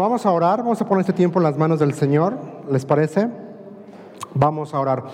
Vamos 0.00 0.26
a 0.26 0.30
orar, 0.30 0.60
vamos 0.60 0.80
a 0.80 0.86
poner 0.86 1.00
este 1.00 1.12
tiempo 1.12 1.38
en 1.38 1.44
las 1.44 1.58
manos 1.58 1.78
del 1.78 1.92
Señor, 1.92 2.38
¿les 2.70 2.84
parece? 2.84 3.28
Vamos 4.34 4.72
a 4.74 4.80
orar. 4.80 5.04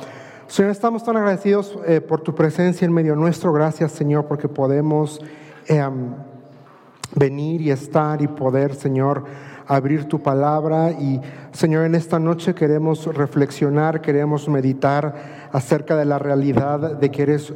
Señor, 0.46 0.70
estamos 0.70 1.04
tan 1.04 1.16
agradecidos 1.16 1.78
eh, 1.86 2.00
por 2.00 2.20
tu 2.20 2.34
presencia 2.34 2.84
en 2.84 2.92
medio 2.92 3.16
nuestro. 3.16 3.52
Gracias, 3.52 3.92
Señor, 3.92 4.26
porque 4.26 4.48
podemos 4.48 5.20
em, 5.66 6.14
venir 7.14 7.60
y 7.60 7.70
estar 7.70 8.22
y 8.22 8.28
poder, 8.28 8.74
Señor, 8.74 9.24
abrir 9.66 10.04
tu 10.04 10.22
palabra. 10.22 10.92
Y, 10.92 11.20
Señor, 11.52 11.84
en 11.84 11.94
esta 11.94 12.18
noche 12.18 12.54
queremos 12.54 13.06
reflexionar, 13.14 14.00
queremos 14.00 14.48
meditar 14.48 15.48
acerca 15.52 15.96
de 15.96 16.04
la 16.04 16.18
realidad 16.18 16.96
de 16.96 17.10
que 17.10 17.22
eres 17.22 17.52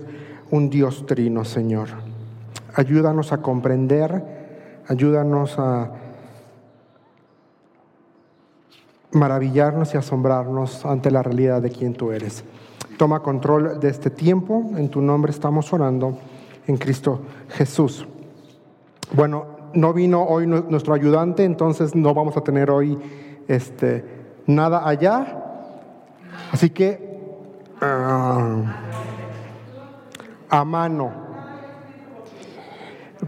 un 0.50 0.68
Dios 0.68 1.07
trino, 1.07 1.45
Señor. 1.45 1.89
Ayúdanos 2.75 3.32
a 3.32 3.39
comprender, 3.39 4.23
ayúdanos 4.89 5.59
a 5.59 6.02
maravillarnos 9.12 9.95
y 9.95 9.97
asombrarnos 9.97 10.84
ante 10.84 11.11
la 11.11 11.23
realidad 11.23 11.62
de 11.62 11.71
quien 11.71 11.95
tú 11.95 12.12
eres. 12.12 12.45
Toma 12.97 13.21
control 13.21 13.80
de 13.80 13.88
este 13.88 14.11
tiempo, 14.11 14.73
en 14.77 14.88
tu 14.88 15.01
nombre 15.01 15.30
estamos 15.30 15.73
orando, 15.73 16.19
en 16.66 16.77
Cristo 16.77 17.21
Jesús. 17.51 18.07
Bueno, 19.15 19.47
no 19.75 19.93
vino 19.93 20.23
hoy 20.23 20.47
nuestro 20.47 20.95
ayudante, 20.95 21.45
entonces 21.45 21.95
no 21.95 22.15
vamos 22.15 22.37
a 22.37 22.43
tener 22.43 22.71
hoy 22.71 22.98
este, 23.48 24.05
nada 24.47 24.87
allá. 24.87 25.38
Así 26.51 26.71
que 26.71 27.21
ah, 27.80 28.57
a 30.49 30.65
mano, 30.65 31.10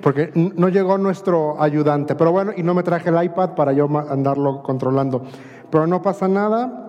porque 0.02 0.30
no 0.34 0.68
llegó 0.68 0.98
nuestro 0.98 1.60
ayudante, 1.60 2.14
pero 2.14 2.32
bueno, 2.32 2.52
y 2.56 2.62
no 2.62 2.74
me 2.74 2.82
traje 2.82 3.10
el 3.10 3.24
iPad 3.24 3.54
para 3.54 3.72
yo 3.72 3.88
andarlo 4.10 4.62
controlando. 4.62 5.22
Pero 5.70 5.86
no 5.86 6.02
pasa 6.02 6.28
nada, 6.28 6.84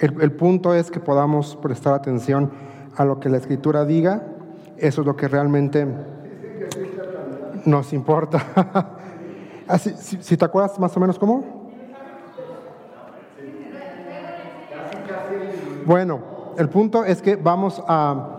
el, 0.00 0.32
punto 0.32 0.74
es 0.74 0.90
que 0.90 1.00
podamos 1.00 1.56
prestar 1.56 1.94
atención 1.94 2.50
a 2.96 3.04
lo 3.04 3.20
que 3.20 3.28
la 3.28 3.36
escritura 3.36 3.84
diga, 3.84 4.22
eso 4.76 5.02
es 5.02 5.06
lo 5.06 5.16
que 5.16 5.28
realmente 5.28 5.86
nos 7.64 7.92
importa. 7.92 8.98
Si, 9.96 10.36
te 10.36 10.44
acuerdas 10.44 10.78
más 10.78 10.94
o 10.98 11.00
menos 11.00 11.18
cómo. 11.18 11.70
Bueno, 15.86 16.20
el 16.58 16.68
punto 16.68 17.04
es 17.04 17.22
que 17.22 17.36
vamos 17.36 17.82
a, 17.86 18.38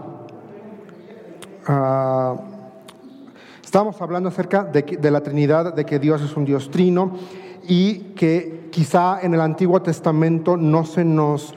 estamos 3.64 4.00
hablando 4.00 4.30
acerca 4.30 4.64
de, 4.66 4.84
de 4.84 5.12
la 5.12 5.22
Trinidad, 5.22 5.74
de 5.74 5.86
que 5.86 5.98
Dios 5.98 6.22
es 6.22 6.38
un 6.38 6.46
Dios 6.46 6.70
trino 6.70 7.14
y 7.68 8.14
que 8.16 8.70
quizá 8.72 9.20
en 9.22 9.34
el 9.34 9.42
Antiguo 9.42 9.82
Testamento 9.82 10.58
no 10.58 10.86
se 10.86 11.06
nos, 11.06 11.56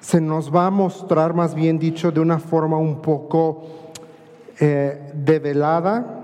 se 0.00 0.20
nos 0.20 0.54
va 0.54 0.66
a 0.66 0.70
mostrar, 0.70 1.34
más 1.34 1.54
bien 1.54 1.78
dicho, 1.78 2.10
de 2.12 2.20
una 2.20 2.38
forma 2.38 2.76
un 2.76 3.00
poco 3.00 3.64
eh, 4.60 5.12
develada 5.14 6.18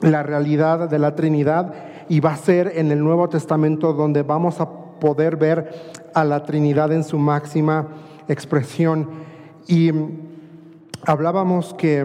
la 0.00 0.22
realidad 0.22 0.88
de 0.88 0.98
la 0.98 1.14
Trinidad 1.14 1.72
y 2.08 2.20
va 2.20 2.32
a 2.32 2.36
ser 2.36 2.72
en 2.74 2.90
el 2.90 3.02
Nuevo 3.02 3.28
Testamento 3.28 3.92
donde 3.92 4.22
vamos 4.22 4.60
a 4.60 4.68
poder 4.68 5.36
ver 5.36 5.92
a 6.14 6.24
la 6.24 6.42
Trinidad 6.44 6.92
en 6.92 7.04
su 7.04 7.18
máxima 7.18 7.88
expresión. 8.28 9.08
Y 9.66 9.90
hablábamos 11.06 11.74
que 11.74 12.04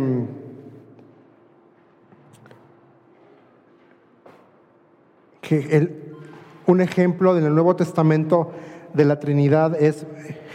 un 6.65 6.81
ejemplo 6.81 7.33
del 7.33 7.53
Nuevo 7.53 7.75
Testamento 7.75 8.51
de 8.93 9.05
la 9.05 9.19
Trinidad 9.19 9.81
es 9.81 10.05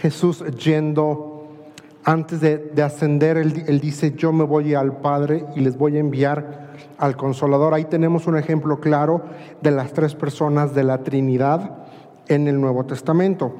Jesús 0.01 0.45
yendo, 0.57 1.49
antes 2.05 2.41
de, 2.41 2.83
ascender, 2.83 3.37
él, 3.37 3.65
él, 3.67 3.81
dice, 3.81 4.13
yo 4.13 4.33
me 4.33 4.45
voy 4.45 4.75
al 4.75 4.99
Padre 4.99 5.47
y 5.57 5.61
les 5.61 5.79
voy 5.79 5.97
a 5.97 6.01
enviar 6.01 6.73
al 6.99 7.17
Consolador. 7.17 7.75
Ahí 7.75 7.85
tenemos 7.85 8.27
un 8.27 8.37
ejemplo 8.37 8.81
claro 8.81 9.23
de 9.63 9.71
las 9.71 9.93
tres 9.93 10.15
personas 10.15 10.75
de 10.75 10.85
la 10.85 11.03
Trinidad 11.03 11.79
en 12.29 12.47
el 12.49 12.61
Nuevo 12.61 12.85
Testamento. 12.85 13.55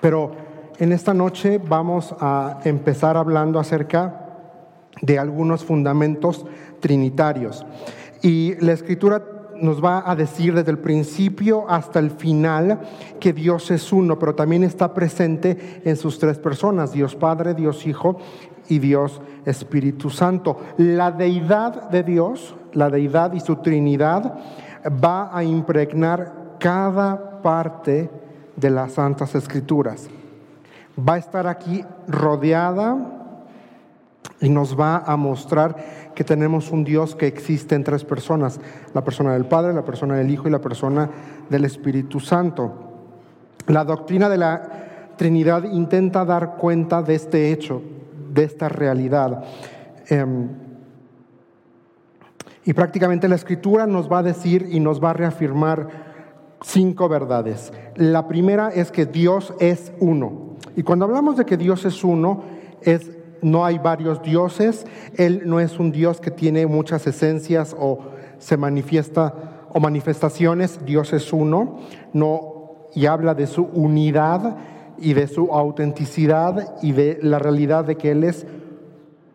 Pero 0.00 0.32
en 0.78 0.92
esta 0.92 1.14
noche 1.14 1.58
vamos 1.58 2.14
a 2.20 2.60
empezar 2.64 3.16
hablando 3.16 3.58
acerca 3.58 4.20
de 5.02 5.18
algunos 5.18 5.64
fundamentos 5.64 6.46
trinitarios. 6.80 7.64
Y 8.22 8.54
la 8.60 8.72
escritura 8.72 9.22
nos 9.64 9.82
va 9.82 10.08
a 10.08 10.14
decir 10.14 10.54
desde 10.54 10.70
el 10.70 10.78
principio 10.78 11.64
hasta 11.68 11.98
el 11.98 12.10
final 12.10 12.80
que 13.18 13.32
Dios 13.32 13.70
es 13.70 13.92
uno, 13.92 14.18
pero 14.18 14.34
también 14.34 14.62
está 14.62 14.92
presente 14.94 15.82
en 15.84 15.96
sus 15.96 16.18
tres 16.18 16.38
personas, 16.38 16.92
Dios 16.92 17.16
Padre, 17.16 17.54
Dios 17.54 17.86
Hijo 17.86 18.18
y 18.68 18.78
Dios 18.78 19.20
Espíritu 19.44 20.10
Santo. 20.10 20.58
La 20.76 21.10
deidad 21.10 21.90
de 21.90 22.02
Dios, 22.02 22.54
la 22.72 22.90
deidad 22.90 23.32
y 23.32 23.40
su 23.40 23.56
Trinidad 23.56 24.38
va 25.02 25.36
a 25.36 25.42
impregnar 25.42 26.56
cada 26.58 27.42
parte 27.42 28.10
de 28.56 28.70
las 28.70 28.92
Santas 28.92 29.34
Escrituras. 29.34 30.08
Va 30.96 31.14
a 31.14 31.18
estar 31.18 31.46
aquí 31.46 31.84
rodeada 32.06 33.24
y 34.40 34.48
nos 34.48 34.78
va 34.78 34.98
a 34.98 35.16
mostrar 35.16 35.76
que 36.14 36.24
tenemos 36.24 36.70
un 36.70 36.84
Dios 36.84 37.14
que 37.14 37.26
existe 37.26 37.74
en 37.74 37.84
tres 37.84 38.04
personas, 38.04 38.60
la 38.92 39.04
persona 39.04 39.32
del 39.32 39.46
Padre, 39.46 39.74
la 39.74 39.84
persona 39.84 40.16
del 40.16 40.30
Hijo 40.30 40.48
y 40.48 40.50
la 40.50 40.60
persona 40.60 41.10
del 41.48 41.64
Espíritu 41.64 42.20
Santo. 42.20 42.72
La 43.66 43.84
doctrina 43.84 44.28
de 44.28 44.38
la 44.38 44.84
Trinidad 45.16 45.64
intenta 45.64 46.24
dar 46.24 46.56
cuenta 46.56 47.02
de 47.02 47.14
este 47.14 47.52
hecho, 47.52 47.82
de 48.32 48.44
esta 48.44 48.68
realidad. 48.68 49.44
Em, 50.08 50.48
y 52.64 52.72
prácticamente 52.72 53.28
la 53.28 53.34
escritura 53.34 53.86
nos 53.86 54.10
va 54.10 54.18
a 54.18 54.22
decir 54.22 54.68
y 54.70 54.80
nos 54.80 55.02
va 55.02 55.10
a 55.10 55.14
reafirmar 55.14 55.88
cinco 56.62 57.08
verdades. 57.08 57.72
La 57.96 58.26
primera 58.26 58.70
es 58.70 58.90
que 58.90 59.06
Dios 59.06 59.54
es 59.60 59.92
uno. 60.00 60.56
Y 60.76 60.82
cuando 60.82 61.04
hablamos 61.04 61.36
de 61.36 61.44
que 61.44 61.56
Dios 61.56 61.84
es 61.84 62.02
uno, 62.02 62.44
es 62.82 63.10
no 63.44 63.64
hay 63.64 63.78
varios 63.78 64.22
dioses, 64.22 64.86
Él 65.16 65.42
no 65.44 65.60
es 65.60 65.78
un 65.78 65.92
Dios 65.92 66.20
que 66.20 66.30
tiene 66.30 66.66
muchas 66.66 67.06
esencias 67.06 67.76
o 67.78 67.98
se 68.38 68.56
manifiesta 68.56 69.66
o 69.70 69.80
manifestaciones, 69.80 70.80
Dios 70.84 71.12
es 71.12 71.32
uno, 71.32 71.80
no, 72.14 72.88
y 72.94 73.06
habla 73.06 73.34
de 73.34 73.46
su 73.46 73.64
unidad 73.64 74.56
y 74.98 75.12
de 75.12 75.26
su 75.26 75.52
autenticidad 75.52 76.76
y 76.80 76.92
de 76.92 77.18
la 77.20 77.38
realidad 77.38 77.84
de 77.84 77.96
que 77.96 78.12
Él 78.12 78.24
es 78.24 78.46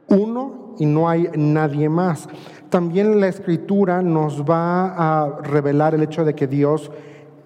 uno 0.08 0.76
y 0.80 0.86
no 0.86 1.08
hay 1.08 1.30
nadie 1.36 1.88
más. 1.88 2.28
También 2.70 3.20
la 3.20 3.28
escritura 3.28 4.02
nos 4.02 4.44
va 4.44 4.96
a 5.24 5.42
revelar 5.42 5.94
el 5.94 6.02
hecho 6.02 6.26
de 6.26 6.34
que 6.34 6.48
Dios 6.48 6.90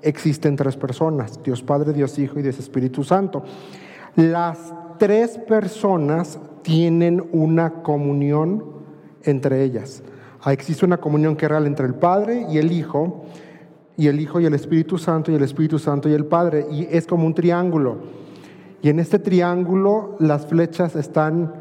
existe 0.02 0.48
en 0.48 0.56
tres 0.56 0.78
personas, 0.78 1.42
Dios 1.44 1.62
Padre, 1.62 1.92
Dios 1.92 2.18
Hijo 2.20 2.40
y 2.40 2.44
Dios 2.44 2.60
Espíritu 2.60 3.04
Santo. 3.04 3.44
Las 4.16 4.74
tres 4.98 5.40
personas 5.40 6.40
tienen 6.64 7.24
una 7.32 7.84
comunión 7.84 8.64
entre 9.24 9.64
ellas. 9.64 10.04
Existe 10.46 10.86
una 10.86 10.98
comunión 10.98 11.36
que 11.36 11.48
real 11.48 11.66
entre 11.68 11.86
el 11.86 11.96
Padre 11.96 12.46
y 12.50 12.58
el 12.58 12.72
Hijo, 12.72 13.26
y 13.96 14.08
el 14.08 14.20
Hijo 14.20 14.40
y 14.40 14.46
el 14.46 14.54
Espíritu 14.54 14.98
Santo, 14.98 15.32
y 15.32 15.36
el 15.36 15.44
Espíritu 15.44 15.80
Santo 15.80 16.10
y 16.10 16.14
el 16.14 16.26
Padre, 16.26 16.66
y 16.72 16.88
es 16.92 17.08
como 17.08 17.26
un 17.26 17.34
triángulo. 17.34 18.00
Y 18.82 18.90
en 18.90 19.00
este 19.00 19.20
triángulo 19.20 20.18
las 20.20 20.46
flechas 20.48 20.96
están 20.96 21.54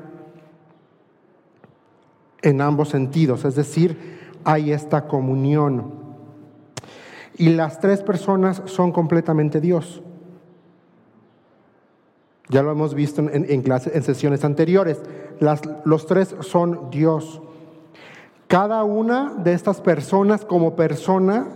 en 2.42 2.60
ambos 2.60 2.88
sentidos, 2.88 3.44
es 3.44 3.54
decir, 3.54 3.96
hay 4.42 4.72
esta 4.72 5.06
comunión. 5.06 6.02
Y 7.38 7.50
las 7.50 7.78
tres 7.78 8.02
personas 8.02 8.62
son 8.66 8.90
completamente 8.90 9.60
Dios. 9.60 10.02
Ya 12.48 12.62
lo 12.62 12.70
hemos 12.72 12.94
visto 12.94 13.20
en, 13.20 13.46
en 13.48 14.02
sesiones 14.02 14.44
anteriores. 14.44 15.00
los 15.84 16.06
tres 16.06 16.34
son 16.40 16.90
Dios. 16.90 17.40
Cada 18.48 18.84
una 18.84 19.32
de 19.34 19.54
estas 19.54 19.80
personas 19.80 20.44
como 20.44 20.76
persona 20.76 21.46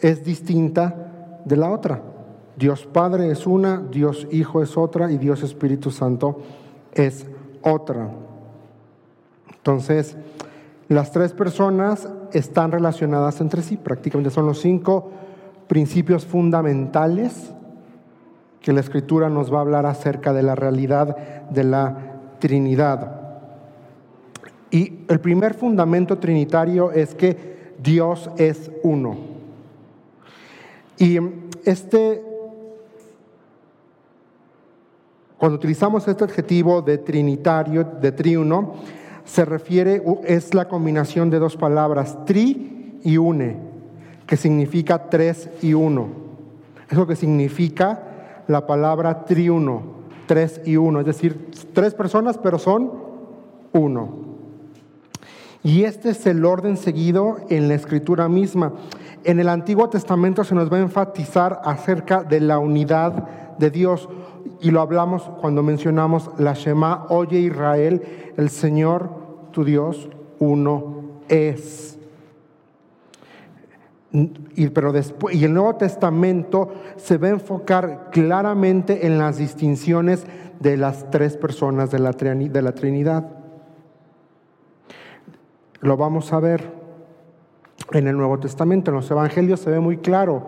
es 0.00 0.24
distinta 0.24 1.40
de 1.44 1.56
la 1.56 1.70
otra. 1.70 2.02
Dios 2.56 2.86
Padre 2.86 3.30
es 3.30 3.46
una, 3.46 3.82
Dios 3.90 4.26
Hijo 4.30 4.62
es 4.62 4.76
otra 4.76 5.10
y 5.10 5.18
Dios 5.18 5.42
Espíritu 5.42 5.90
Santo 5.90 6.40
es 6.92 7.26
otra. 7.62 8.10
Entonces, 9.56 10.16
las 10.88 11.10
tres 11.10 11.32
personas 11.32 12.08
están 12.32 12.70
relacionadas 12.70 13.40
entre 13.40 13.62
sí, 13.62 13.76
prácticamente 13.76 14.30
son 14.30 14.46
los 14.46 14.60
cinco 14.60 15.10
principios 15.66 16.26
fundamentales 16.26 17.52
que 18.64 18.72
la 18.72 18.80
escritura 18.80 19.28
nos 19.28 19.52
va 19.52 19.58
a 19.58 19.60
hablar 19.60 19.84
acerca 19.84 20.32
de 20.32 20.42
la 20.42 20.54
realidad 20.54 21.14
de 21.50 21.64
la 21.64 21.98
Trinidad. 22.38 23.20
Y 24.70 25.00
el 25.06 25.20
primer 25.20 25.52
fundamento 25.52 26.16
trinitario 26.16 26.90
es 26.90 27.14
que 27.14 27.74
Dios 27.78 28.30
es 28.38 28.70
uno. 28.82 29.18
Y 30.96 31.18
este, 31.66 32.24
cuando 35.36 35.56
utilizamos 35.56 36.08
este 36.08 36.24
adjetivo 36.24 36.80
de 36.80 36.96
trinitario, 36.96 37.84
de 37.84 38.12
triuno, 38.12 38.76
se 39.26 39.44
refiere, 39.44 40.02
es 40.24 40.54
la 40.54 40.68
combinación 40.68 41.28
de 41.28 41.38
dos 41.38 41.54
palabras, 41.58 42.24
tri 42.24 42.98
y 43.04 43.18
une, 43.18 43.58
que 44.26 44.38
significa 44.38 45.10
tres 45.10 45.50
y 45.60 45.74
uno. 45.74 46.08
Es 46.90 46.96
lo 46.96 47.06
que 47.06 47.14
significa 47.14 48.13
la 48.46 48.66
palabra 48.66 49.24
triuno, 49.24 49.82
tres 50.26 50.60
y 50.64 50.76
uno, 50.76 51.00
es 51.00 51.06
decir, 51.06 51.50
tres 51.72 51.94
personas, 51.94 52.38
pero 52.38 52.58
son 52.58 52.92
uno. 53.72 54.24
Y 55.62 55.84
este 55.84 56.10
es 56.10 56.26
el 56.26 56.44
orden 56.44 56.76
seguido 56.76 57.38
en 57.48 57.68
la 57.68 57.74
escritura 57.74 58.28
misma. 58.28 58.72
En 59.24 59.40
el 59.40 59.48
Antiguo 59.48 59.88
Testamento 59.88 60.44
se 60.44 60.54
nos 60.54 60.70
va 60.70 60.76
a 60.76 60.80
enfatizar 60.80 61.62
acerca 61.64 62.22
de 62.22 62.40
la 62.40 62.58
unidad 62.58 63.56
de 63.58 63.70
Dios. 63.70 64.08
Y 64.60 64.70
lo 64.70 64.82
hablamos 64.82 65.22
cuando 65.40 65.62
mencionamos 65.62 66.30
la 66.38 66.52
Shema, 66.52 67.06
oye 67.08 67.38
Israel, 67.38 68.02
el 68.36 68.50
Señor 68.50 69.08
tu 69.52 69.64
Dios 69.64 70.10
uno 70.38 71.20
es. 71.28 71.93
Y, 74.14 75.44
el 75.44 75.52
Nuevo 75.52 75.74
Testamento 75.74 76.72
se 76.96 77.18
va 77.18 77.26
a 77.26 77.30
enfocar 77.30 78.10
claramente 78.12 79.08
en 79.08 79.18
las 79.18 79.38
distinciones 79.38 80.24
de 80.60 80.76
las 80.76 81.10
tres 81.10 81.36
personas 81.36 81.90
de 81.90 81.98
la, 81.98 82.12
Trinidad. 82.12 83.28
Lo 85.80 85.96
vamos 85.96 86.32
a 86.32 86.38
ver 86.38 86.72
en 87.92 88.06
el 88.06 88.16
Nuevo 88.16 88.38
Testamento, 88.38 88.92
en 88.92 88.96
los 88.96 89.10
Evangelios 89.10 89.58
se 89.58 89.70
ve 89.70 89.80
muy 89.80 89.96
claro. 89.96 90.46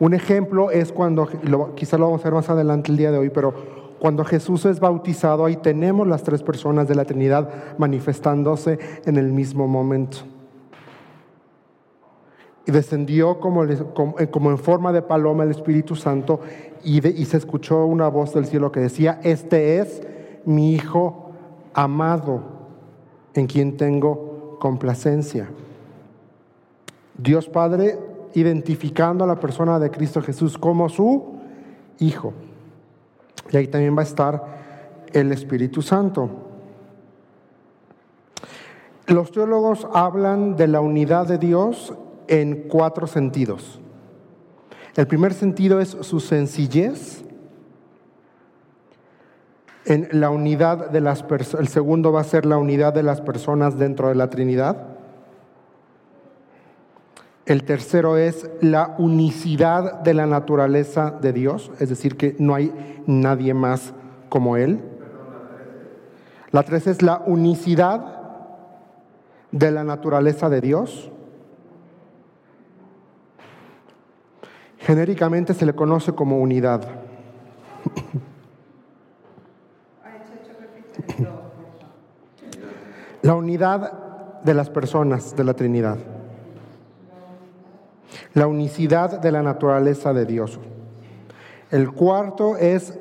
Un 0.00 0.12
ejemplo 0.14 0.72
es 0.72 0.90
cuando, 0.90 1.28
quizá 1.76 1.96
lo 1.96 2.06
vamos 2.06 2.22
a 2.22 2.24
ver 2.24 2.34
más 2.34 2.50
adelante 2.50 2.90
el 2.90 2.96
día 2.96 3.12
de 3.12 3.18
hoy, 3.18 3.30
pero 3.30 3.54
cuando 4.00 4.24
Jesús 4.24 4.64
es 4.64 4.80
bautizado, 4.80 5.44
ahí 5.44 5.56
tenemos 5.58 6.08
las 6.08 6.24
tres 6.24 6.42
personas 6.42 6.88
de 6.88 6.96
la 6.96 7.04
Trinidad 7.04 7.78
manifestándose 7.78 8.80
en 9.06 9.16
el 9.16 9.32
mismo 9.32 9.68
momento. 9.68 10.37
Y 12.68 12.70
descendió 12.70 13.40
como, 13.40 13.64
como 14.30 14.50
en 14.50 14.58
forma 14.58 14.92
de 14.92 15.00
paloma 15.00 15.42
el 15.44 15.52
Espíritu 15.52 15.96
Santo 15.96 16.40
y 16.84 17.00
se 17.00 17.38
escuchó 17.38 17.86
una 17.86 18.08
voz 18.08 18.34
del 18.34 18.44
cielo 18.44 18.70
que 18.70 18.80
decía, 18.80 19.20
este 19.22 19.78
es 19.78 20.02
mi 20.44 20.74
Hijo 20.74 21.30
amado 21.72 22.42
en 23.32 23.46
quien 23.46 23.78
tengo 23.78 24.58
complacencia. 24.60 25.48
Dios 27.16 27.48
Padre 27.48 27.98
identificando 28.34 29.24
a 29.24 29.26
la 29.26 29.40
persona 29.40 29.78
de 29.78 29.90
Cristo 29.90 30.20
Jesús 30.20 30.58
como 30.58 30.90
su 30.90 31.38
Hijo. 32.00 32.34
Y 33.50 33.56
ahí 33.56 33.68
también 33.68 33.96
va 33.96 34.02
a 34.02 34.04
estar 34.04 34.44
el 35.14 35.32
Espíritu 35.32 35.80
Santo. 35.80 36.28
Los 39.06 39.32
teólogos 39.32 39.88
hablan 39.94 40.54
de 40.54 40.68
la 40.68 40.82
unidad 40.82 41.26
de 41.26 41.38
Dios 41.38 41.94
en 42.28 42.68
cuatro 42.68 43.06
sentidos. 43.06 43.80
El 44.96 45.06
primer 45.06 45.34
sentido 45.34 45.80
es 45.80 45.90
su 46.00 46.20
sencillez, 46.20 47.24
en 49.88 50.08
la 50.12 50.28
unidad 50.28 50.90
de 50.90 51.00
las 51.00 51.24
el 51.58 51.68
segundo 51.68 52.12
va 52.12 52.20
a 52.20 52.24
ser 52.24 52.44
la 52.44 52.58
unidad 52.58 52.92
de 52.92 53.02
las 53.02 53.22
personas 53.22 53.78
dentro 53.78 54.08
de 54.08 54.14
la 54.14 54.28
Trinidad. 54.28 54.88
El 57.46 57.64
tercero 57.64 58.18
es 58.18 58.50
la 58.60 58.94
unicidad 58.98 60.00
de 60.00 60.12
la 60.12 60.26
naturaleza 60.26 61.10
de 61.10 61.32
Dios, 61.32 61.70
es 61.80 61.88
decir, 61.88 62.18
que 62.18 62.36
no 62.38 62.54
hay 62.54 63.02
nadie 63.06 63.54
más 63.54 63.94
como 64.28 64.58
Él. 64.58 64.82
La 66.50 66.62
tres 66.62 66.86
es 66.86 67.00
la 67.00 67.22
unicidad 67.24 68.18
de 69.50 69.70
la 69.70 69.84
naturaleza 69.84 70.50
de 70.50 70.60
Dios. 70.60 71.10
Genéricamente 74.78 75.54
se 75.54 75.66
le 75.66 75.74
conoce 75.74 76.12
como 76.12 76.38
unidad. 76.38 76.82
La 83.22 83.34
unidad 83.34 84.42
de 84.42 84.54
las 84.54 84.70
personas 84.70 85.34
de 85.36 85.44
la 85.44 85.54
Trinidad. 85.54 85.98
La 88.34 88.46
unicidad 88.46 89.20
de 89.20 89.32
la 89.32 89.42
naturaleza 89.42 90.12
de 90.12 90.24
Dios. 90.24 90.58
El 91.70 91.92
cuarto 91.92 92.56
es 92.56 92.98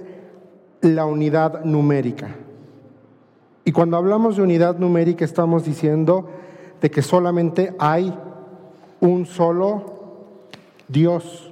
la 0.81 1.05
unidad 1.05 1.63
numérica. 1.63 2.35
Y 3.63 3.71
cuando 3.71 3.97
hablamos 3.97 4.37
de 4.37 4.43
unidad 4.43 4.77
numérica 4.77 5.25
estamos 5.25 5.65
diciendo 5.65 6.29
de 6.81 6.89
que 6.89 7.01
solamente 7.01 7.75
hay 7.79 8.17
un 8.99 9.25
solo 9.25 9.97
Dios. 10.87 11.46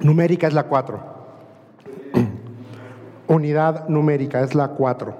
Numérica 0.00 0.46
es 0.46 0.54
la 0.54 0.64
cuatro 0.64 1.14
unidad 3.28 3.88
numérica, 3.88 4.40
es 4.40 4.54
la 4.54 4.68
4. 4.68 5.14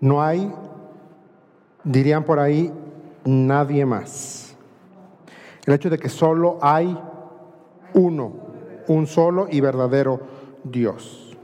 No 0.00 0.22
hay, 0.22 0.52
dirían 1.84 2.24
por 2.24 2.38
ahí, 2.38 2.72
nadie 3.24 3.84
más. 3.84 4.56
El 5.66 5.74
hecho 5.74 5.90
de 5.90 5.98
que 5.98 6.08
solo 6.08 6.58
hay 6.62 6.98
uno, 7.94 8.32
un 8.86 9.06
solo 9.06 9.48
y 9.50 9.60
verdadero 9.60 10.20
Dios. 10.64 11.36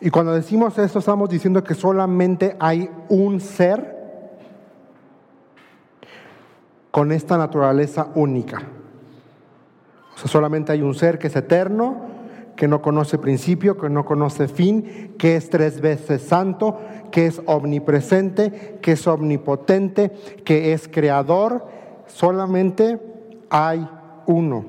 Y 0.00 0.10
cuando 0.10 0.34
decimos 0.34 0.78
esto 0.78 0.98
estamos 0.98 1.28
diciendo 1.28 1.64
que 1.64 1.74
solamente 1.74 2.56
hay 2.60 2.90
un 3.08 3.40
ser 3.40 3.95
con 6.96 7.12
esta 7.12 7.36
naturaleza 7.36 8.08
única. 8.14 8.56
O 10.14 10.18
sea, 10.18 10.28
solamente 10.28 10.72
hay 10.72 10.80
un 10.80 10.94
ser 10.94 11.18
que 11.18 11.26
es 11.26 11.36
eterno, 11.36 12.06
que 12.56 12.68
no 12.68 12.80
conoce 12.80 13.18
principio, 13.18 13.76
que 13.76 13.90
no 13.90 14.06
conoce 14.06 14.48
fin, 14.48 15.12
que 15.18 15.36
es 15.36 15.50
tres 15.50 15.82
veces 15.82 16.22
santo, 16.22 16.80
que 17.12 17.26
es 17.26 17.42
omnipresente, 17.44 18.78
que 18.80 18.92
es 18.92 19.06
omnipotente, 19.06 20.10
que 20.42 20.72
es 20.72 20.88
creador. 20.88 21.66
Solamente 22.06 22.98
hay 23.50 23.86
uno. 24.26 24.64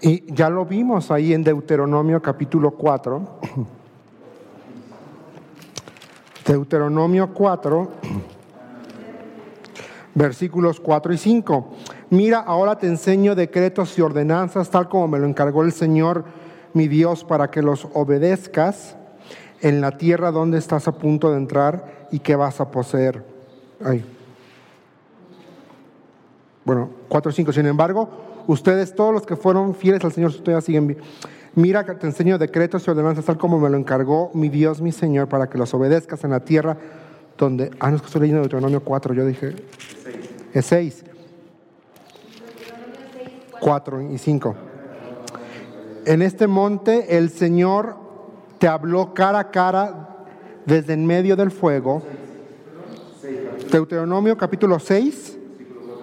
Y 0.00 0.32
ya 0.32 0.48
lo 0.48 0.64
vimos 0.64 1.10
ahí 1.10 1.34
en 1.34 1.44
Deuteronomio 1.44 2.22
capítulo 2.22 2.70
4. 2.70 3.40
Deuteronomio 6.50 7.32
4, 7.32 7.88
versículos 10.16 10.80
4 10.80 11.12
y 11.12 11.16
5. 11.16 11.68
Mira, 12.10 12.40
ahora 12.40 12.76
te 12.76 12.88
enseño 12.88 13.36
decretos 13.36 13.96
y 13.96 14.02
ordenanzas 14.02 14.68
tal 14.68 14.88
como 14.88 15.06
me 15.06 15.20
lo 15.20 15.28
encargó 15.28 15.62
el 15.62 15.70
Señor 15.70 16.24
mi 16.72 16.88
Dios 16.88 17.22
para 17.22 17.52
que 17.52 17.62
los 17.62 17.86
obedezcas 17.94 18.96
en 19.60 19.80
la 19.80 19.96
tierra 19.96 20.32
donde 20.32 20.58
estás 20.58 20.88
a 20.88 20.92
punto 20.98 21.30
de 21.30 21.36
entrar 21.36 22.08
y 22.10 22.18
que 22.18 22.34
vas 22.34 22.60
a 22.60 22.68
poseer. 22.68 23.24
Ay. 23.84 24.04
Bueno, 26.64 26.90
4 27.08 27.30
y 27.30 27.34
5. 27.34 27.52
Sin 27.52 27.66
embargo, 27.66 28.08
ustedes, 28.48 28.92
todos 28.96 29.14
los 29.14 29.24
que 29.24 29.36
fueron 29.36 29.72
fieles 29.76 30.02
al 30.04 30.10
Señor, 30.10 30.30
ustedes 30.30 30.64
siguen 30.64 30.88
bien 30.88 31.00
Mira 31.54 31.84
que 31.84 31.94
te 31.94 32.06
enseño 32.06 32.38
decretos 32.38 32.86
y 32.86 32.90
ordenanzas 32.90 33.24
tal 33.24 33.36
como 33.36 33.58
me 33.58 33.68
lo 33.68 33.76
encargó 33.76 34.30
mi 34.34 34.48
Dios, 34.48 34.80
mi 34.80 34.92
Señor, 34.92 35.28
para 35.28 35.48
que 35.48 35.58
los 35.58 35.74
obedezcas 35.74 36.22
en 36.24 36.30
la 36.30 36.40
tierra 36.40 36.76
donde... 37.36 37.70
Ah, 37.80 37.90
no 37.90 37.96
es 37.96 38.02
que 38.02 38.06
estoy 38.06 38.22
leyendo 38.22 38.42
Deuteronomio 38.42 38.82
4, 38.84 39.14
yo 39.14 39.26
dije... 39.26 39.56
Es 40.52 40.66
6. 40.66 41.04
4 43.60 44.02
y 44.12 44.18
5. 44.18 44.54
En 46.06 46.22
este 46.22 46.46
monte 46.46 47.16
el 47.16 47.30
Señor 47.30 47.96
te 48.58 48.68
habló 48.68 49.14
cara 49.14 49.38
a 49.38 49.50
cara 49.50 50.24
desde 50.66 50.94
en 50.94 51.06
medio 51.06 51.36
del 51.36 51.50
fuego. 51.50 52.02
Deuteronomio 53.70 54.36
capítulo 54.36 54.78
6, 54.78 55.38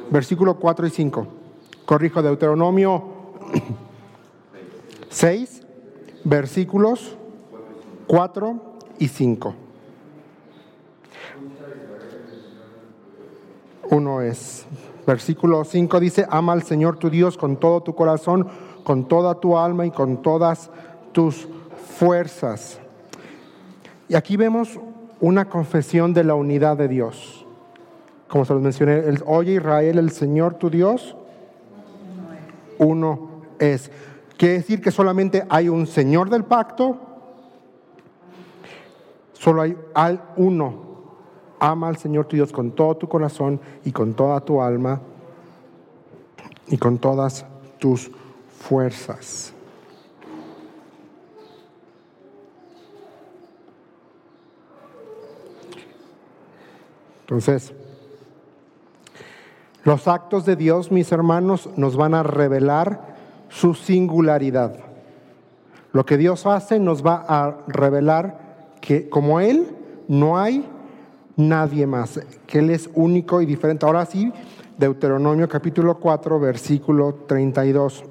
versículo 0.09 0.59
4 0.59 0.87
y 0.87 0.89
5. 0.89 1.27
Corrijo, 1.85 2.21
Deuteronomio 2.21 3.03
6, 5.17 5.63
versículos 6.25 7.17
4 8.05 8.61
y 8.99 9.07
5. 9.07 9.55
Uno 13.89 14.21
es, 14.21 14.67
Versículo 15.07 15.63
5 15.63 15.99
dice, 15.99 16.27
ama 16.29 16.53
al 16.53 16.61
Señor 16.61 16.97
tu 16.97 17.09
Dios 17.09 17.35
con 17.35 17.55
todo 17.55 17.81
tu 17.81 17.95
corazón, 17.95 18.47
con 18.83 19.07
toda 19.07 19.39
tu 19.39 19.57
alma 19.57 19.87
y 19.87 19.91
con 19.91 20.21
todas 20.21 20.69
tus 21.13 21.47
fuerzas. 21.97 22.77
Y 24.09 24.13
aquí 24.13 24.37
vemos 24.37 24.77
una 25.19 25.45
confesión 25.45 26.13
de 26.13 26.25
la 26.25 26.35
unidad 26.35 26.77
de 26.77 26.89
Dios. 26.89 27.43
Como 28.27 28.45
se 28.45 28.53
los 28.53 28.61
mencioné, 28.61 29.01
oye 29.25 29.53
Israel, 29.53 29.97
el 29.97 30.11
Señor 30.11 30.55
tu 30.55 30.69
Dios, 30.69 31.15
uno 32.77 33.29
es. 33.57 33.89
Quiere 34.37 34.55
decir 34.55 34.81
que 34.81 34.91
solamente 34.91 35.45
hay 35.49 35.67
un 35.67 35.87
Señor 35.87 36.29
del 36.29 36.45
pacto, 36.45 36.97
solo 39.33 39.63
hay 39.63 39.75
al 39.95 40.21
uno. 40.37 40.85
Ama 41.59 41.87
al 41.87 41.97
Señor 41.97 42.25
tu 42.25 42.35
Dios 42.35 42.51
con 42.51 42.71
todo 42.71 42.95
tu 42.97 43.09
corazón 43.09 43.59
y 43.83 43.91
con 43.91 44.13
toda 44.13 44.39
tu 44.41 44.61
alma 44.61 45.01
y 46.67 46.77
con 46.77 46.99
todas 46.99 47.47
tus 47.79 48.11
fuerzas. 48.59 49.53
Entonces, 57.21 57.73
los 59.83 60.07
actos 60.07 60.45
de 60.45 60.55
Dios, 60.55 60.91
mis 60.91 61.11
hermanos, 61.11 61.69
nos 61.75 61.97
van 61.97 62.13
a 62.13 62.21
revelar 62.21 63.16
su 63.59 63.73
singularidad. 63.73 64.75
Lo 65.91 66.05
que 66.05 66.17
Dios 66.17 66.45
hace 66.45 66.79
nos 66.79 67.03
va 67.03 67.25
a 67.27 67.57
revelar 67.67 68.75
que 68.79 69.09
como 69.09 69.39
Él 69.39 69.65
no 70.07 70.37
hay 70.37 70.63
nadie 71.35 71.87
más, 71.87 72.19
que 72.45 72.59
Él 72.59 72.69
es 72.69 72.87
único 72.93 73.41
y 73.41 73.47
diferente. 73.47 73.85
Ahora 73.85 74.05
sí, 74.05 74.31
Deuteronomio 74.77 75.49
capítulo 75.49 75.97
4, 75.97 76.39
versículo 76.39 77.15
32. 77.27 78.03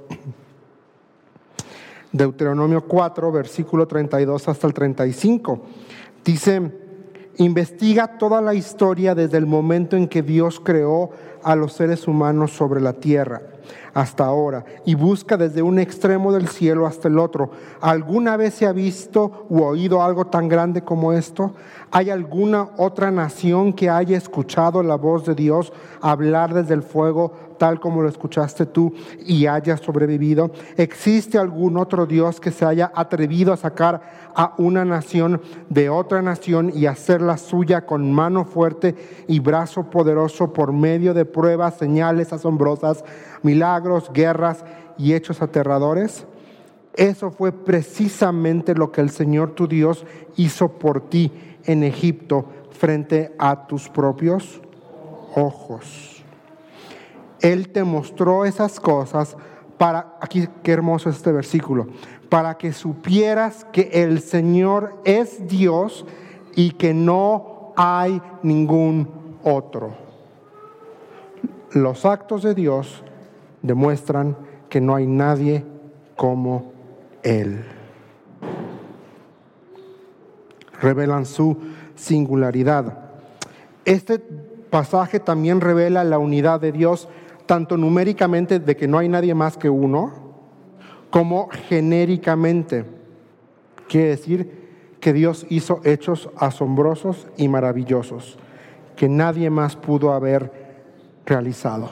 Deuteronomio 2.11 2.85
4, 2.85 3.31
versículo 3.31 3.87
32 3.87 4.49
hasta 4.49 4.67
el 4.67 4.75
35. 4.75 5.61
Dice, 6.25 6.73
investiga 7.39 8.19
toda 8.19 8.41
la 8.41 8.55
historia 8.55 9.15
desde 9.15 9.39
el 9.39 9.47
momento 9.47 9.97
en 9.97 10.09
que 10.09 10.23
Dios 10.23 10.61
creó 10.61 11.11
a 11.43 11.55
los 11.55 11.75
seres 11.75 12.09
humanos 12.09 12.53
sobre 12.53 12.81
la 12.81 12.95
tierra 12.95 13.43
hasta 13.95 14.27
ahora 14.27 14.65
y 14.85 14.95
busca 14.95 15.37
desde 15.37 15.63
un 15.63 15.79
extremo 15.79 16.33
del 16.33 16.49
cielo 16.49 16.87
hasta 16.87 17.09
el 17.09 17.19
otro. 17.19 17.51
¿Alguna 17.81 18.37
vez 18.37 18.55
se 18.55 18.67
ha 18.67 18.73
visto 18.73 19.47
u 19.49 19.63
oído 19.63 20.03
algo 20.03 20.27
tan 20.27 20.49
grande 20.49 20.83
como 20.83 21.13
esto? 21.13 21.55
¿Hay 21.91 22.11
alguna 22.11 22.69
otra 22.77 23.11
nación 23.11 23.73
que 23.73 23.89
haya 23.89 24.17
escuchado 24.17 24.83
la 24.83 24.97
voz 24.97 25.25
de 25.25 25.35
Dios 25.35 25.73
hablar 26.01 26.53
desde 26.53 26.75
el 26.75 26.83
fuego 26.83 27.33
tal 27.59 27.81
como 27.81 28.03
lo 28.03 28.09
escuchaste 28.09 28.67
tú 28.67 28.93
y 29.25 29.47
haya 29.47 29.77
sobrevivido? 29.77 30.51
¿Existe 30.77 31.39
algún 31.39 31.77
otro 31.77 32.07
Dios 32.07 32.41
que 32.41 32.51
se 32.51 32.65
haya 32.65 32.93
atrevido 32.95 33.53
a 33.53 33.57
sacar 33.57 34.03
a 34.35 34.55
una 34.59 34.85
nación 34.85 35.41
de 35.69 35.89
otra 35.89 36.23
nación 36.23 36.71
y 36.75 36.87
hacerla 36.87 37.39
suya 37.39 37.87
con 37.87 38.13
mano 38.13 38.45
fuerte 38.45 38.95
y 39.27 39.41
brazo 39.41 39.91
poderoso 39.91 40.53
por 40.53 40.73
medio 40.73 41.15
de 41.15 41.25
pruebas, 41.25 41.77
señales 41.77 42.33
asombrosas, 42.33 43.05
milagros, 43.43 44.11
guerras 44.13 44.65
y 44.99 45.15
hechos 45.15 45.43
aterradores? 45.43 46.27
Eso 46.97 47.31
fue 47.31 47.53
precisamente 47.53 48.75
lo 48.75 48.91
que 48.91 49.03
el 49.03 49.11
Señor 49.11 49.51
tu 49.51 49.69
Dios 49.69 50.07
hizo 50.37 50.69
por 50.69 51.11
ti 51.11 51.31
en 51.65 51.83
Egipto 51.83 52.47
frente 52.71 53.35
a 53.39 53.67
tus 53.67 53.89
propios 53.89 54.61
ojos. 55.35 56.16
Él 57.41 57.69
te 57.71 57.85
mostró 57.85 58.45
esas 58.45 58.81
cosas 58.81 59.37
para, 59.79 60.17
aquí 60.21 60.49
qué 60.63 60.73
hermoso 60.73 61.11
este 61.11 61.33
versículo, 61.33 61.87
para 62.29 62.57
que 62.57 62.73
supieras 62.73 63.67
que 63.73 63.91
el 63.93 64.21
Señor 64.21 64.97
es 65.05 65.47
Dios 65.47 66.07
y 66.55 66.73
que 66.73 66.95
no 66.95 67.73
hay 67.77 68.21
ningún 68.43 69.09
otro. 69.45 69.95
Los 71.73 72.07
actos 72.07 72.43
de 72.43 72.55
Dios 72.55 73.05
demuestran 73.63 74.37
que 74.69 74.81
no 74.81 74.95
hay 74.95 75.07
nadie 75.07 75.65
como 76.17 76.73
Él. 77.23 77.65
Revelan 80.81 81.27
su 81.27 81.59
singularidad. 81.95 82.99
Este 83.85 84.19
pasaje 84.71 85.21
también 85.21 85.61
revela 85.61 86.05
la 86.05 86.19
unidad 86.19 86.61
de 86.61 86.73
Dios, 86.73 87.09
tanto 87.47 87.77
numéricamente 87.77 88.59
de 88.59 88.77
que 88.77 88.89
no 88.89 88.99
hay 88.99 89.09
nadie 89.09 89.35
más 89.35 89.57
que 89.57 89.71
uno, 89.71 90.13
como 91.11 91.49
genéricamente. 91.69 92.85
Quiere 93.89 94.09
decir 94.09 94.67
que 95.01 95.13
Dios 95.13 95.47
hizo 95.49 95.81
hechos 95.85 96.29
asombrosos 96.37 97.29
y 97.37 97.49
maravillosos 97.49 98.39
que 98.97 99.09
nadie 99.09 99.51
más 99.51 99.77
pudo 99.77 100.13
haber 100.13 100.51
realizado. 101.27 101.91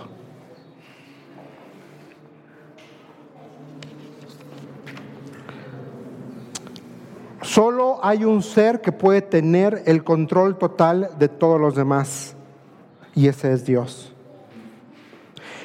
Solo 7.42 8.00
hay 8.02 8.24
un 8.24 8.42
ser 8.42 8.80
que 8.80 8.90
puede 8.90 9.22
tener 9.22 9.82
el 9.86 10.02
control 10.02 10.56
total 10.56 11.10
de 11.18 11.28
todos 11.28 11.60
los 11.60 11.76
demás, 11.76 12.34
y 13.14 13.28
ese 13.28 13.52
es 13.52 13.64
Dios. 13.64 14.13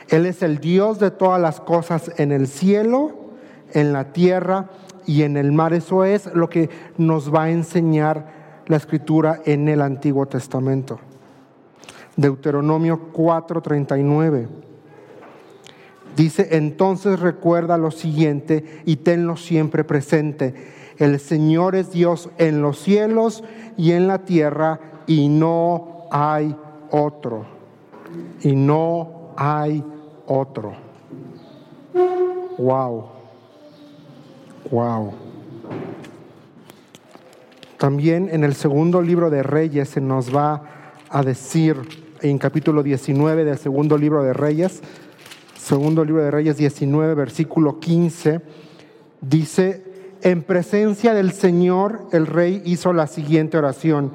Él 0.10 0.26
es 0.26 0.42
el 0.42 0.60
Dios 0.60 1.00
de 1.00 1.12
todas 1.12 1.42
las 1.42 1.60
cosas 1.60 2.12
en 2.18 2.32
el 2.32 2.48
cielo, 2.48 3.12
en 3.74 3.94
la 3.94 4.12
tierra 4.12 4.70
y 5.06 5.24
en 5.24 5.38
el 5.38 5.52
mar. 5.52 5.74
Eso 5.74 6.04
es 6.04 6.34
lo 6.34 6.50
que 6.50 6.70
nos 6.98 7.34
va 7.34 7.44
a 7.44 7.50
enseñar 7.52 8.64
la 8.68 8.78
escritura 8.78 9.42
en 9.46 9.68
el 9.68 9.82
Antiguo 9.82 10.26
Testamento. 10.26 11.00
Deuteronomio 12.16 13.12
4:39. 13.14 14.48
Dice, 16.16 16.50
entonces 16.52 17.20
recuerda 17.20 17.78
lo 17.78 17.92
siguiente 17.92 18.82
y 18.86 18.98
tenlo 18.98 19.38
siempre 19.38 19.84
presente 19.84 20.54
el 21.00 21.18
Señor 21.20 21.76
es 21.76 21.92
Dios 21.92 22.30
en 22.38 22.62
los 22.62 22.78
cielos 22.78 23.42
y 23.78 23.94
en 23.94 24.08
la 24.08 24.26
tierra 24.26 24.82
y 25.08 25.30
no 25.30 26.08
hay 26.12 26.56
otro. 26.92 27.46
Y 28.42 28.54
no 28.54 29.32
hay 29.38 29.80
otro. 29.80 29.99
Wow. 32.60 33.10
Wow. 34.70 35.14
También 37.80 38.30
en 38.32 38.44
el 38.44 38.54
segundo 38.54 39.02
libro 39.02 39.32
de 39.32 39.42
Reyes 39.42 39.90
se 39.90 40.02
nos 40.02 40.36
va 40.36 40.62
a 41.10 41.24
decir 41.24 41.78
en 42.22 42.38
capítulo 42.38 42.84
19 42.84 43.44
del 43.44 43.58
segundo 43.58 43.98
libro 43.98 44.22
de 44.22 44.34
Reyes, 44.34 44.84
segundo 45.58 46.06
libro 46.06 46.22
de 46.22 46.30
Reyes 46.30 46.58
19, 46.58 47.16
versículo 47.16 47.80
15, 47.80 48.42
dice, 49.22 49.84
en 50.22 50.44
presencia 50.44 51.16
del 51.16 51.32
Señor, 51.32 52.02
el 52.12 52.28
rey 52.28 52.62
hizo 52.66 52.94
la 52.94 53.08
siguiente 53.08 53.58
oración. 53.58 54.12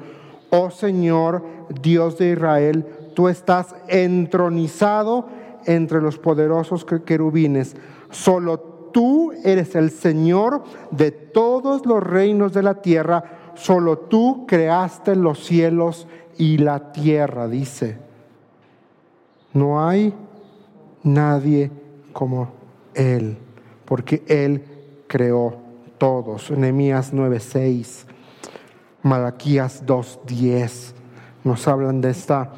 Oh 0.49 0.71
Señor, 0.71 1.43
Dios 1.81 2.17
de 2.17 2.31
Israel, 2.31 2.85
tú 3.15 3.27
estás 3.27 3.75
entronizado 3.89 5.27
entre 5.65 6.01
los 6.01 6.17
poderosos 6.17 6.85
querubines. 6.85 7.75
Solo 8.09 8.59
tú 8.59 9.33
eres 9.43 9.75
el 9.75 9.91
Señor 9.91 10.63
de 10.91 11.11
todos 11.11 11.85
los 11.85 12.01
reinos 12.01 12.53
de 12.53 12.63
la 12.63 12.81
tierra. 12.81 13.51
Solo 13.55 13.97
tú 13.97 14.45
creaste 14.47 15.15
los 15.15 15.43
cielos 15.43 16.07
y 16.37 16.57
la 16.57 16.91
tierra, 16.91 17.47
dice. 17.47 17.97
No 19.53 19.85
hay 19.87 20.13
nadie 21.03 21.71
como 22.11 22.51
Él, 22.93 23.37
porque 23.85 24.23
Él 24.27 24.63
creó 25.07 25.55
todos. 25.97 26.51
Nehemías 26.51 27.13
9:6, 27.13 28.05
Malaquías 29.01 29.85
2:10 29.85 30.93
nos 31.45 31.67
hablan 31.67 32.01
de 32.01 32.09
esta 32.09 32.51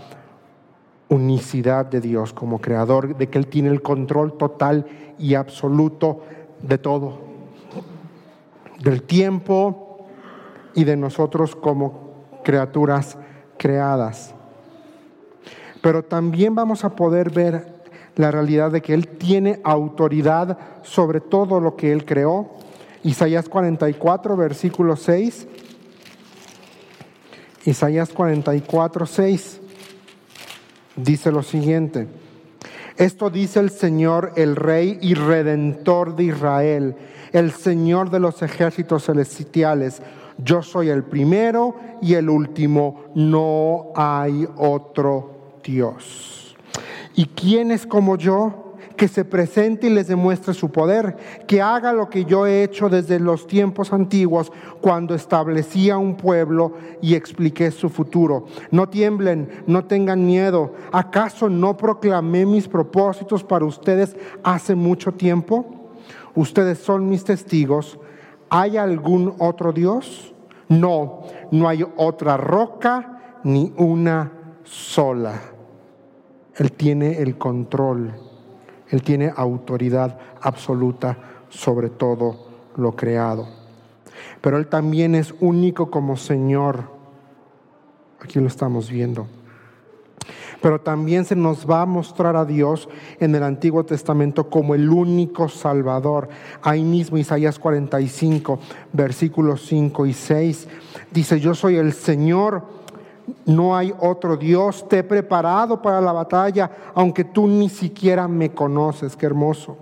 unicidad 1.09 1.85
de 1.85 2.01
Dios 2.01 2.33
como 2.33 2.59
creador, 2.59 3.17
de 3.17 3.27
que 3.27 3.37
Él 3.37 3.47
tiene 3.47 3.69
el 3.69 3.81
control 3.81 4.37
total 4.37 4.85
y 5.17 5.35
absoluto 5.35 6.21
de 6.61 6.77
todo, 6.77 7.19
del 8.79 9.03
tiempo 9.03 10.07
y 10.73 10.83
de 10.83 10.97
nosotros 10.97 11.55
como 11.55 12.07
criaturas 12.43 13.17
creadas. 13.57 14.33
Pero 15.81 16.03
también 16.03 16.55
vamos 16.55 16.83
a 16.83 16.95
poder 16.95 17.31
ver 17.31 17.77
la 18.15 18.31
realidad 18.31 18.71
de 18.71 18.81
que 18.81 18.93
Él 18.93 19.07
tiene 19.07 19.59
autoridad 19.63 20.57
sobre 20.81 21.21
todo 21.21 21.59
lo 21.59 21.75
que 21.75 21.91
Él 21.91 22.05
creó 22.05 22.49
Isaías 23.03 23.47
44, 23.47 24.35
versículo 24.35 24.95
6. 24.95 25.47
Isaías 27.65 28.09
44, 28.09 29.05
6 29.05 29.61
dice 30.97 31.31
lo 31.31 31.43
siguiente. 31.43 32.07
Esto 32.97 33.29
dice 33.29 33.59
el 33.59 33.69
Señor, 33.69 34.33
el 34.35 34.55
Rey 34.55 34.97
y 35.01 35.13
Redentor 35.13 36.15
de 36.15 36.25
Israel, 36.25 36.95
el 37.31 37.51
Señor 37.51 38.09
de 38.09 38.19
los 38.19 38.41
ejércitos 38.41 39.05
celestiales. 39.05 40.01
Yo 40.39 40.63
soy 40.63 40.89
el 40.89 41.03
primero 41.03 41.75
y 42.01 42.15
el 42.15 42.29
último, 42.29 43.05
no 43.15 43.91
hay 43.95 44.47
otro 44.57 45.59
Dios. 45.63 46.55
¿Y 47.15 47.25
quién 47.27 47.71
es 47.71 47.85
como 47.85 48.17
yo? 48.17 48.66
Que 48.97 49.07
se 49.07 49.23
presente 49.23 49.87
y 49.87 49.89
les 49.91 50.07
demuestre 50.07 50.53
su 50.53 50.71
poder, 50.71 51.15
que 51.47 51.61
haga 51.61 51.93
lo 51.93 52.09
que 52.09 52.25
yo 52.25 52.45
he 52.47 52.63
hecho 52.63 52.89
desde 52.89 53.19
los 53.19 53.47
tiempos 53.47 53.93
antiguos, 53.93 54.51
cuando 54.81 55.15
establecía 55.15 55.97
un 55.97 56.17
pueblo 56.17 56.73
y 57.01 57.13
expliqué 57.15 57.71
su 57.71 57.89
futuro. 57.89 58.45
No 58.71 58.89
tiemblen, 58.89 59.63
no 59.67 59.85
tengan 59.85 60.25
miedo. 60.25 60.73
¿Acaso 60.91 61.47
no 61.49 61.77
proclamé 61.77 62.45
mis 62.45 62.67
propósitos 62.67 63.43
para 63.43 63.65
ustedes 63.65 64.17
hace 64.43 64.75
mucho 64.75 65.13
tiempo? 65.13 65.91
Ustedes 66.35 66.79
son 66.79 67.07
mis 67.07 67.23
testigos. 67.23 67.99
¿Hay 68.49 68.77
algún 68.77 69.35
otro 69.39 69.71
Dios? 69.71 70.33
No, 70.69 71.21
no 71.51 71.69
hay 71.69 71.85
otra 71.95 72.35
roca 72.35 73.39
ni 73.43 73.73
una 73.77 74.31
sola. 74.63 75.39
Él 76.55 76.71
tiene 76.71 77.21
el 77.21 77.37
control, 77.37 78.13
Él 78.89 79.01
tiene 79.03 79.31
autoridad 79.35 80.19
absoluta 80.41 81.17
sobre 81.49 81.89
todo 81.89 82.47
lo 82.75 82.95
creado. 82.95 83.47
Pero 84.41 84.57
Él 84.57 84.67
también 84.67 85.15
es 85.15 85.33
único 85.39 85.91
como 85.91 86.17
Señor. 86.17 86.83
Aquí 88.19 88.39
lo 88.39 88.47
estamos 88.47 88.89
viendo 88.89 89.27
pero 90.61 90.81
también 90.81 91.25
se 91.25 91.35
nos 91.35 91.69
va 91.69 91.81
a 91.81 91.85
mostrar 91.85 92.35
a 92.35 92.45
Dios 92.45 92.89
en 93.19 93.35
el 93.35 93.43
Antiguo 93.43 93.85
Testamento 93.85 94.49
como 94.49 94.75
el 94.75 94.89
único 94.89 95.49
Salvador. 95.49 96.29
Ahí 96.61 96.83
mismo 96.83 97.17
Isaías 97.17 97.59
45, 97.59 98.59
versículos 98.93 99.65
5 99.67 100.05
y 100.05 100.13
6, 100.13 100.67
dice, 101.11 101.39
yo 101.39 101.53
soy 101.53 101.75
el 101.75 101.93
Señor, 101.93 102.63
no 103.45 103.75
hay 103.75 103.93
otro 103.99 104.37
Dios, 104.37 104.87
te 104.87 104.99
he 104.99 105.03
preparado 105.03 105.81
para 105.81 106.01
la 106.01 106.11
batalla, 106.11 106.71
aunque 106.93 107.23
tú 107.23 107.47
ni 107.47 107.69
siquiera 107.69 108.27
me 108.27 108.51
conoces, 108.51 109.15
qué 109.15 109.25
hermoso, 109.25 109.77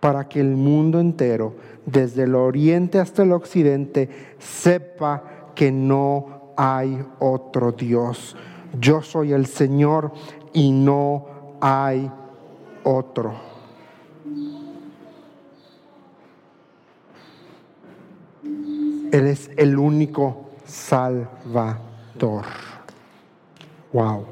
para 0.00 0.28
que 0.28 0.40
el 0.40 0.56
mundo 0.56 1.00
entero, 1.00 1.54
desde 1.86 2.24
el 2.24 2.34
oriente 2.34 2.98
hasta 2.98 3.22
el 3.22 3.32
occidente, 3.32 4.08
sepa 4.38 5.22
que 5.54 5.72
no 5.72 6.52
hay 6.56 7.04
otro 7.18 7.72
Dios 7.72 8.36
yo 8.78 9.02
soy 9.02 9.32
el 9.32 9.46
Señor 9.46 10.12
y 10.52 10.70
no 10.70 11.26
hay 11.60 12.10
otro. 12.84 13.34
Él 19.12 19.26
es 19.26 19.50
el 19.56 19.78
único 19.78 20.46
Salvador. 20.64 21.91
Wow. 23.92 24.26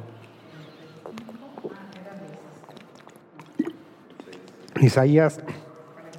Isaías, 4.80 5.40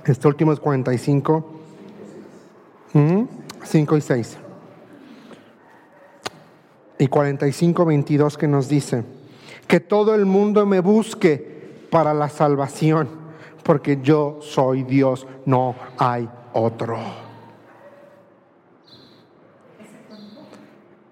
este 0.05 0.27
último 0.27 0.53
es 0.53 0.59
45, 0.59 1.45
5 3.63 3.97
y 3.97 4.01
6 4.01 4.37
y 6.99 7.07
45, 7.07 7.85
22 7.85 8.37
que 8.37 8.47
nos 8.47 8.69
dice, 8.69 9.03
que 9.67 9.79
todo 9.79 10.13
el 10.13 10.27
mundo 10.27 10.67
me 10.67 10.81
busque 10.81 11.87
para 11.89 12.13
la 12.13 12.29
salvación, 12.29 13.09
porque 13.63 13.99
yo 14.03 14.37
soy 14.41 14.83
Dios, 14.83 15.25
no 15.45 15.73
hay 15.97 16.29
otro. 16.53 16.99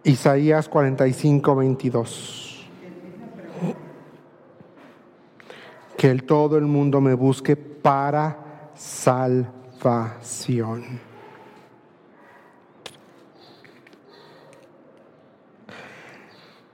Isaías 0.10 0.68
45, 0.68 1.56
22. 1.56 2.68
Que 5.96 6.10
el, 6.10 6.24
todo 6.24 6.58
el 6.58 6.66
mundo 6.66 7.00
me 7.00 7.14
busque 7.14 7.56
para 7.56 8.72
salvación. 8.74 9.50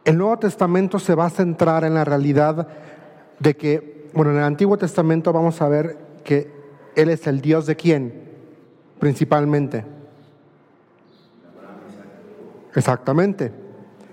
El 0.06 0.18
Nuevo 0.18 0.40
Testamento 0.40 0.98
se 0.98 1.14
va 1.14 1.26
a 1.26 1.30
centrar 1.30 1.84
en 1.84 1.96
la 1.96 2.06
realidad 2.06 2.70
de 3.40 3.58
que, 3.58 4.10
bueno, 4.14 4.32
en 4.32 4.38
el 4.38 4.44
Antiguo 4.44 4.78
Testamento 4.78 5.34
vamos 5.34 5.62
a 5.62 5.68
ver 5.68 5.98
que 6.24 6.54
Él 6.96 7.10
es 7.10 7.28
el 7.28 7.42
Dios 7.42 7.66
de 7.66 7.76
quién, 7.76 8.32
principalmente. 8.98 9.95
Exactamente. 12.76 13.52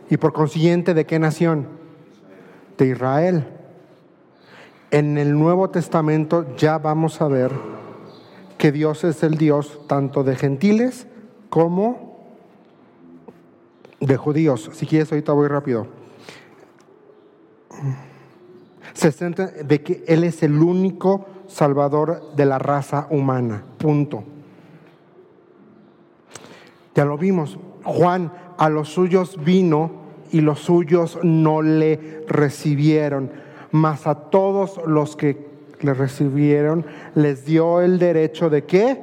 Y 0.08 0.16
por 0.16 0.32
consiguiente, 0.32 0.94
¿de 0.94 1.06
qué 1.06 1.18
nación? 1.18 1.68
De 2.78 2.86
Israel. 2.86 3.46
En 4.90 5.18
el 5.18 5.38
Nuevo 5.38 5.70
Testamento 5.70 6.54
ya 6.56 6.78
vamos 6.78 7.20
a 7.20 7.28
ver 7.28 7.50
que 8.58 8.70
Dios 8.72 9.04
es 9.04 9.22
el 9.22 9.36
Dios 9.36 9.80
tanto 9.88 10.22
de 10.22 10.36
gentiles 10.36 11.06
como 11.50 12.26
de 14.00 14.16
judíos. 14.16 14.70
Si 14.72 14.86
quieres, 14.86 15.10
ahorita 15.10 15.32
voy 15.32 15.48
rápido. 15.48 15.86
Se 18.92 19.10
centra 19.10 19.46
de 19.46 19.82
que 19.82 20.04
Él 20.06 20.24
es 20.24 20.42
el 20.42 20.60
único 20.60 21.26
salvador 21.46 22.34
de 22.36 22.46
la 22.46 22.58
raza 22.58 23.06
humana. 23.10 23.64
Punto. 23.78 24.24
Ya 26.94 27.04
lo 27.04 27.16
vimos. 27.16 27.58
Juan 27.84 28.32
a 28.58 28.68
los 28.68 28.88
suyos 28.88 29.42
vino 29.44 29.90
y 30.30 30.40
los 30.40 30.60
suyos 30.60 31.18
no 31.22 31.62
le 31.62 32.24
recibieron. 32.26 33.30
Mas 33.70 34.06
a 34.06 34.14
todos 34.14 34.80
los 34.86 35.16
que 35.16 35.46
le 35.80 35.94
recibieron 35.94 36.86
les 37.14 37.44
dio 37.44 37.80
el 37.80 37.98
derecho 37.98 38.50
de 38.50 38.64
qué? 38.64 39.00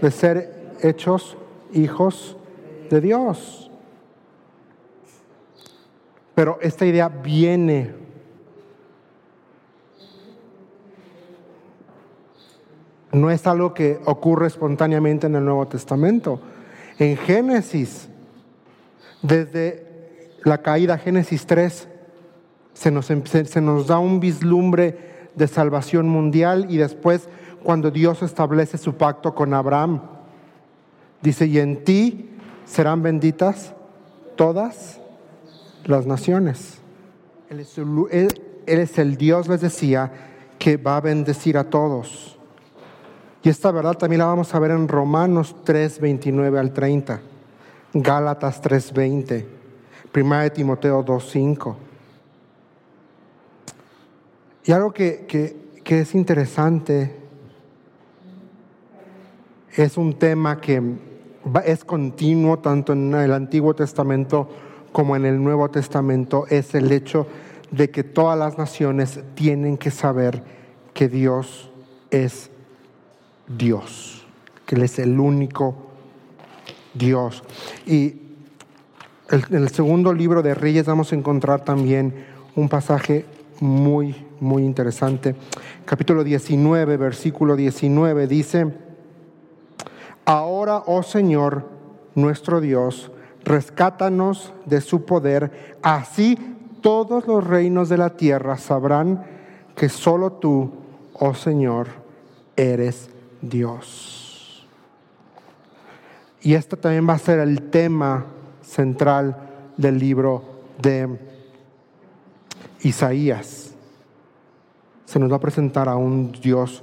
De 0.00 0.10
ser 0.10 0.74
hechos 0.82 1.36
hijos 1.72 2.36
de 2.90 3.00
Dios. 3.00 3.70
Pero 6.34 6.58
esta 6.62 6.86
idea 6.86 7.08
viene 7.08 8.00
no 13.12 13.30
es 13.30 13.46
algo 13.46 13.74
que 13.74 14.00
ocurre 14.04 14.46
espontáneamente 14.46 15.26
en 15.26 15.34
el 15.34 15.44
Nuevo 15.44 15.66
Testamento. 15.66 16.40
En 16.98 17.16
Génesis, 17.16 18.09
desde 19.22 19.86
la 20.44 20.58
caída, 20.58 20.98
Génesis 20.98 21.46
3, 21.46 21.88
se 22.72 22.90
nos, 22.90 23.10
em, 23.10 23.24
se 23.24 23.60
nos 23.60 23.86
da 23.86 23.98
un 23.98 24.20
vislumbre 24.20 25.10
de 25.34 25.46
salvación 25.48 26.08
mundial 26.08 26.66
y 26.68 26.76
después 26.76 27.28
cuando 27.62 27.90
Dios 27.90 28.22
establece 28.22 28.78
su 28.78 28.94
pacto 28.94 29.34
con 29.34 29.52
Abraham, 29.54 30.00
dice, 31.22 31.46
y 31.46 31.58
en 31.58 31.84
ti 31.84 32.30
serán 32.64 33.02
benditas 33.02 33.74
todas 34.36 35.00
las 35.84 36.06
naciones. 36.06 36.78
Él 37.50 37.60
es, 37.60 38.98
el, 38.98 39.16
Dios, 39.16 39.48
les 39.48 39.60
decía, 39.60 40.12
que 40.58 40.76
va 40.76 40.96
a 40.96 41.00
bendecir 41.00 41.58
a 41.58 41.64
todos. 41.64 42.38
Y 43.42 43.48
esta 43.48 43.70
verdad 43.70 43.94
también 43.94 44.20
la 44.20 44.26
vamos 44.26 44.54
a 44.54 44.58
ver 44.58 44.70
en 44.70 44.86
Romanos 44.86 45.56
3, 45.64 46.00
29 46.00 46.58
al 46.58 46.72
30, 46.72 47.20
Gálatas 47.92 48.60
3, 48.60 48.92
20, 48.92 49.48
1 50.14 50.38
de 50.40 50.50
Timoteo 50.50 51.02
2, 51.02 51.30
5. 51.30 51.76
Y 54.64 54.72
algo 54.72 54.92
que, 54.92 55.26
que 55.26 56.00
es 56.00 56.14
interesante 56.14 57.16
es 59.74 59.96
un 59.96 60.18
tema 60.18 60.60
que 60.60 60.82
es 61.64 61.84
continuo 61.84 62.58
tanto 62.58 62.92
en 62.92 63.14
el 63.14 63.32
Antiguo 63.32 63.74
Testamento 63.74 64.48
como 64.92 65.16
en 65.16 65.24
el 65.24 65.42
Nuevo 65.42 65.70
Testamento 65.70 66.46
es 66.48 66.74
el 66.74 66.90
hecho 66.92 67.26
de 67.70 67.90
que 67.90 68.02
todas 68.02 68.38
las 68.38 68.58
naciones 68.58 69.20
tienen 69.34 69.78
que 69.78 69.90
saber 69.90 70.42
que 70.92 71.08
Dios 71.08 71.70
es 72.10 72.50
Dios, 73.46 74.26
que 74.66 74.74
Él 74.74 74.82
es 74.82 74.98
el 74.98 75.18
único 75.18 75.89
Dios. 76.94 77.42
Y 77.86 78.16
en 79.30 79.54
el 79.54 79.68
segundo 79.68 80.12
libro 80.12 80.42
de 80.42 80.54
Reyes 80.54 80.86
vamos 80.86 81.12
a 81.12 81.16
encontrar 81.16 81.64
también 81.64 82.26
un 82.56 82.68
pasaje 82.68 83.24
muy, 83.60 84.14
muy 84.40 84.64
interesante. 84.64 85.36
Capítulo 85.84 86.24
19, 86.24 86.96
versículo 86.96 87.56
19 87.56 88.26
dice, 88.26 88.72
Ahora, 90.24 90.82
oh 90.86 91.02
Señor, 91.02 91.68
nuestro 92.14 92.60
Dios, 92.60 93.10
rescátanos 93.44 94.52
de 94.66 94.80
su 94.80 95.04
poder, 95.04 95.76
así 95.82 96.38
todos 96.80 97.26
los 97.26 97.46
reinos 97.46 97.88
de 97.88 97.98
la 97.98 98.16
tierra 98.16 98.56
sabrán 98.56 99.24
que 99.76 99.88
solo 99.88 100.32
tú, 100.32 100.72
oh 101.14 101.34
Señor, 101.34 101.88
eres 102.56 103.10
Dios. 103.40 104.29
Y 106.42 106.54
este 106.54 106.76
también 106.76 107.08
va 107.08 107.14
a 107.14 107.18
ser 107.18 107.38
el 107.40 107.70
tema 107.70 108.26
central 108.62 109.36
del 109.76 109.98
libro 109.98 110.42
de 110.80 111.18
Isaías. 112.82 113.74
Se 115.04 115.18
nos 115.18 115.30
va 115.30 115.36
a 115.36 115.40
presentar 115.40 115.88
a 115.88 115.96
un 115.96 116.32
Dios 116.32 116.82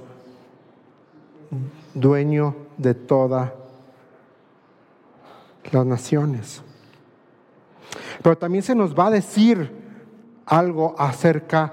dueño 1.94 2.54
de 2.76 2.94
todas 2.94 3.52
las 5.72 5.86
naciones. 5.86 6.62
Pero 8.22 8.36
también 8.36 8.62
se 8.62 8.74
nos 8.74 8.96
va 8.96 9.06
a 9.06 9.10
decir 9.10 9.70
algo 10.46 10.94
acerca 10.98 11.72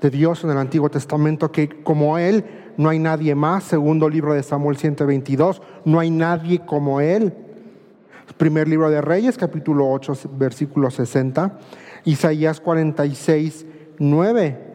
de 0.00 0.10
Dios 0.10 0.44
en 0.44 0.50
el 0.50 0.58
Antiguo 0.58 0.90
Testamento, 0.90 1.50
que 1.50 1.82
como 1.82 2.18
Él 2.18 2.65
no 2.76 2.88
hay 2.88 2.98
nadie 2.98 3.34
más, 3.34 3.64
segundo 3.64 4.08
libro 4.08 4.34
de 4.34 4.42
Samuel 4.42 4.76
122, 4.76 5.62
no 5.84 5.98
hay 5.98 6.10
nadie 6.10 6.60
como 6.60 7.00
Él. 7.00 7.32
Primer 8.36 8.68
libro 8.68 8.90
de 8.90 9.00
Reyes, 9.00 9.38
capítulo 9.38 9.88
8, 9.90 10.14
versículo 10.32 10.90
60, 10.90 11.58
Isaías 12.04 12.60
46, 12.60 13.66
9. 13.98 14.66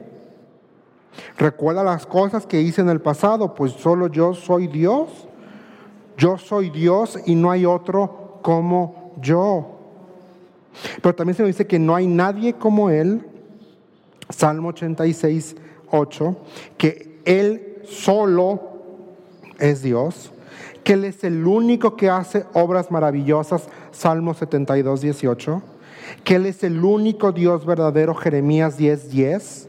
Recuerda 1.37 1.83
las 1.83 2.05
cosas 2.05 2.47
que 2.47 2.61
hice 2.61 2.81
en 2.81 2.89
el 2.89 3.01
pasado, 3.01 3.53
pues 3.53 3.73
solo 3.73 4.07
yo 4.07 4.33
soy 4.33 4.67
Dios. 4.67 5.27
Yo 6.17 6.37
soy 6.37 6.69
Dios 6.69 7.17
y 7.25 7.35
no 7.35 7.49
hay 7.51 7.65
otro 7.65 8.39
como 8.41 9.13
yo. 9.21 9.79
Pero 11.01 11.15
también 11.15 11.35
se 11.35 11.43
nos 11.43 11.49
dice 11.49 11.67
que 11.67 11.79
no 11.79 11.95
hay 11.95 12.07
nadie 12.07 12.53
como 12.53 12.89
Él. 12.89 13.25
Salmo 14.29 14.69
86, 14.69 15.55
8, 15.89 16.37
que 16.77 17.19
Él 17.25 17.70
solo 17.85 18.59
es 19.59 19.81
Dios, 19.81 20.31
que 20.83 20.93
Él 20.93 21.05
es 21.05 21.23
el 21.23 21.45
único 21.45 21.95
que 21.95 22.09
hace 22.09 22.45
obras 22.53 22.91
maravillosas. 22.91 23.67
Salmo 23.91 24.33
72, 24.33 25.01
18, 25.01 25.61
que 26.23 26.35
Él 26.35 26.45
es 26.45 26.63
el 26.63 26.83
único 26.83 27.31
Dios 27.31 27.65
verdadero. 27.65 28.15
Jeremías 28.15 28.77
10, 28.77 29.11
10. 29.11 29.67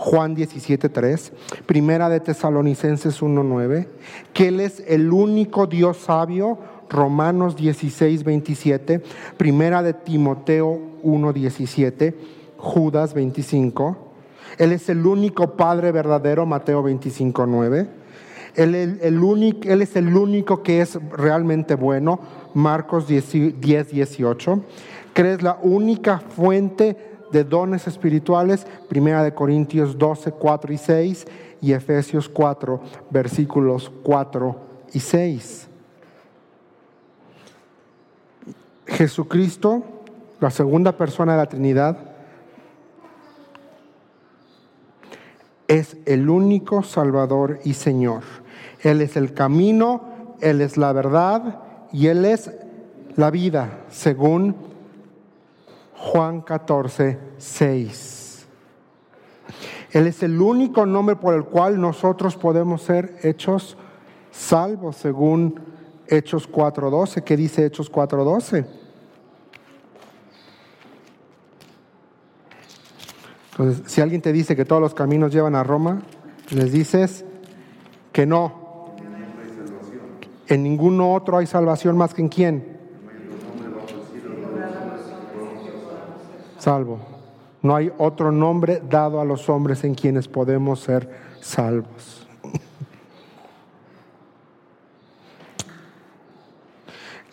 Juan 0.00 0.36
17:3, 0.36 1.32
Primera 1.66 2.08
de 2.08 2.20
Tesalonicenses 2.20 3.20
1:9, 3.20 3.88
que 4.32 4.46
Él 4.46 4.60
es 4.60 4.80
el 4.86 5.12
único 5.12 5.66
Dios 5.66 5.96
sabio, 5.96 6.56
Romanos 6.88 7.56
16:27, 7.56 9.02
Primera 9.36 9.82
de 9.82 9.94
Timoteo 9.94 10.78
1:17, 11.02 12.14
Judas 12.56 13.12
25. 13.12 14.07
Él 14.58 14.72
es 14.72 14.88
el 14.88 15.06
único 15.06 15.56
Padre 15.56 15.92
verdadero, 15.92 16.44
Mateo 16.44 16.82
25:9. 16.82 17.88
Él, 18.56 18.74
el 18.74 19.82
es 19.82 19.96
el 19.96 20.16
único 20.16 20.62
que 20.64 20.80
es 20.80 20.98
realmente 21.12 21.76
bueno, 21.76 22.18
Marcos 22.54 23.06
10, 23.06 23.60
18. 23.60 24.60
Que 25.14 25.32
es 25.34 25.42
la 25.42 25.58
única 25.62 26.18
fuente 26.18 26.96
de 27.30 27.44
dones 27.44 27.86
espirituales, 27.86 28.66
Primera 28.88 29.22
de 29.22 29.32
Corintios 29.32 29.96
12, 29.96 30.32
4 30.32 30.72
y 30.72 30.78
6 30.78 31.26
y 31.60 31.72
Efesios 31.72 32.28
4, 32.28 32.80
versículos 33.10 33.92
4 34.02 34.56
y 34.92 35.00
6. 35.00 35.68
Jesucristo, 38.86 39.82
la 40.40 40.50
segunda 40.50 40.96
persona 40.96 41.32
de 41.32 41.38
la 41.38 41.46
Trinidad, 41.46 42.07
es 45.68 45.98
el 46.06 46.28
único 46.28 46.82
Salvador 46.82 47.60
y 47.64 47.74
Señor. 47.74 48.22
Él 48.80 49.02
es 49.02 49.16
el 49.16 49.34
camino, 49.34 50.36
Él 50.40 50.60
es 50.60 50.76
la 50.76 50.92
verdad 50.92 51.60
y 51.92 52.08
Él 52.08 52.24
es 52.24 52.50
la 53.16 53.30
vida, 53.30 53.84
según 53.90 54.56
Juan 55.94 56.40
14, 56.40 57.18
6. 57.36 58.48
Él 59.92 60.06
es 60.06 60.22
el 60.22 60.40
único 60.40 60.86
nombre 60.86 61.16
por 61.16 61.34
el 61.34 61.44
cual 61.44 61.80
nosotros 61.80 62.36
podemos 62.36 62.82
ser 62.82 63.18
hechos 63.22 63.76
salvos, 64.30 64.96
según 64.96 65.60
Hechos 66.06 66.50
4.12. 66.50 67.22
¿Qué 67.22 67.36
dice 67.36 67.66
Hechos 67.66 67.90
4.12? 67.90 68.66
Entonces, 73.58 73.90
si 73.90 74.00
alguien 74.00 74.22
te 74.22 74.32
dice 74.32 74.54
que 74.54 74.64
todos 74.64 74.80
los 74.80 74.94
caminos 74.94 75.32
llevan 75.32 75.56
a 75.56 75.64
Roma, 75.64 76.02
les 76.50 76.72
dices 76.72 77.24
que 78.12 78.24
no. 78.24 78.94
En 80.46 80.62
ninguno 80.62 81.12
otro 81.12 81.36
hay 81.36 81.46
salvación 81.46 81.96
más 81.96 82.14
que 82.14 82.22
en 82.22 82.28
quién. 82.28 82.78
salvo. 86.58 86.98
No 87.62 87.74
hay 87.74 87.90
otro 87.98 88.30
nombre 88.30 88.82
dado 88.88 89.20
a 89.20 89.24
los 89.24 89.48
hombres 89.48 89.84
en 89.84 89.94
quienes 89.94 90.28
podemos 90.28 90.80
ser 90.80 91.08
salvos. 91.40 92.26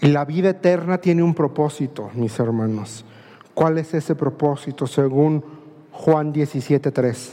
Y 0.02 0.08
la 0.18 0.26
vida 0.26 0.50
eterna 0.50 1.00
tiene 1.00 1.22
un 1.22 1.34
propósito, 1.34 2.10
mis 2.14 2.40
hermanos. 2.40 3.06
¿Cuál 3.54 3.78
es 3.78 3.94
ese 3.94 4.16
propósito 4.16 4.88
según 4.88 5.44
Juan 5.98 6.34
17.3? 6.34 7.32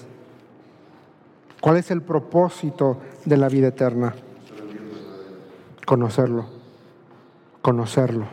¿Cuál 1.61 1.77
es 1.77 1.91
el 1.91 2.01
propósito 2.01 2.99
de 3.25 3.37
la 3.37 3.49
vida 3.49 3.69
eterna? 3.69 4.15
Conocerlo. 5.85 6.47
Conocerlo. 7.61 8.27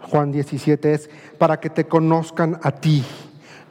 Juan 0.00 0.32
17 0.32 0.94
es 0.94 1.10
para 1.38 1.60
que 1.60 1.70
te 1.70 1.86
conozcan 1.86 2.58
a 2.62 2.70
ti, 2.72 3.04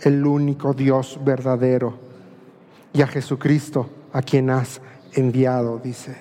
el 0.02 0.26
único 0.26 0.74
Dios 0.74 1.20
verdadero, 1.24 1.98
y 2.94 3.02
a 3.02 3.08
Jesucristo, 3.08 3.90
a 4.14 4.22
quien 4.22 4.50
has 4.50 4.82
enviado, 5.14 5.80
dice. 5.80 6.16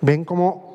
Ven 0.00 0.24
cómo 0.24 0.72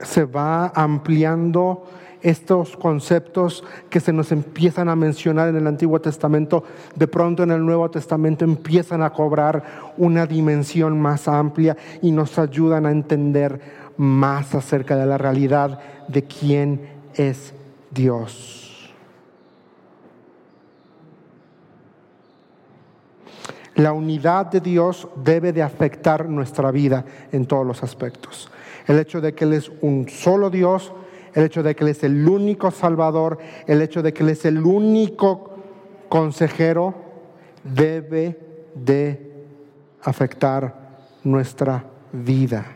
se 0.00 0.24
va 0.24 0.68
ampliando 0.74 1.84
estos 2.26 2.76
conceptos 2.76 3.62
que 3.88 4.00
se 4.00 4.12
nos 4.12 4.32
empiezan 4.32 4.88
a 4.88 4.96
mencionar 4.96 5.48
en 5.48 5.56
el 5.56 5.66
Antiguo 5.68 6.00
Testamento, 6.00 6.64
de 6.96 7.06
pronto 7.06 7.44
en 7.44 7.52
el 7.52 7.64
Nuevo 7.64 7.88
Testamento 7.88 8.44
empiezan 8.44 9.00
a 9.00 9.10
cobrar 9.10 9.92
una 9.96 10.26
dimensión 10.26 11.00
más 11.00 11.28
amplia 11.28 11.76
y 12.02 12.10
nos 12.10 12.36
ayudan 12.40 12.84
a 12.84 12.90
entender 12.90 13.60
más 13.96 14.56
acerca 14.56 14.96
de 14.96 15.06
la 15.06 15.16
realidad 15.16 15.78
de 16.08 16.24
quién 16.24 16.80
es 17.14 17.54
Dios. 17.92 18.92
La 23.76 23.92
unidad 23.92 24.46
de 24.46 24.60
Dios 24.60 25.06
debe 25.14 25.52
de 25.52 25.62
afectar 25.62 26.28
nuestra 26.28 26.72
vida 26.72 27.04
en 27.30 27.46
todos 27.46 27.64
los 27.64 27.84
aspectos. 27.84 28.50
El 28.88 28.98
hecho 28.98 29.20
de 29.20 29.32
que 29.32 29.44
Él 29.44 29.52
es 29.52 29.70
un 29.80 30.08
solo 30.08 30.50
Dios, 30.50 30.92
el 31.36 31.44
hecho 31.44 31.62
de 31.62 31.76
que 31.76 31.84
Él 31.84 31.90
es 31.90 32.02
el 32.02 32.28
único 32.28 32.72
Salvador, 32.72 33.38
el 33.68 33.80
hecho 33.82 34.02
de 34.02 34.12
que 34.12 34.24
Él 34.24 34.30
es 34.30 34.44
el 34.44 34.58
único 34.64 35.50
consejero, 36.08 36.94
debe 37.62 38.40
de 38.74 39.44
afectar 40.02 40.74
nuestra 41.22 41.84
vida. 42.12 42.72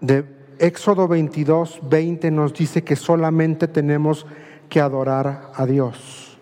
de 0.00 0.24
Éxodo 0.58 1.08
22, 1.08 1.80
20 1.82 2.30
nos 2.30 2.54
dice 2.54 2.82
que 2.82 2.96
solamente 2.96 3.68
tenemos 3.68 4.26
que 4.68 4.80
adorar 4.80 5.52
a 5.54 5.66
Dios. 5.66 6.38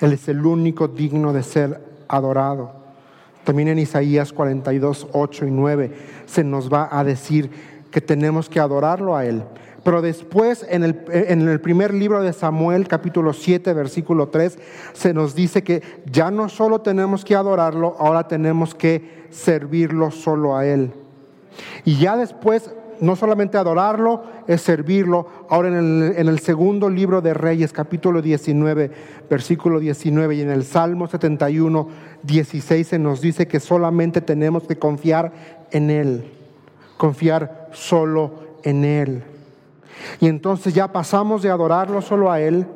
Él 0.00 0.12
es 0.12 0.28
el 0.28 0.44
único 0.44 0.88
digno 0.88 1.32
de 1.32 1.42
ser 1.42 1.80
adorado. 2.08 2.79
También 3.44 3.68
en 3.68 3.78
Isaías 3.78 4.32
42, 4.32 5.08
8 5.12 5.46
y 5.46 5.50
9 5.50 5.92
se 6.26 6.44
nos 6.44 6.72
va 6.72 6.88
a 6.90 7.04
decir 7.04 7.50
que 7.90 8.00
tenemos 8.00 8.48
que 8.48 8.60
adorarlo 8.60 9.16
a 9.16 9.24
Él. 9.24 9.42
Pero 9.82 10.02
después, 10.02 10.66
en 10.68 10.84
el, 10.84 11.04
en 11.10 11.48
el, 11.48 11.60
primer 11.60 11.94
libro 11.94 12.22
de 12.22 12.34
Samuel, 12.34 12.86
capítulo 12.86 13.32
7, 13.32 13.72
versículo 13.72 14.28
3, 14.28 14.58
se 14.92 15.14
nos 15.14 15.34
dice 15.34 15.62
que 15.62 15.82
ya 16.04 16.30
no 16.30 16.50
solo 16.50 16.82
tenemos 16.82 17.24
que 17.24 17.34
adorarlo, 17.34 17.96
ahora 17.98 18.28
tenemos 18.28 18.74
que 18.74 19.26
servirlo 19.30 20.10
solo 20.10 20.54
a 20.54 20.66
Él. 20.66 20.92
Y 21.84 21.96
ya 21.96 22.16
después 22.16 22.74
no 23.00 23.16
solamente 23.16 23.58
adorarlo, 23.58 24.22
es 24.46 24.62
servirlo. 24.62 25.26
Ahora 25.48 25.68
en 25.68 25.74
el, 25.74 26.14
en 26.16 26.28
el, 26.28 26.38
segundo 26.40 26.88
libro 26.90 27.20
de 27.20 27.34
Reyes, 27.34 27.72
capítulo 27.72 28.22
19, 28.22 28.90
versículo 29.28 29.80
19, 29.80 30.34
y 30.36 30.40
en 30.42 30.50
el 30.50 30.64
Salmo 30.64 31.08
71, 31.08 31.88
16 32.22 32.86
se 32.86 32.98
nos 32.98 33.20
dice 33.20 33.48
que 33.48 33.60
solamente 33.60 34.20
tenemos 34.20 34.64
que 34.64 34.76
confiar 34.76 35.32
en 35.70 35.90
Él. 35.90 36.24
confiar 36.96 37.68
solo 37.72 38.32
en 38.62 38.84
Él. 38.84 39.22
Y 40.20 40.28
entonces 40.28 40.74
ya 40.74 40.88
pasamos 40.88 41.42
de 41.42 41.50
adorarlo 41.50 42.02
solo 42.02 42.30
a 42.30 42.40
Él 42.40 42.66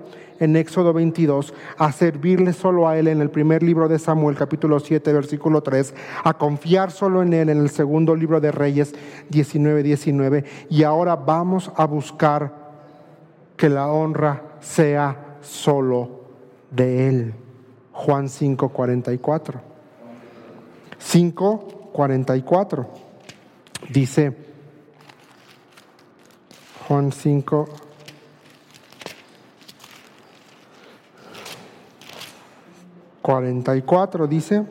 en 0.40 0.56
Éxodo 0.56 0.92
22, 0.92 1.54
a 1.78 1.92
servirle 1.92 2.52
solo 2.52 2.88
a 2.88 2.98
Él 2.98 3.08
en 3.08 3.20
el 3.20 3.30
primer 3.30 3.62
libro 3.62 3.88
de 3.88 3.98
Samuel, 3.98 4.36
capítulo 4.36 4.80
7, 4.80 5.12
versículo 5.12 5.62
3, 5.62 5.94
a 6.24 6.34
confiar 6.34 6.90
solo 6.90 7.22
en 7.22 7.32
Él 7.32 7.48
en 7.48 7.58
el 7.58 7.70
segundo 7.70 8.14
libro 8.16 8.40
de 8.40 8.52
Reyes 8.52 8.94
19, 9.30 9.82
19, 9.82 10.44
y 10.70 10.82
ahora 10.82 11.16
vamos 11.16 11.70
a 11.76 11.86
buscar 11.86 12.64
que 13.56 13.68
la 13.68 13.88
honra 13.88 14.42
sea 14.60 15.36
solo 15.40 16.24
de 16.70 17.08
Él. 17.08 17.34
Juan 17.92 18.28
5, 18.28 18.68
44. 18.70 19.60
5, 20.98 21.90
44. 21.92 22.88
Dice 23.90 24.36
Juan 26.88 27.12
5, 27.12 27.68
44 33.24 34.26
dice, 34.26 34.66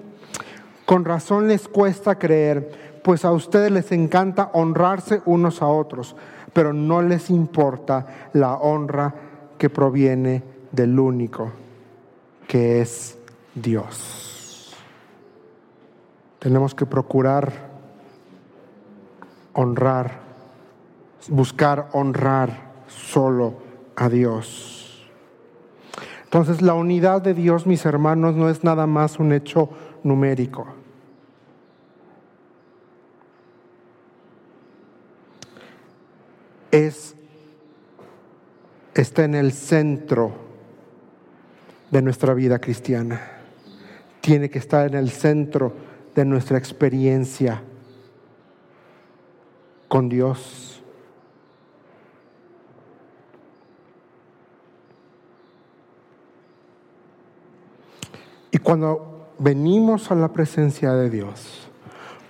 con 0.86 1.06
razón 1.06 1.48
les 1.48 1.68
cuesta 1.68 2.20
creer, 2.20 3.00
pues 3.04 3.26
a 3.26 3.32
ustedes 3.32 3.72
les 3.72 3.92
encanta 3.92 4.52
honrarse 4.54 5.24
unos 5.26 5.64
a 5.64 5.66
otros, 5.66 6.16
pero 6.54 6.72
no 6.72 7.02
les 7.02 7.32
importa 7.32 8.30
la 8.34 8.54
honra 8.54 9.16
que 9.58 9.72
proviene 9.72 10.44
del 10.72 11.00
único, 11.00 11.52
que 12.48 12.80
es 12.80 13.18
Dios. 13.56 14.76
Tenemos 16.38 16.76
que 16.76 16.86
procurar 16.86 17.52
honrar, 19.54 20.20
buscar 21.28 21.90
honrar 21.94 22.72
solo 22.86 23.56
a 23.96 24.10
Dios. 24.10 24.73
Entonces 26.34 26.64
la 26.64 26.74
unidad 26.74 27.22
de 27.22 27.36
Dios, 27.36 27.68
mis 27.68 27.86
hermanos, 27.86 28.34
no 28.36 28.50
es 28.50 28.64
nada 28.64 28.88
más 28.88 29.20
un 29.20 29.34
hecho 29.34 29.70
numérico. 30.02 30.66
Es, 36.72 37.16
está 38.96 39.26
en 39.26 39.36
el 39.36 39.52
centro 39.52 40.32
de 41.92 42.02
nuestra 42.02 42.34
vida 42.34 42.58
cristiana. 42.58 43.22
Tiene 44.20 44.50
que 44.50 44.58
estar 44.58 44.88
en 44.88 44.96
el 44.96 45.12
centro 45.12 45.72
de 46.16 46.26
nuestra 46.26 46.58
experiencia 46.58 47.62
con 49.88 50.10
Dios. 50.10 50.74
Y 58.53 58.53
cuando 58.64 59.36
venimos 59.40 60.12
a 60.12 60.16
la 60.16 60.30
presencia 60.30 60.94
de 60.94 61.10
Dios, 61.10 61.68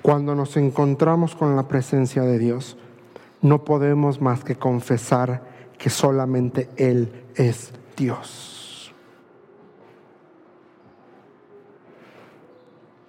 cuando 0.01 0.35
nos 0.35 0.57
encontramos 0.57 1.35
con 1.35 1.55
la 1.55 1.67
presencia 1.67 2.23
de 2.23 2.39
Dios, 2.39 2.77
no 3.41 3.63
podemos 3.63 4.21
más 4.21 4.43
que 4.43 4.55
confesar 4.55 5.43
que 5.77 5.89
solamente 5.89 6.69
Él 6.77 7.25
es 7.35 7.71
Dios. 7.95 8.93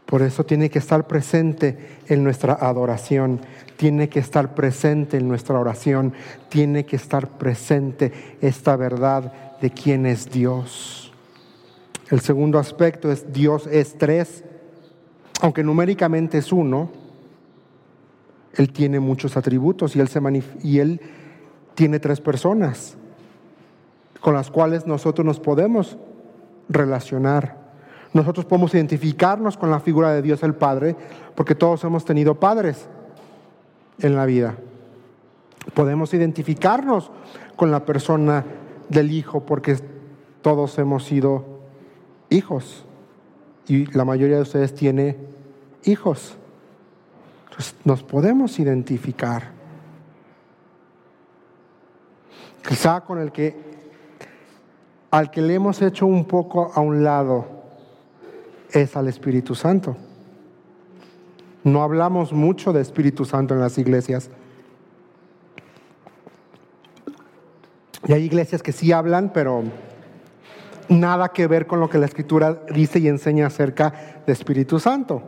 Por 0.07 0.23
eso 0.23 0.45
tiene 0.45 0.71
que 0.71 0.79
estar 0.79 1.09
presente 1.09 1.99
en 2.07 2.23
nuestra 2.23 2.53
adoración, 2.53 3.41
tiene 3.77 4.09
que 4.09 4.21
estar 4.21 4.55
presente 4.55 5.17
en 5.17 5.27
nuestra 5.27 5.59
oración, 5.59 6.13
tiene 6.49 6.85
que 6.85 6.95
estar 6.97 7.27
presente 7.27 8.13
esta 8.41 8.77
verdad 8.77 9.33
de 9.61 9.71
quién 9.71 10.07
es 10.07 10.31
Dios. 10.31 11.04
El 12.11 12.21
segundo 12.21 12.59
aspecto 12.59 13.11
es 13.11 13.33
Dios 13.33 13.67
es 13.67 13.97
tres. 13.97 14.45
Aunque 15.41 15.63
numéricamente 15.63 16.39
es 16.39 16.53
uno, 16.53 16.91
Él 18.55 18.73
tiene 18.73 19.01
muchos 19.01 19.37
atributos 19.37 19.97
y 19.97 20.01
él, 20.01 20.09
se 20.09 20.21
y 20.63 20.79
él 20.79 21.01
tiene 21.75 21.99
tres 21.99 22.21
personas 22.21 22.97
con 24.21 24.33
las 24.33 24.51
cuales 24.51 24.87
nosotros 24.87 25.27
nos 25.27 25.39
podemos 25.39 25.99
relacionar. 26.69 27.59
Nosotros 28.15 28.47
podemos 28.47 28.73
identificarnos 28.75 29.57
con 29.59 29.71
la 29.71 29.81
figura 29.81 30.13
de 30.13 30.23
Dios 30.23 30.43
el 30.43 30.55
Padre, 30.55 30.97
porque 31.35 31.55
todos 31.55 31.85
hemos 31.85 32.05
tenido 32.05 32.41
padres 32.41 32.89
en 33.99 34.15
la 34.15 34.25
vida. 34.25 34.55
Podemos 35.75 36.15
identificarnos 36.15 37.11
con 37.57 37.71
la 37.71 37.85
persona 37.85 38.45
del 38.89 39.13
Hijo, 39.13 39.45
porque 39.45 39.77
todos 40.41 40.79
hemos 40.79 41.05
sido 41.05 41.54
hijos. 42.31 42.85
Y 43.67 43.87
la 43.93 44.05
mayoría 44.05 44.37
de 44.37 44.43
ustedes 44.43 44.75
tiene 44.75 45.17
hijos. 45.85 46.37
Entonces 47.45 47.75
nos 47.85 48.03
podemos 48.03 48.59
identificar. 48.59 49.53
Quizá 52.67 53.03
con 53.03 53.19
el 53.19 53.31
que 53.31 53.75
al 55.11 55.31
que 55.31 55.41
le 55.41 55.55
hemos 55.55 55.81
hecho 55.81 56.07
un 56.07 56.25
poco 56.25 56.73
a 56.75 56.81
un 56.81 57.05
lado 57.05 57.47
es 58.73 58.97
al 58.97 59.07
Espíritu 59.07 59.55
Santo. 59.55 59.97
No 61.63 61.85
hablamos 61.85 62.33
mucho 62.33 62.73
de 62.73 62.81
Espíritu 62.81 63.25
Santo 63.25 63.55
en 63.55 63.61
las 63.61 63.79
iglesias. 63.79 64.29
Y 68.09 68.13
hay 68.13 68.25
iglesias 68.25 68.63
que 68.63 68.73
sí 68.73 68.91
hablan, 68.91 69.33
pero 69.33 69.63
nada 70.89 71.29
que 71.29 71.47
ver 71.47 71.67
con 71.67 71.81
lo 71.81 71.89
que 71.89 71.99
la 71.99 72.07
Escritura 72.07 72.61
dice 72.73 72.99
y 72.99 73.09
enseña 73.09 73.47
acerca 73.47 73.93
de 74.27 74.33
Espíritu 74.33 74.79
Santo. 74.79 75.23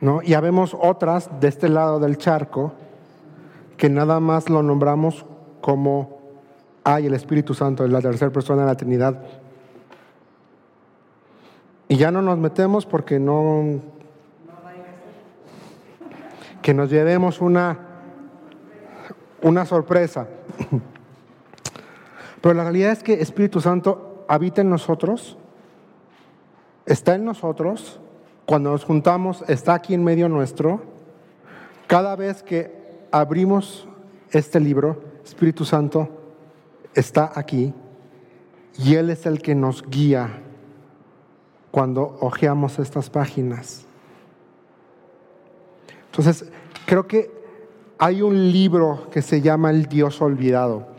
¿No? 0.00 0.20
Y 0.22 0.34
habemos 0.34 0.76
otras 0.78 1.30
de 1.40 1.48
este 1.48 1.68
lado 1.68 2.00
del 2.00 2.18
charco 2.18 2.72
que 3.76 3.88
nada 3.88 4.20
más 4.20 4.48
lo 4.48 4.62
nombramos 4.62 5.24
como 5.60 6.20
hay 6.84 7.06
el 7.06 7.14
Espíritu 7.14 7.54
Santo, 7.54 7.86
la 7.86 8.00
tercera 8.00 8.32
persona 8.32 8.62
de 8.62 8.68
la 8.68 8.76
Trinidad. 8.76 9.22
Y 11.88 11.96
ya 11.96 12.10
no 12.10 12.22
nos 12.22 12.38
metemos 12.38 12.86
porque 12.86 13.20
no 13.20 13.80
que 16.62 16.74
nos 16.74 16.90
llevemos 16.90 17.40
una 17.40 17.78
una 19.42 19.66
sorpresa. 19.66 20.28
Pero 22.42 22.54
la 22.54 22.64
realidad 22.64 22.90
es 22.90 23.04
que 23.04 23.14
Espíritu 23.14 23.60
Santo 23.60 24.24
habita 24.28 24.60
en 24.60 24.68
nosotros, 24.68 25.38
está 26.84 27.14
en 27.14 27.24
nosotros, 27.24 28.00
cuando 28.46 28.72
nos 28.72 28.84
juntamos 28.84 29.44
está 29.48 29.74
aquí 29.74 29.94
en 29.94 30.02
medio 30.02 30.28
nuestro. 30.28 30.82
Cada 31.86 32.16
vez 32.16 32.42
que 32.42 33.06
abrimos 33.12 33.86
este 34.32 34.58
libro, 34.58 35.00
Espíritu 35.24 35.64
Santo 35.64 36.08
está 36.94 37.30
aquí 37.32 37.72
y 38.76 38.96
Él 38.96 39.10
es 39.10 39.24
el 39.24 39.40
que 39.40 39.54
nos 39.54 39.88
guía 39.88 40.42
cuando 41.70 42.18
hojeamos 42.20 42.80
estas 42.80 43.08
páginas. 43.08 43.86
Entonces, 46.06 46.50
creo 46.86 47.06
que 47.06 47.30
hay 47.98 48.20
un 48.20 48.50
libro 48.50 49.08
que 49.12 49.22
se 49.22 49.40
llama 49.40 49.70
El 49.70 49.86
Dios 49.86 50.20
Olvidado 50.20 50.91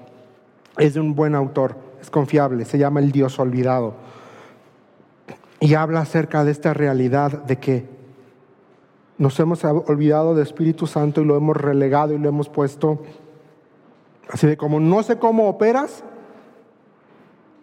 es 0.77 0.93
de 0.93 0.99
un 0.99 1.15
buen 1.15 1.35
autor, 1.35 1.75
es 2.01 2.09
confiable, 2.09 2.65
se 2.65 2.77
llama 2.77 2.99
El 2.99 3.11
Dios 3.11 3.39
Olvidado. 3.39 3.93
Y 5.59 5.75
habla 5.75 6.01
acerca 6.01 6.43
de 6.43 6.51
esta 6.51 6.73
realidad 6.73 7.43
de 7.43 7.57
que 7.57 7.87
nos 9.17 9.39
hemos 9.39 9.63
olvidado 9.63 10.35
del 10.35 10.43
Espíritu 10.45 10.87
Santo 10.87 11.21
y 11.21 11.25
lo 11.25 11.37
hemos 11.37 11.55
relegado 11.55 12.13
y 12.13 12.17
lo 12.17 12.27
hemos 12.27 12.49
puesto 12.49 13.03
así 14.29 14.47
de 14.47 14.57
como 14.57 14.79
no 14.79 15.03
sé 15.03 15.19
cómo 15.19 15.47
operas 15.47 16.03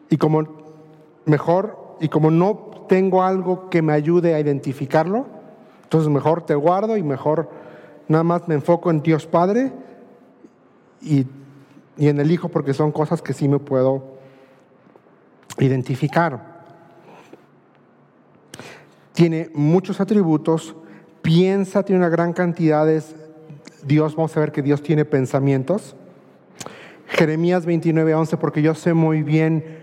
y 0.08 0.16
como 0.16 0.44
mejor 1.26 1.96
y 2.00 2.08
como 2.08 2.30
no 2.30 2.86
tengo 2.88 3.22
algo 3.22 3.68
que 3.68 3.82
me 3.82 3.92
ayude 3.92 4.34
a 4.34 4.40
identificarlo, 4.40 5.26
entonces 5.82 6.10
mejor 6.10 6.42
te 6.42 6.54
guardo 6.54 6.96
y 6.96 7.02
mejor 7.02 7.50
nada 8.08 8.24
más 8.24 8.48
me 8.48 8.54
enfoco 8.54 8.90
en 8.90 9.02
Dios 9.02 9.26
Padre 9.26 9.72
y 11.02 11.26
y 11.96 12.08
en 12.08 12.20
el 12.20 12.30
Hijo 12.30 12.48
porque 12.48 12.74
son 12.74 12.92
cosas 12.92 13.22
que 13.22 13.32
sí 13.32 13.48
me 13.48 13.58
puedo 13.58 14.18
identificar. 15.58 16.60
Tiene 19.12 19.50
muchos 19.54 20.00
atributos, 20.00 20.74
piensa, 21.22 21.82
tiene 21.82 21.98
una 21.98 22.08
gran 22.08 22.32
cantidad 22.32 22.86
de... 22.86 23.02
Dios, 23.82 24.14
vamos 24.14 24.36
a 24.36 24.40
ver 24.40 24.52
que 24.52 24.62
Dios 24.62 24.82
tiene 24.82 25.04
pensamientos. 25.04 25.96
Jeremías 27.06 27.66
29, 27.66 28.14
11, 28.14 28.36
porque 28.36 28.62
yo 28.62 28.74
sé 28.74 28.94
muy 28.94 29.22
bien 29.22 29.79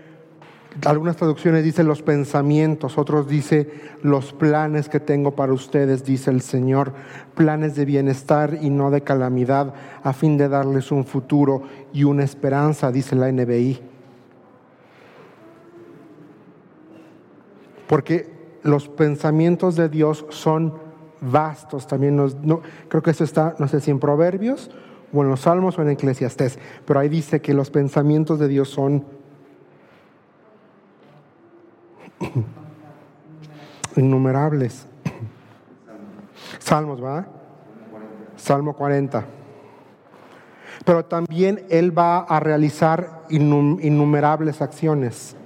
Algunas 0.84 1.16
traducciones 1.16 1.64
dicen 1.64 1.88
los 1.88 2.02
pensamientos, 2.02 2.98
otros 2.98 3.26
dice 3.26 3.70
los 4.02 4.32
planes 4.32 4.88
que 4.88 5.00
tengo 5.00 5.34
para 5.34 5.52
ustedes, 5.52 6.04
dice 6.04 6.30
el 6.30 6.40
Señor, 6.40 6.92
planes 7.34 7.74
de 7.74 7.84
bienestar 7.84 8.58
y 8.60 8.70
no 8.70 8.90
de 8.90 9.00
calamidad, 9.00 9.74
a 10.02 10.12
fin 10.12 10.36
de 10.36 10.48
darles 10.48 10.92
un 10.92 11.04
futuro 11.04 11.62
y 11.92 12.04
una 12.04 12.22
esperanza, 12.22 12.92
dice 12.92 13.16
la 13.16 13.32
NBI. 13.32 13.80
Porque 17.88 18.30
los 18.62 18.88
pensamientos 18.88 19.74
de 19.74 19.88
Dios 19.88 20.26
son 20.28 20.74
vastos, 21.20 21.86
también 21.86 22.14
no, 22.14 22.60
creo 22.88 23.02
que 23.02 23.10
eso 23.10 23.24
está, 23.24 23.56
no 23.58 23.66
sé 23.66 23.80
si 23.80 23.90
en 23.90 23.98
Proverbios 23.98 24.70
o 25.12 25.22
en 25.22 25.30
los 25.30 25.40
Salmos 25.40 25.78
o 25.78 25.82
en 25.82 25.90
Eclesiastés, 25.90 26.58
pero 26.84 27.00
ahí 27.00 27.08
dice 27.08 27.40
que 27.40 27.54
los 27.54 27.70
pensamientos 27.70 28.38
de 28.38 28.46
Dios 28.46 28.68
son 28.68 29.17
innumerables. 33.96 34.86
Salmos, 36.58 37.02
¿va? 37.02 37.26
Salmo 38.36 38.74
40. 38.74 39.24
Pero 40.84 41.04
también 41.04 41.64
Él 41.70 41.96
va 41.96 42.20
a 42.20 42.40
realizar 42.40 43.24
innumerables 43.30 44.62
acciones. 44.62 45.36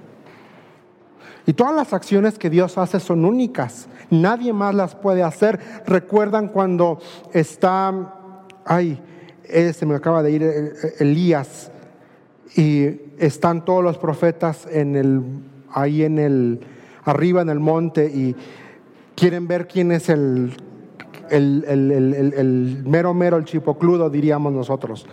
Y 1.46 1.54
todas 1.54 1.74
las 1.74 1.92
acciones 1.92 2.38
que 2.38 2.50
Dios 2.50 2.78
hace 2.78 3.00
son 3.00 3.24
únicas. 3.24 3.88
Nadie 4.10 4.52
más 4.52 4.74
las 4.74 4.94
puede 4.94 5.22
hacer. 5.22 5.58
Recuerdan 5.86 6.48
cuando 6.48 7.00
está, 7.32 7.92
ay, 8.64 9.02
se 9.72 9.86
me 9.86 9.96
acaba 9.96 10.22
de 10.22 10.30
ir 10.30 10.42
eh, 10.42 10.66
eh, 10.66 10.94
Elías 11.00 11.70
y 12.54 13.00
están 13.18 13.64
todos 13.64 13.82
los 13.82 13.98
profetas 13.98 14.66
en 14.70 14.96
el, 14.96 15.22
ahí 15.72 16.02
en 16.02 16.18
el, 16.18 16.60
arriba 17.04 17.42
en 17.42 17.48
el 17.48 17.60
monte 17.60 18.06
y 18.06 18.34
quieren 19.14 19.46
ver 19.46 19.68
quién 19.68 19.92
es 19.92 20.08
el, 20.08 20.54
el, 21.30 21.64
el 21.66 22.82
mero 22.86 23.14
mero, 23.14 23.36
el 23.36 23.44
chipocludo, 23.44 24.10
diríamos 24.10 24.52
nosotros. 24.52 25.06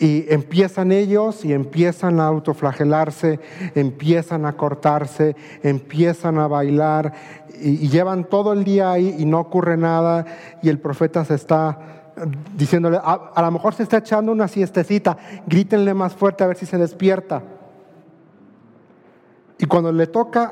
Y 0.00 0.32
empiezan 0.32 0.92
ellos 0.92 1.44
y 1.44 1.52
empiezan 1.52 2.20
a 2.20 2.26
autoflagelarse, 2.26 3.40
empiezan 3.74 4.46
a 4.46 4.52
cortarse, 4.52 5.34
empiezan 5.62 6.38
a 6.38 6.46
bailar 6.46 7.12
y, 7.60 7.88
llevan 7.88 8.24
todo 8.24 8.52
el 8.52 8.62
día 8.62 8.92
ahí 8.92 9.16
y 9.18 9.24
no 9.24 9.40
ocurre 9.40 9.76
nada 9.76 10.24
y 10.62 10.68
el 10.68 10.78
profeta 10.78 11.24
se 11.24 11.34
está 11.34 12.12
diciéndole, 12.56 12.98
a, 12.98 13.32
a 13.34 13.42
lo 13.42 13.50
mejor 13.50 13.74
se 13.74 13.82
está 13.82 13.98
echando 13.98 14.30
una 14.30 14.46
siestecita, 14.46 15.16
grítenle 15.46 15.94
más 15.94 16.14
fuerte 16.14 16.44
a 16.44 16.46
ver 16.46 16.56
si 16.56 16.66
se 16.66 16.78
despierta. 16.78 17.42
Y 19.58 19.66
cuando 19.66 19.92
le 19.92 20.06
toca 20.06 20.50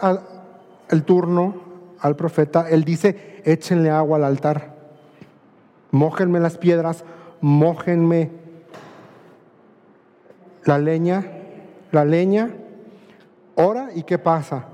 el 0.89 1.05
turno 1.05 1.55
al 2.01 2.17
profeta, 2.17 2.69
él 2.69 2.85
dice, 2.85 3.41
échenle 3.45 3.91
agua 3.91 4.19
al 4.19 4.25
altar, 4.25 4.75
mójenme 5.93 6.41
las 6.41 6.59
piedras, 6.59 7.05
mójenme 7.41 8.31
la 10.65 10.79
leña, 10.79 11.25
la 11.93 12.05
leña, 12.05 12.51
ora 13.55 13.91
y 13.95 14.03
¿qué 14.03 14.19
pasa? 14.19 14.65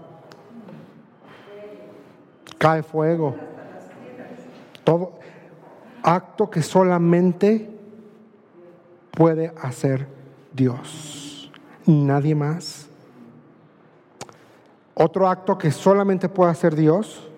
Cae 2.59 2.83
fuego. 2.83 3.37
Todo 4.85 5.19
acto 6.03 6.51
que 6.51 6.63
solamente 6.63 7.71
puede 9.11 9.53
hacer 9.61 10.09
Dios, 10.53 11.51
nadie 11.87 12.35
más. 12.35 12.89
Otro 14.95 15.29
acto 15.29 15.57
que 15.57 15.71
solamente 15.71 16.29
puede 16.29 16.51
hacer 16.51 16.75
Dios 16.75 17.31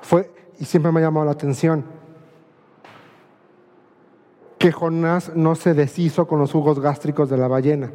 fue, 0.00 0.30
y 0.58 0.64
siempre 0.64 0.92
me 0.92 1.00
ha 1.00 1.04
llamado 1.04 1.26
la 1.26 1.32
atención, 1.32 1.84
que 4.58 4.72
Jonás 4.72 5.34
no 5.36 5.54
se 5.54 5.74
deshizo 5.74 6.26
con 6.26 6.40
los 6.40 6.52
jugos 6.52 6.80
gástricos 6.80 7.30
de 7.30 7.36
la 7.36 7.48
ballena. 7.48 7.92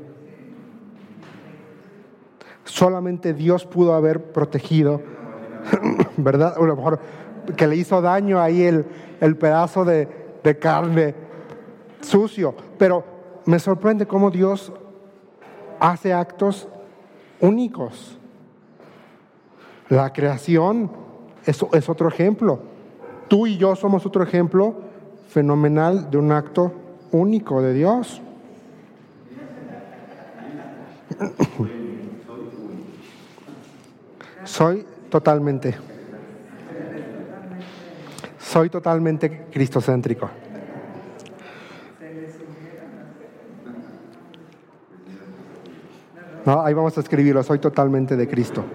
Solamente 2.64 3.34
Dios 3.34 3.66
pudo 3.66 3.94
haber 3.94 4.32
protegido, 4.32 5.02
¿verdad? 6.18 6.56
a 6.58 6.62
lo 6.64 6.76
mejor 6.76 7.00
que 7.58 7.68
le 7.68 7.76
hizo 7.76 8.02
daño 8.02 8.40
ahí 8.40 8.64
el, 8.64 8.86
el 9.20 9.36
pedazo 9.36 9.84
de, 9.84 10.08
de 10.44 10.60
carne 10.60 11.16
sucio. 12.00 12.56
Pero 12.78 13.04
me 13.46 13.60
sorprende 13.60 14.08
cómo 14.08 14.32
Dios 14.32 14.72
hace 15.80 16.14
actos 16.14 16.68
únicos. 17.42 18.18
La 19.94 20.12
creación 20.12 20.90
es, 21.46 21.64
es, 21.72 21.88
otro 21.88 22.08
ejemplo. 22.08 22.60
Tú 23.28 23.46
y 23.46 23.58
yo 23.58 23.76
somos 23.76 24.04
otro 24.08 24.24
ejemplo 24.24 24.74
fenomenal 25.28 26.10
de 26.10 26.18
un 26.18 26.32
acto 26.32 26.74
único 27.12 27.62
de 27.62 27.76
Dios. 27.76 28.20
Soy 34.46 34.84
totalmente, 35.12 35.76
soy 38.40 38.70
totalmente 38.72 39.46
cristocéntrico. 39.52 40.28
No, 46.48 46.64
ahí 46.64 46.74
vamos 46.74 46.98
a 46.98 47.02
escribirlo, 47.02 47.44
soy 47.44 47.60
totalmente 47.60 48.18
de 48.18 48.28
Cristo. 48.28 48.66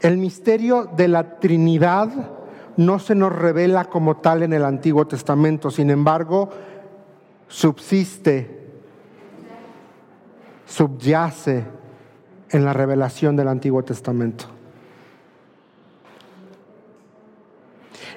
El 0.00 0.16
misterio 0.16 0.84
de 0.84 1.08
la 1.08 1.38
Trinidad 1.40 2.08
no 2.76 2.98
se 2.98 3.14
nos 3.14 3.32
revela 3.34 3.86
como 3.86 4.18
tal 4.18 4.42
en 4.42 4.52
el 4.52 4.64
Antiguo 4.64 5.06
Testamento, 5.06 5.70
sin 5.70 5.90
embargo, 5.90 6.50
subsiste, 7.48 8.68
subyace 10.66 11.64
en 12.50 12.64
la 12.64 12.72
revelación 12.72 13.34
del 13.34 13.48
Antiguo 13.48 13.82
Testamento. 13.82 14.44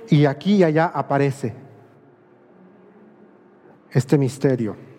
Y 0.09 0.25
aquí 0.25 0.57
y 0.57 0.63
allá 0.63 0.91
aparece 0.93 1.55
este 3.91 4.17
misterio. 4.17 4.90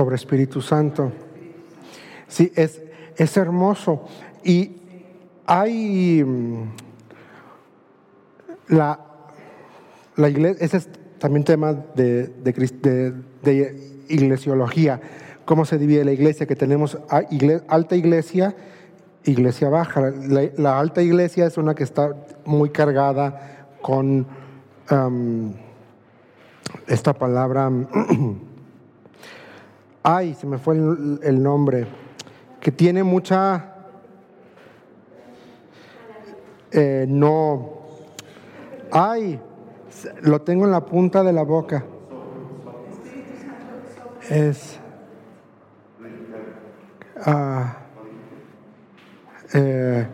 Sobre 0.00 0.16
Espíritu 0.16 0.62
Santo. 0.62 1.12
Sí, 2.26 2.50
es, 2.56 2.80
es 3.18 3.36
hermoso. 3.36 4.06
Y 4.42 4.76
hay 5.44 6.24
mm, 6.24 6.70
la, 8.68 8.98
la 10.16 10.28
iglesia, 10.30 10.64
ese 10.64 10.78
es 10.78 10.88
también 11.18 11.44
tema 11.44 11.74
de, 11.74 12.28
de, 12.28 13.14
de, 13.42 13.76
iglesiología, 14.08 15.02
cómo 15.44 15.66
se 15.66 15.76
divide 15.76 16.02
la 16.02 16.12
iglesia, 16.12 16.46
que 16.46 16.56
tenemos 16.56 16.96
alta 17.68 17.94
iglesia, 17.94 18.56
iglesia 19.24 19.68
baja. 19.68 20.14
La, 20.56 20.80
alta 20.80 21.02
iglesia 21.02 21.44
es 21.44 21.58
una 21.58 21.74
que 21.74 21.84
está 21.84 22.16
muy 22.46 22.70
cargada 22.70 23.66
con 23.82 24.26
esta 26.86 27.12
palabra 27.12 27.70
ay, 30.02 30.34
se 30.34 30.46
me 30.46 30.58
fue 30.58 30.74
el, 30.74 31.42
nombre, 31.42 31.86
que 32.60 32.72
tiene 32.72 33.02
mucha, 33.02 33.74
eh, 36.70 37.06
no, 37.08 37.70
ay, 38.92 39.40
lo 40.22 40.40
tengo 40.42 40.64
en 40.64 40.70
la 40.70 40.84
punta 40.84 41.22
de 41.22 41.32
la 41.32 41.42
boca. 41.42 41.84
Es, 44.28 44.78
ah, 47.24 47.76
eh, 49.54 50.06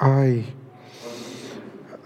ay, 0.00 0.61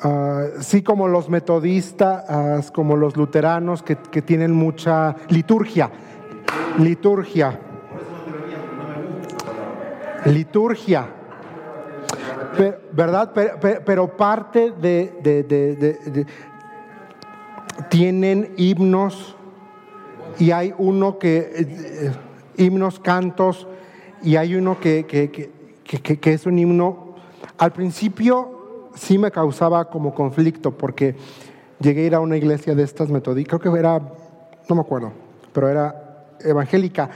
uh, 0.05 0.61
sí 0.61 0.83
como 0.83 1.09
los 1.09 1.29
metodistas, 1.29 2.71
como 2.71 2.97
los 2.97 3.17
luteranos 3.17 3.83
que, 3.83 3.97
que 3.97 4.23
tienen 4.23 4.53
mucha 4.53 5.17
liturgia, 5.29 5.91
liturgia. 6.79 7.59
liturgia. 10.25 11.09
¿Verdad? 12.93 13.33
Pero, 13.85 14.17
parte 14.17 14.73
de, 14.73 16.27
Tienen 17.91 18.55
himnos 18.57 19.37
y 20.39 20.51
hay 20.51 20.75
uno 20.79 21.19
que... 21.19 21.53
Eh, 21.55 22.13
himnos, 22.59 22.99
cantos, 22.99 23.69
y 24.23 24.37
hay 24.37 24.55
uno 24.55 24.81
que, 24.81 25.05
que 25.05 26.33
es 26.33 26.47
un 26.47 26.59
himno... 26.59 27.15
Al 27.59 27.73
principio 27.73 28.56
sí 28.97 29.19
me 29.19 29.31
causaba 29.31 29.89
como 29.89 30.15
conflicto 30.15 30.73
porque 30.73 31.15
llegué 31.79 32.03
a 32.03 32.07
ir 32.07 32.15
a 32.15 32.21
una 32.21 32.37
iglesia 32.37 32.75
de 32.75 32.83
estas 32.83 33.11
metodicas, 33.11 33.61
creo 33.61 33.73
que 33.73 33.79
era, 33.79 34.01
no 34.69 34.75
me 34.75 34.81
acuerdo, 34.81 35.13
pero 35.53 35.69
era 35.69 36.27
evangélica, 36.41 37.11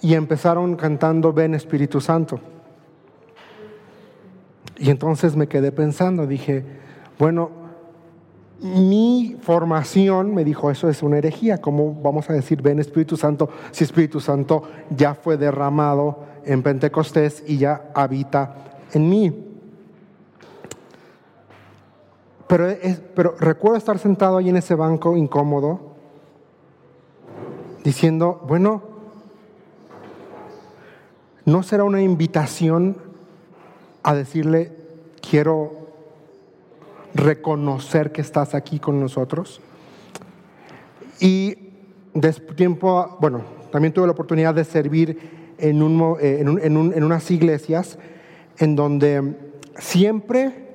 y 0.00 0.14
empezaron 0.14 0.76
cantando 0.76 1.32
Ven 1.32 1.54
Espíritu 1.54 2.00
Santo. 2.00 2.40
Y 4.78 4.90
entonces 4.90 5.36
me 5.36 5.48
quedé 5.48 5.72
pensando, 5.72 6.26
dije, 6.26 6.64
bueno, 7.18 7.50
mi 8.60 9.36
formación 9.40 10.34
me 10.34 10.44
dijo, 10.44 10.70
eso 10.70 10.88
es 10.88 11.02
una 11.02 11.18
herejía, 11.18 11.58
¿cómo 11.58 11.94
vamos 11.94 12.28
a 12.30 12.32
decir 12.32 12.60
ven 12.60 12.80
Espíritu 12.80 13.16
Santo 13.16 13.48
si 13.70 13.84
Espíritu 13.84 14.20
Santo 14.20 14.64
ya 14.90 15.14
fue 15.14 15.36
derramado 15.36 16.24
en 16.44 16.62
Pentecostés 16.62 17.44
y 17.46 17.58
ya 17.58 17.90
habita 17.94 18.56
en 18.92 19.08
mí? 19.08 19.47
Pero, 22.48 22.66
pero 23.14 23.34
recuerdo 23.38 23.76
estar 23.76 23.98
sentado 23.98 24.38
ahí 24.38 24.48
en 24.48 24.56
ese 24.56 24.74
banco 24.74 25.16
incómodo, 25.16 25.80
diciendo, 27.84 28.42
bueno, 28.46 28.82
¿no 31.44 31.62
será 31.62 31.84
una 31.84 32.00
invitación 32.00 32.96
a 34.02 34.14
decirle, 34.14 34.72
quiero 35.20 35.88
reconocer 37.14 38.12
que 38.12 38.22
estás 38.22 38.54
aquí 38.54 38.78
con 38.78 38.98
nosotros? 38.98 39.60
Y 41.20 41.70
después 42.14 42.56
tiempo, 42.56 43.18
bueno, 43.20 43.42
también 43.70 43.92
tuve 43.92 44.06
la 44.06 44.12
oportunidad 44.12 44.54
de 44.54 44.64
servir 44.64 45.54
en, 45.58 45.82
un, 45.82 46.16
eh, 46.20 46.38
en, 46.40 46.76
un, 46.76 46.94
en 46.94 47.04
unas 47.04 47.30
iglesias 47.30 47.98
en 48.58 48.76
donde 48.76 49.36
siempre 49.78 50.67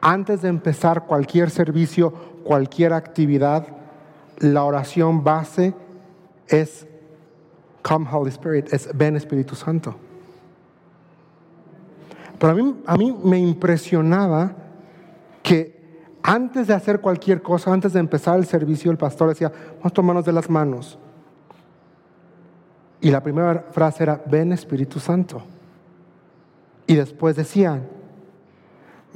antes 0.00 0.42
de 0.42 0.48
empezar 0.48 1.06
cualquier 1.06 1.50
servicio, 1.50 2.12
cualquier 2.44 2.92
actividad, 2.92 3.66
la 4.38 4.64
oración 4.64 5.24
base 5.24 5.74
es 6.48 6.86
Come 7.82 8.06
Holy 8.10 8.30
Spirit, 8.30 8.72
es 8.72 8.88
ven 8.96 9.16
Espíritu 9.16 9.54
Santo. 9.54 9.96
Pero 12.38 12.52
a 12.52 12.54
mí, 12.54 12.76
a 12.86 12.96
mí 12.96 13.18
me 13.24 13.38
impresionaba 13.38 14.52
que 15.42 15.76
antes 16.22 16.66
de 16.66 16.74
hacer 16.74 17.00
cualquier 17.00 17.40
cosa, 17.40 17.72
antes 17.72 17.92
de 17.92 18.00
empezar 18.00 18.38
el 18.38 18.46
servicio, 18.46 18.90
el 18.90 18.98
pastor 18.98 19.28
decía, 19.28 19.48
vamos 19.48 19.86
a 19.86 19.90
tomarnos 19.90 20.24
de 20.24 20.32
las 20.32 20.50
manos. 20.50 20.98
Y 23.00 23.10
la 23.10 23.22
primera 23.22 23.66
frase 23.70 24.02
era, 24.02 24.20
ven 24.26 24.52
Espíritu 24.52 24.98
Santo. 24.98 25.42
Y 26.86 26.96
después 26.96 27.36
decían, 27.36 27.86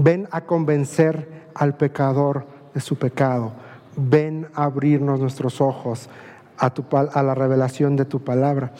Ven 0.03 0.29
a 0.31 0.41
convencer 0.41 1.51
al 1.55 1.77
pecador 1.77 2.47
de 2.73 2.81
su 2.81 2.97
pecado. 2.97 3.53
Ven 3.97 4.49
a 4.55 4.65
abrirnos 4.65 5.21
nuestros 5.21 5.61
ojos 5.61 6.09
a, 6.57 7.23
la 7.23 7.35
revelación 7.35 7.97
de 7.97 8.07
tu 8.07 8.25
palabra. 8.25 8.73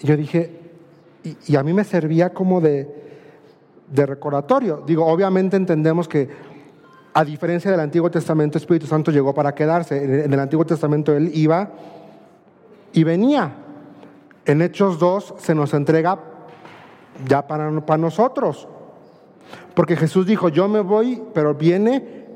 Y 0.00 0.08
yo 0.08 0.16
dije, 0.16 0.58
y, 1.22 1.54
a 1.54 1.62
mí 1.62 1.72
me 1.72 1.84
servía 1.84 2.34
como 2.34 2.60
de, 2.60 2.96
recordatorio. 3.94 4.82
Digo, 4.84 5.06
obviamente 5.06 5.56
entendemos 5.56 6.08
que 6.08 6.28
a 7.14 7.24
diferencia 7.24 7.70
del 7.70 7.78
Antiguo 7.78 8.10
Testamento, 8.10 8.58
Espíritu 8.58 8.86
Santo 8.86 9.12
llegó 9.12 9.32
para 9.32 9.54
quedarse. 9.54 10.24
En 10.24 10.32
el 10.32 10.40
Antiguo 10.40 10.66
Testamento 10.66 11.14
Él 11.14 11.30
iba 11.32 11.70
y 12.92 13.04
venía. 13.04 13.52
En 14.46 14.62
Hechos 14.62 14.98
2 14.98 15.34
se 15.38 15.54
nos 15.54 15.74
entrega 15.74 16.18
ya 17.24 17.46
para 17.46 17.70
nosotros. 17.70 18.66
Porque 19.74 19.96
Jesús 19.96 20.26
dijo, 20.26 20.48
yo 20.48 20.68
me 20.68 20.80
voy, 20.80 21.22
pero 21.32 21.54
viene 21.54 22.26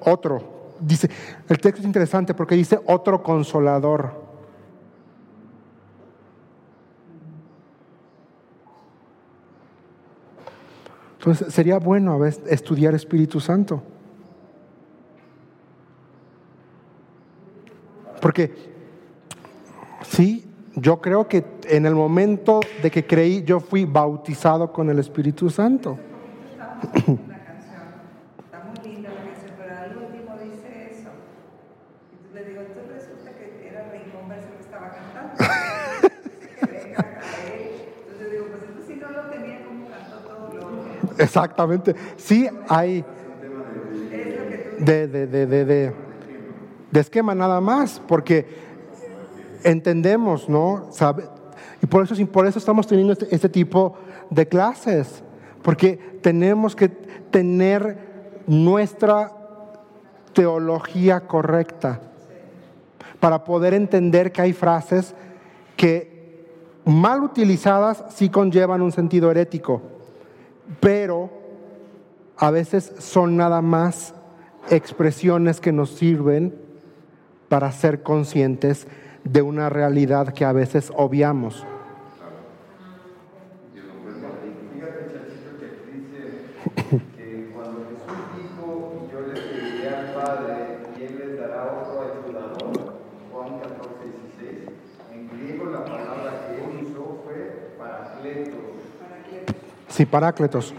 otro. 0.00 0.74
Dice, 0.80 1.08
el 1.48 1.58
texto 1.58 1.80
es 1.80 1.86
interesante 1.86 2.34
porque 2.34 2.54
dice 2.54 2.80
otro 2.86 3.22
consolador. 3.22 4.24
Entonces 11.18 11.54
sería 11.54 11.78
bueno 11.78 12.12
a 12.12 12.18
veces 12.18 12.42
estudiar 12.48 12.94
Espíritu 12.94 13.40
Santo. 13.40 13.82
Porque 18.20 18.54
sí, 20.06 20.46
yo 20.74 21.00
creo 21.00 21.28
que 21.28 21.44
en 21.68 21.86
el 21.86 21.94
momento 21.94 22.60
de 22.82 22.90
que 22.90 23.06
creí, 23.06 23.42
yo 23.42 23.60
fui 23.60 23.84
bautizado 23.84 24.72
con 24.72 24.90
el 24.90 24.98
Espíritu 24.98 25.48
Santo. 25.48 25.98
La 26.84 27.44
canción 27.44 27.82
está 28.38 28.64
muy 28.64 28.78
linda 28.84 29.10
la 29.10 29.24
canción, 29.24 29.52
pero 29.56 29.76
al 29.76 29.96
último 29.96 30.36
dice 30.42 30.90
eso. 30.92 31.10
Y 32.12 32.34
le 32.34 32.44
digo, 32.44 32.60
entonces 32.60 33.08
resulta 33.08 33.30
que 33.32 33.68
era 33.68 33.86
la 33.88 33.96
inconverso 33.96 34.48
que 34.56 34.62
estaba 34.62 34.90
cantando. 34.90 35.34
que 36.60 36.66
venga 36.66 37.00
a 37.00 37.46
él. 37.54 37.70
Entonces 38.02 38.30
digo, 38.30 38.46
pues 38.50 38.62
entonces 38.62 38.86
si 38.86 38.96
no 38.96 39.10
lo 39.10 39.30
tenía 39.30 39.64
como 39.64 39.86
cantó 39.88 40.16
todo 40.28 40.60
lo 40.60 41.22
Exactamente. 41.22 41.94
Sí, 42.16 42.48
hay. 42.68 43.04
De, 44.78 45.06
de, 45.06 45.26
de, 45.28 45.46
de, 45.46 45.92
de, 46.90 47.00
esquema 47.00 47.34
nada 47.34 47.60
más, 47.60 48.02
porque 48.06 48.44
entendemos, 49.62 50.48
¿no? 50.48 50.88
¿Sabe? 50.90 51.24
Y 51.80 51.86
por 51.86 52.02
eso, 52.02 52.14
por 52.26 52.46
eso 52.46 52.58
estamos 52.58 52.86
teniendo 52.86 53.12
este, 53.12 53.32
este 53.32 53.48
tipo 53.48 53.96
de 54.30 54.46
clases 54.46 55.23
porque 55.64 55.96
tenemos 56.20 56.76
que 56.76 56.90
tener 56.90 58.42
nuestra 58.46 59.32
teología 60.34 61.20
correcta 61.20 62.02
para 63.18 63.44
poder 63.44 63.72
entender 63.72 64.30
que 64.30 64.42
hay 64.42 64.52
frases 64.52 65.14
que 65.74 66.44
mal 66.84 67.22
utilizadas 67.22 68.04
sí 68.10 68.28
conllevan 68.28 68.82
un 68.82 68.92
sentido 68.92 69.30
herético, 69.30 69.80
pero 70.80 71.30
a 72.36 72.50
veces 72.50 72.92
son 72.98 73.38
nada 73.38 73.62
más 73.62 74.12
expresiones 74.68 75.60
que 75.60 75.72
nos 75.72 75.88
sirven 75.88 76.54
para 77.48 77.72
ser 77.72 78.02
conscientes 78.02 78.86
de 79.24 79.40
una 79.40 79.70
realidad 79.70 80.34
que 80.34 80.44
a 80.44 80.52
veces 80.52 80.92
obviamos. 80.94 81.64
Sí, 99.94 100.06
parácletos. 100.06 100.74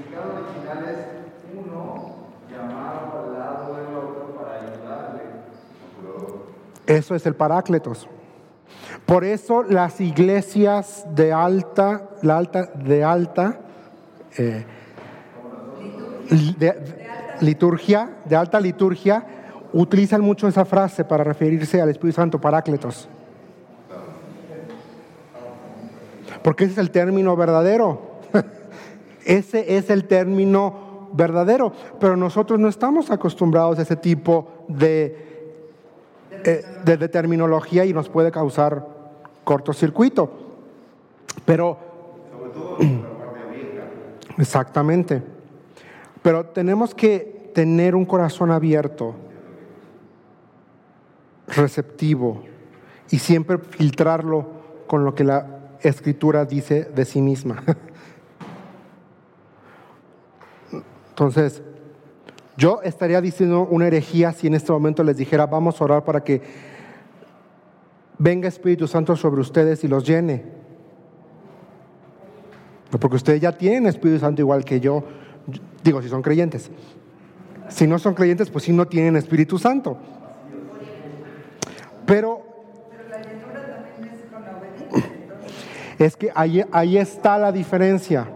Eso 6.86 7.16
es 7.16 7.26
el 7.26 7.34
parácletos. 7.34 8.10
Por 9.06 9.24
eso 9.24 9.64
las 9.64 10.02
iglesias 10.02 11.06
de 11.16 11.32
alta, 11.32 12.10
la 12.24 12.38
alta, 12.38 12.64
de 12.66 13.06
alta, 13.06 13.60
eh, 14.38 14.66
liturgia, 17.40 18.18
de 18.26 18.36
alta 18.36 18.60
liturgia, 18.60 19.26
utilizan 19.72 20.20
mucho 20.20 20.50
esa 20.50 20.66
frase 20.66 21.06
para 21.06 21.24
referirse 21.24 21.82
al 21.82 21.88
Espíritu 21.88 22.18
Santo, 22.18 22.42
parácletos. 22.42 23.08
Porque 26.44 26.66
ese 26.66 26.74
es 26.74 26.80
el 26.80 26.92
término 26.92 27.34
verdadero. 27.38 28.15
Ese 29.26 29.78
es 29.78 29.90
el 29.90 30.06
término 30.06 31.10
verdadero, 31.14 31.72
pero 32.00 32.16
nosotros 32.16 32.60
no 32.60 32.68
estamos 32.68 33.10
acostumbrados 33.10 33.80
a 33.80 33.82
ese 33.82 33.96
tipo 33.96 34.66
de, 34.68 35.56
eh, 36.44 36.64
de, 36.84 37.08
terminología 37.10 37.86
y 37.86 37.94
nos 37.94 38.08
puede 38.08 38.32
causar 38.32 38.86
cortocircuito. 39.44 40.32
Pero, 41.44 41.78
exactamente, 44.38 45.24
pero 46.22 46.46
tenemos 46.48 46.94
que 46.94 47.52
tener 47.56 47.96
un 47.96 48.06
corazón 48.06 48.52
abierto, 48.52 49.16
receptivo 51.48 52.44
y 53.10 53.20
siempre 53.20 53.58
filtrarlo 53.58 54.46
con 54.88 55.06
lo 55.06 55.16
que 55.16 55.24
la 55.24 55.78
escritura 55.82 56.46
dice 56.46 56.84
de 56.84 57.06
sí 57.06 57.22
misma. 57.22 57.64
Entonces, 61.16 61.62
yo 62.58 62.82
estaría 62.84 63.22
diciendo 63.22 63.66
una 63.72 63.88
herejía 63.88 64.34
si 64.34 64.48
en 64.48 64.56
este 64.56 64.74
momento 64.74 65.02
les 65.02 65.16
dijera, 65.16 65.46
vamos 65.46 65.80
a 65.80 65.86
orar 65.86 66.04
para 66.04 66.22
que 66.22 66.42
venga 68.18 68.50
Espíritu 68.50 68.86
Santo 68.86 69.16
sobre 69.16 69.40
ustedes 69.40 69.82
y 69.86 69.88
los 69.88 70.06
llene. 70.06 70.44
Porque 73.00 73.16
ustedes 73.16 73.40
ya 73.40 73.54
tienen 73.54 73.88
Espíritu 73.88 74.20
Santo 74.20 74.42
igual 74.42 74.66
que 74.66 74.82
yo, 74.82 75.06
digo, 75.86 76.02
si 76.02 76.10
son 76.10 76.22
creyentes. 76.22 76.70
Si 77.70 77.88
no 77.88 77.98
son 77.98 78.14
creyentes, 78.14 78.50
pues 78.50 78.66
sí 78.66 78.74
no 78.74 78.86
tienen 78.86 79.16
Espíritu 79.16 79.58
Santo. 79.58 79.98
Pero 82.06 82.42
es 85.98 86.18
que 86.18 86.30
ahí, 86.36 86.62
ahí 86.74 86.98
está 86.98 87.38
la 87.38 87.54
diferencia. 87.54 88.28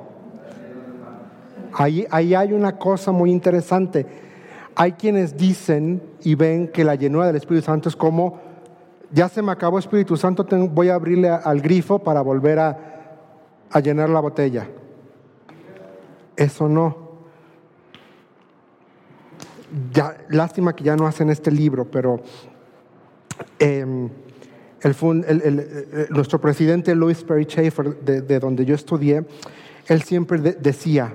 Ahí, 1.74 2.06
hay 2.12 2.54
una 2.54 2.78
cosa 2.78 3.12
muy 3.12 3.32
interesante. 3.32 4.06
Hay 4.76 4.94
quienes 4.94 5.38
dicen 5.38 6.02
y 6.24 6.36
ven 6.36 6.70
que 6.70 6.84
la 6.84 6.96
llenura 6.96 7.28
del 7.28 7.36
Espíritu 7.36 7.66
Santo 7.66 7.90
es 7.90 7.96
como, 7.96 8.40
ya 9.12 9.28
se 9.30 9.42
me 9.42 9.52
acabó 9.52 9.80
Espíritu 9.80 10.16
Santo, 10.18 10.46
voy 10.72 10.90
a 10.90 10.96
abrirle 10.96 11.30
al 11.30 11.62
grifo 11.62 12.00
para 12.00 12.22
volver 12.22 12.60
a, 12.60 12.78
llenar 13.84 14.10
la 14.10 14.20
botella. 14.20 14.68
Eso 16.36 16.68
no. 16.68 17.10
Lástima 20.30 20.76
que 20.76 20.84
ya 20.84 20.96
no 20.96 21.06
hacen 21.06 21.30
este 21.30 21.52
libro, 21.52 21.86
pero 21.86 22.22
em, 23.60 24.10
eh, 24.82 26.08
nuestro 26.10 26.42
presidente 26.42 26.96
Louis 26.96 27.24
Perry 27.24 27.44
Schaeffer, 27.44 27.98
de, 28.00 28.22
de 28.22 28.40
donde 28.40 28.66
yo 28.66 28.74
estudié, 28.74 29.26
él 29.88 30.02
siempre 30.02 30.40
de- 30.40 30.54
decía, 30.54 31.14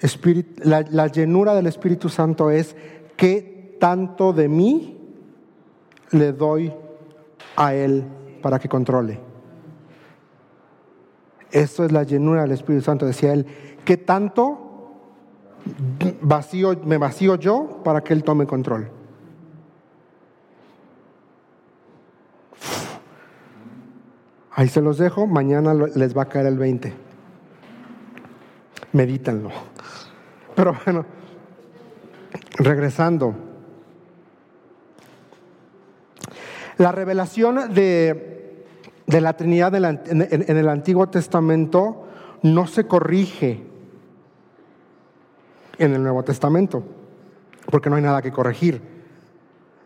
"Spirit- 0.00 0.60
la, 0.64 1.06
llenura 1.08 1.54
del 1.54 1.66
Espíritu 1.66 2.08
Santo 2.08 2.50
es 2.50 2.76
qué 3.16 3.76
tanto 3.80 4.32
de 4.32 4.48
mí 4.48 4.98
le 6.10 6.32
doy 6.32 6.72
a 7.56 7.74
Él 7.74 8.04
para 8.42 8.58
que 8.58 8.68
controle. 8.68 9.20
Eso 11.50 11.84
es 11.84 11.92
la 11.92 12.04
llenura 12.04 12.42
del 12.42 12.52
Espíritu 12.52 12.84
Santo, 12.84 13.06
decía 13.06 13.32
él, 13.32 13.46
qué 13.84 13.96
tanto 13.96 14.68
vacío, 16.22 16.78
me 16.84 16.96
vacío 16.96 17.34
yo 17.36 17.80
para 17.84 18.02
que 18.02 18.12
Él 18.12 18.22
tome 18.22 18.46
control. 18.46 18.90
Ahí 24.52 24.68
se 24.68 24.80
los 24.80 24.98
dejo, 24.98 25.26
mañana 25.26 25.74
les 25.74 26.16
va 26.16 26.22
a 26.22 26.28
caer 26.28 26.46
el 26.46 26.58
20. 26.58 26.92
Medítenlo. 28.92 29.50
Pero 30.60 30.76
bueno, 30.84 31.06
regresando. 32.58 33.34
La 36.76 36.92
revelación 36.92 37.72
de, 37.72 38.66
de 39.06 39.20
la 39.22 39.38
Trinidad 39.38 39.74
en, 39.74 40.26
en 40.30 40.56
el 40.58 40.68
Antiguo 40.68 41.08
Testamento 41.08 42.04
no 42.42 42.66
se 42.66 42.86
corrige 42.86 43.62
en 45.78 45.94
el 45.94 46.02
Nuevo 46.02 46.24
Testamento, 46.24 46.84
porque 47.70 47.88
no 47.88 47.96
hay 47.96 48.02
nada 48.02 48.20
que 48.20 48.30
corregir, 48.30 48.82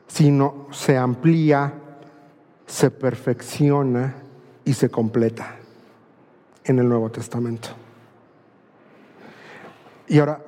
sino 0.09 0.67
se 0.73 0.99
amplía, 0.99 1.73
se 2.67 2.91
perfecciona 2.91 4.13
y 4.65 4.75
se 4.75 4.91
completa 4.91 5.55
en 6.65 6.81
el 6.81 6.89
Nuevo 6.89 7.13
Testamento. 7.13 7.69
Y 10.09 10.19
ahora, 10.19 10.41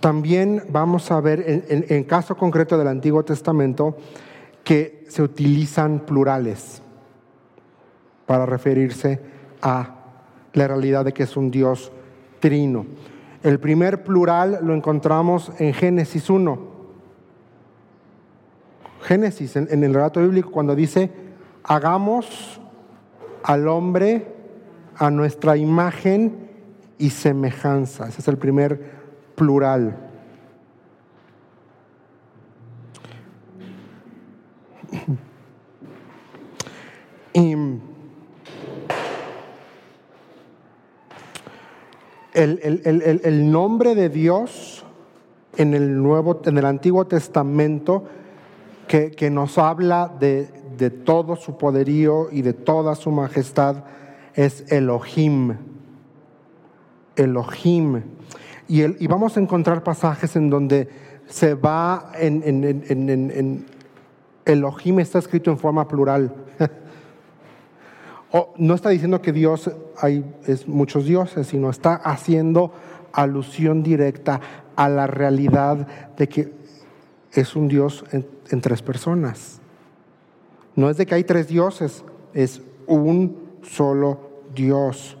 también 0.00 0.64
vamos 0.70 1.10
a 1.10 1.20
ver 1.20 1.64
en, 1.68 2.04
caso 2.04 2.36
concreto 2.36 2.78
del 2.78 2.88
Antiguo 2.88 3.24
Testamento 3.24 3.96
que 4.64 5.04
se 5.08 5.22
utilizan 5.22 6.00
plurales 6.00 6.82
para 8.26 8.46
referirse 8.46 9.20
a 9.60 9.96
la 10.54 10.68
realidad 10.68 11.04
de 11.04 11.12
que 11.12 11.24
es 11.24 11.36
un 11.36 11.50
Dios 11.50 11.92
trino. 12.40 12.86
El 13.42 13.58
primer 13.60 14.04
plural 14.04 14.60
lo 14.62 14.74
encontramos 14.74 15.52
en 15.58 15.74
Génesis 15.74 16.30
1. 16.30 16.72
Génesis, 19.02 19.56
en, 19.56 19.68
en 19.70 19.84
el 19.84 19.92
relato 19.92 20.20
bíblico, 20.20 20.50
cuando 20.50 20.74
dice, 20.74 21.10
hagamos 21.64 22.60
al 23.42 23.66
hombre 23.68 24.26
a 24.96 25.10
nuestra 25.10 25.56
imagen 25.56 26.48
y 26.98 27.10
semejanza. 27.10 28.08
Ese 28.08 28.20
es 28.20 28.28
el 28.28 28.38
primer 28.38 29.01
plural. 29.36 29.96
Y 37.34 37.52
el, 42.34 42.60
el- 42.62 42.82
el- 42.84 43.20
el- 43.24 43.50
nombre 43.50 43.94
de 43.94 44.08
Dios 44.08 44.84
en 45.56 45.74
el, 45.74 46.02
Nuevo, 46.02 46.40
en 46.44 46.58
el 46.58 46.64
Antiguo 46.66 47.06
Testamento 47.06 48.04
que, 48.86 49.10
que 49.12 49.30
nos 49.30 49.56
habla 49.58 50.12
de, 50.20 50.48
de 50.76 50.90
todo 50.90 51.36
su 51.36 51.56
poderío 51.56 52.28
y 52.30 52.42
de 52.42 52.52
toda 52.52 52.94
su 52.94 53.10
majestad 53.10 53.84
es 54.34 54.70
Elohim. 54.70 55.56
Elohim. 57.16 58.02
Y, 58.68 58.82
el- 58.82 58.96
vamos 59.06 59.36
a 59.36 59.40
encontrar 59.40 59.82
pasajes 59.82 60.36
en 60.36 60.50
donde 60.50 60.88
se 61.28 61.54
va 61.54 62.12
en, 62.18 62.42
en- 62.44 62.64
en- 62.64 63.10
en- 63.10 63.66
está 65.02 65.18
escrito 65.18 65.50
en 65.50 65.58
forma 65.58 65.86
plural. 65.88 66.32
O 68.34 68.54
no 68.56 68.74
está 68.74 68.88
diciendo 68.88 69.20
que 69.20 69.30
Dios 69.32 69.70
hay 70.00 70.24
es 70.46 70.66
muchos 70.66 71.04
dioses, 71.04 71.46
sino 71.48 71.68
está 71.68 71.96
haciendo 71.96 72.72
alusión 73.12 73.82
directa 73.82 74.40
a 74.74 74.88
la 74.88 75.06
realidad 75.06 75.86
de 76.16 76.28
que 76.30 76.52
es 77.32 77.54
un 77.54 77.68
Dios 77.68 78.04
en, 78.10 78.26
tres 78.62 78.80
personas. 78.80 79.60
No 80.76 80.88
es 80.88 80.96
de 80.96 81.04
que 81.04 81.14
hay 81.14 81.24
tres 81.24 81.48
dioses, 81.48 82.04
es 82.32 82.62
un 82.86 83.36
solo 83.62 84.30
Dios. 84.54 85.18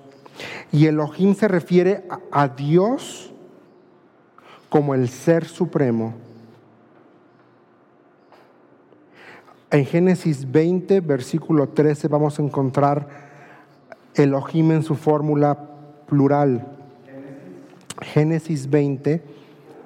Y 0.72 0.86
Elohim 0.86 1.34
se 1.34 1.48
refiere 1.48 2.04
a 2.30 2.48
Dios 2.48 3.31
como 4.72 4.94
el 4.94 5.10
ser 5.10 5.44
supremo. 5.44 6.14
En 9.70 9.84
Génesis 9.84 10.50
20, 10.50 11.00
versículo 11.00 11.68
13, 11.68 12.08
vamos 12.08 12.38
a 12.38 12.42
encontrar 12.42 13.06
Elohim 14.14 14.72
en 14.72 14.82
su 14.82 14.94
fórmula 14.94 15.58
plural. 16.06 16.66
Génesis 18.00 18.70
20, 18.70 19.22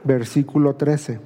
versículo 0.05 0.76
13. 0.76 1.18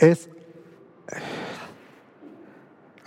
Es 0.00 0.28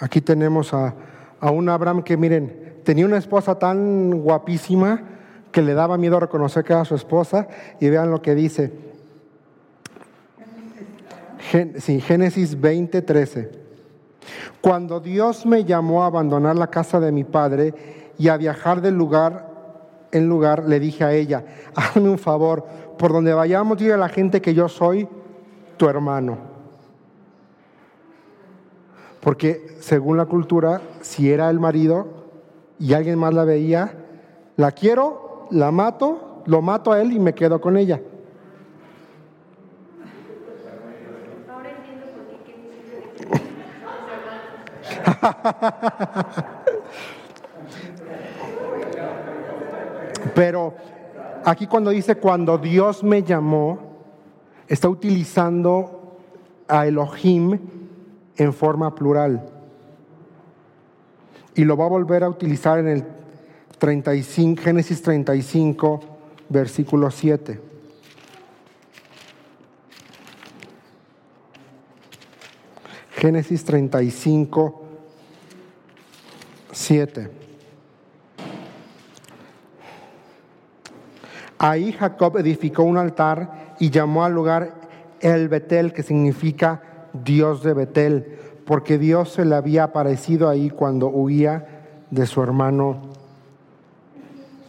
Aquí 0.02 0.20
tenemos 0.20 0.74
a, 0.74 0.96
un 1.42 1.70
Abraham 1.70 2.02
que, 2.02 2.18
miren, 2.18 2.80
tenía 2.84 3.06
una 3.06 3.18
esposa 3.18 3.60
tan 3.60 4.20
guapísima 4.22 5.04
que 5.52 5.62
le 5.62 5.76
daba 5.76 5.96
miedo 5.98 6.20
reconocer 6.20 6.64
que 6.64 6.74
era 6.74 6.86
su 6.86 6.96
esposa. 6.96 7.48
Y 7.80 7.88
vean 7.90 8.10
lo 8.10 8.20
que 8.20 8.34
dice. 8.34 8.74
Gen- 11.40 11.80
sí, 11.80 12.02
Génesis 12.02 12.60
20, 12.60 13.04
13. 13.04 13.52
Cuando 14.60 15.00
Dios 15.00 15.46
me 15.46 15.66
llamó 15.66 16.04
a 16.04 16.08
abandonar 16.08 16.56
la 16.56 16.68
casa 16.68 17.00
de 17.00 17.12
mi 17.12 17.24
padre 17.24 17.74
y 18.18 18.28
a 18.28 18.38
viajar 18.38 18.82
de 18.82 18.92
lugar 18.92 19.50
en 20.12 20.28
lugar, 20.28 20.68
le 20.68 20.80
dije 20.80 21.04
a 21.04 21.14
ella, 21.14 21.46
hazme 21.76 22.10
un 22.10 22.18
favor, 22.18 22.66
por 22.98 23.14
donde 23.14 23.34
vayamos, 23.34 23.78
dile 23.78 23.94
a 23.94 23.98
la 23.98 24.10
gente 24.10 24.42
que 24.42 24.56
yo 24.56 24.68
soy 24.68 25.08
tu 25.78 25.88
hermano. 25.88 26.51
Porque 29.22 29.78
según 29.80 30.18
la 30.18 30.26
cultura, 30.26 30.82
si 31.02 31.32
era 31.32 31.50
el 31.50 31.60
marido 31.60 32.08
y 32.80 32.94
alguien 32.94 33.20
más 33.20 33.34
la 33.34 33.46
veía, 33.46 33.94
la 34.58 34.72
quiero, 34.72 35.48
la 35.52 35.72
mato, 35.72 36.42
lo 36.48 36.62
mato 36.62 36.92
a 36.92 37.02
él 37.02 37.14
y 37.14 37.20
me 37.20 37.34
quedo 37.34 37.62
con 37.62 37.78
ella. 37.78 38.02
Pero 50.34 50.74
aquí 51.46 51.68
cuando 51.68 51.92
dice 51.92 52.16
cuando 52.16 52.58
Dios 52.58 53.04
me 53.04 53.22
llamó, 53.22 53.78
está 54.68 54.90
utilizando 54.90 56.18
a 56.68 56.88
Elohim 56.88 57.81
en 58.38 58.54
forma 58.54 58.96
plural. 58.96 59.50
Y 61.56 61.64
lo 61.64 61.76
va 61.76 61.86
a 61.86 61.90
volver 61.90 62.24
a 62.24 62.30
utilizar 62.30 62.80
en 62.80 62.88
el 62.88 63.06
35, 63.78 64.62
Génesis 64.62 65.02
35, 65.02 66.00
versículo 66.50 67.10
7. 67.10 67.60
Génesis 73.16 73.64
35, 73.66 74.82
7. 76.72 77.30
Ahí 81.60 81.92
Jacob 81.92 82.38
edificó 82.38 82.82
un 82.82 82.98
altar 82.98 83.76
y 83.80 83.92
llamó 83.92 84.24
al 84.24 84.34
lugar 84.34 84.74
El 85.20 85.48
Betel, 85.48 85.94
que 85.94 86.02
significa 86.02 86.82
Dios 87.14 87.64
de 87.64 87.74
Betel, 87.74 88.38
porque 88.66 88.98
Dios 88.98 89.34
se 89.34 89.46
le 89.46 89.56
había 89.56 89.84
aparecido 89.86 90.50
ahí 90.50 90.70
cuando 90.70 91.08
huía 91.08 91.68
de 92.10 92.26
su 92.26 92.42
hermano 92.42 93.02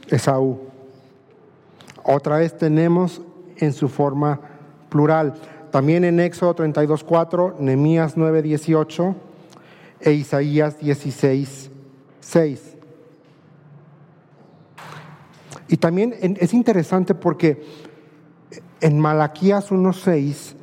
Esaú. 0.08 0.60
Otra 2.04 2.38
vez 2.38 2.56
tenemos 2.56 3.22
en 3.56 3.72
su 3.72 3.88
forma 3.88 4.40
plural. 4.88 5.34
También 5.70 6.04
en 6.04 6.20
Éxodo 6.20 6.54
32.4, 6.56 7.58
Nehemías 7.58 8.16
9.18 8.16 9.14
e 10.00 10.12
Isaías 10.12 10.78
16.6. 10.80 12.58
Y 15.68 15.76
también 15.78 16.14
es 16.20 16.52
interesante 16.52 17.14
porque 17.14 17.64
en 18.80 18.98
Malaquías 18.98 19.70
1.6, 19.70 20.54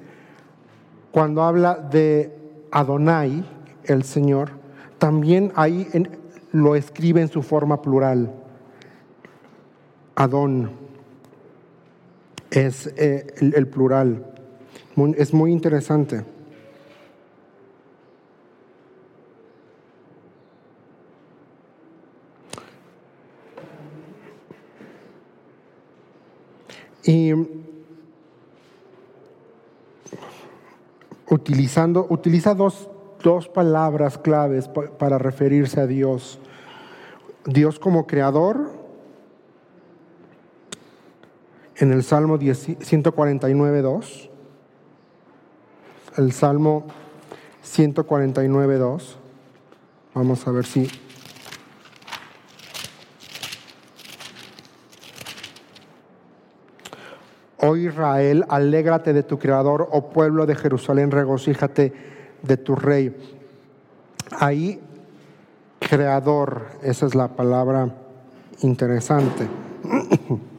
cuando 1.12 1.43
habla 1.43 1.76
de 1.76 2.32
Adonai, 2.72 3.43
el 3.84 4.03
Señor, 4.03 4.51
también 4.97 5.51
ahí 5.55 5.88
lo 6.51 6.76
escribe 6.76 7.22
en 7.22 7.30
su 7.30 7.41
forma 7.41 7.82
plural. 7.82 8.32
Adón 10.16 10.72
es 12.51 12.88
eh, 12.97 13.28
el, 13.39 13.68
plural. 13.68 14.26
es 15.18 15.34
muy 15.34 15.51
interesante. 15.51 16.26
Y 27.03 27.34
utilizando, 31.30 32.05
utiliza 32.09 32.53
dos, 32.53 32.89
dos 33.23 33.47
palabras 33.47 34.17
claves 34.17 34.69
para 34.97 35.17
referirse 35.17 35.80
a 35.80 35.88
Dios. 35.88 36.39
Dios 37.45 37.80
como 37.80 38.05
creador 38.05 38.71
en 41.77 41.91
el 41.91 42.03
Salmo 42.03 42.38
149, 42.38 43.82
2. 43.82 44.30
El 46.17 46.32
Salmo 46.34 46.86
149, 47.61 48.77
2. 48.77 49.17
Vamos 50.13 50.47
a 50.47 50.51
ver 50.51 50.65
si 50.65 50.89
Oh 57.62 57.76
Israel, 57.76 58.45
alégrate 58.47 59.14
de 59.14 59.24
tu 59.24 59.38
Creador, 59.38 59.89
oh 59.91 60.10
pueblo 60.10 60.45
de 60.45 60.55
Jerusalén, 60.55 61.12
regocíjate 61.12 61.93
de 62.41 62.57
tu 62.57 62.76
Rey. 62.76 63.16
Ahí, 64.39 64.80
Creador, 65.80 66.68
esa 66.84 67.05
es 67.05 67.16
la 67.16 67.28
palabra 67.30 67.95
interesante. 68.62 69.47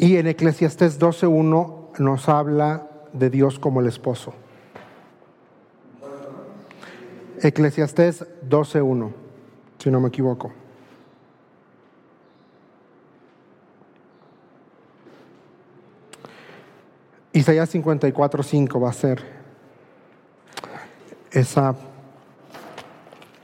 Y 0.00 0.16
en 0.16 0.28
Eclesiastés 0.28 1.00
12.1 1.00 1.98
nos 1.98 2.28
habla 2.28 2.86
de 3.12 3.30
Dios 3.30 3.58
como 3.58 3.80
el 3.80 3.88
esposo. 3.88 4.32
Eclesiastés 7.42 8.24
12.1, 8.48 9.12
si 9.78 9.90
no 9.90 10.00
me 10.00 10.08
equivoco. 10.08 10.52
Isaías 17.38 17.72
54.5 17.72 18.82
va 18.82 18.90
a 18.90 18.92
ser 18.92 19.22
esa 21.30 21.72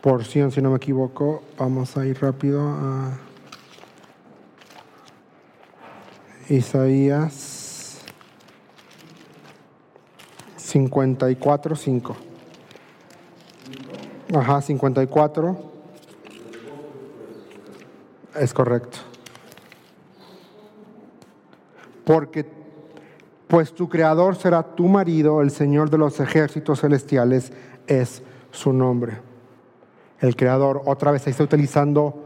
porción, 0.01 0.51
si 0.51 0.61
no 0.61 0.70
me 0.70 0.78
equivoco. 0.78 1.45
Vamos 1.57 1.97
a 1.97 2.05
ir 2.05 2.20
rápido 2.20 2.61
a 2.61 3.16
Isaías 6.49 8.01
54.5. 10.59 12.16
Ajá, 14.34 14.61
54. 14.61 15.72
Es 18.40 18.53
correcto. 18.53 18.99
Porque 22.05 22.63
pues 23.55 23.72
tu 23.72 23.88
creador 23.88 24.34
será 24.34 24.64
tu 24.74 24.88
marido, 24.88 25.40
el 25.40 25.52
Señor 25.52 25.88
de 25.88 25.96
los 25.96 26.18
ejércitos 26.18 26.80
celestiales 26.80 27.52
es 27.86 28.20
su 28.50 28.72
nombre. 28.72 29.18
El 30.18 30.34
creador, 30.34 30.82
otra 30.86 31.12
vez, 31.12 31.24
ahí 31.24 31.30
está 31.30 31.44
utilizando 31.44 32.20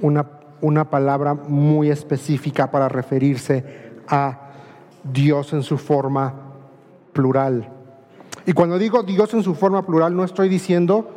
una, 0.00 0.26
una 0.62 0.88
palabra 0.88 1.34
muy 1.34 1.90
específica 1.90 2.70
para 2.70 2.88
referirse 2.88 3.62
a 4.08 4.52
Dios 5.04 5.52
en 5.52 5.62
su 5.62 5.76
forma 5.76 6.32
plural. 7.12 7.68
Y 8.46 8.54
cuando 8.54 8.78
digo 8.78 9.02
Dios 9.02 9.34
en 9.34 9.42
su 9.42 9.54
forma 9.54 9.84
plural, 9.84 10.16
no 10.16 10.24
estoy 10.24 10.48
diciendo 10.48 11.10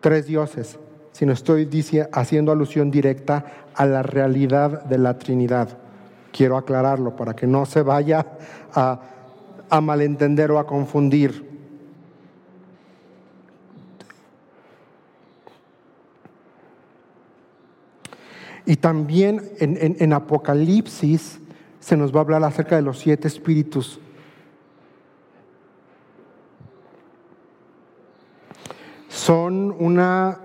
tres 0.00 0.26
dioses, 0.26 0.78
sino 1.10 1.32
estoy 1.32 1.68
haciendo 2.12 2.52
alusión 2.52 2.92
directa 2.92 3.44
a 3.74 3.86
la 3.86 4.04
realidad 4.04 4.84
de 4.84 4.98
la 4.98 5.18
Trinidad. 5.18 5.78
Quiero 6.34 6.56
aclararlo 6.56 7.14
para 7.14 7.36
que 7.36 7.46
no 7.46 7.64
se 7.64 7.82
vaya 7.82 8.26
a, 8.74 9.00
malentender 9.80 10.50
o 10.50 10.58
a 10.58 10.66
confundir. 10.66 11.48
Y 18.66 18.74
también 18.76 19.42
en, 19.60 20.12
Apocalipsis 20.12 21.38
se 21.78 21.96
nos 21.96 22.12
va 22.12 22.18
a 22.18 22.22
hablar 22.22 22.42
acerca 22.42 22.74
de 22.74 22.82
los 22.82 22.98
siete 22.98 23.28
espíritus. 23.28 24.00
Son 29.06 29.70
una 29.78 30.40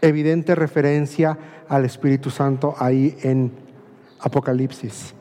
evidente 0.00 0.54
referencia 0.54 1.36
al 1.68 1.84
Espíritu 1.84 2.30
Santo 2.30 2.74
ahí 2.78 3.14
en 3.22 3.63
Apocalipsis. 4.20 5.14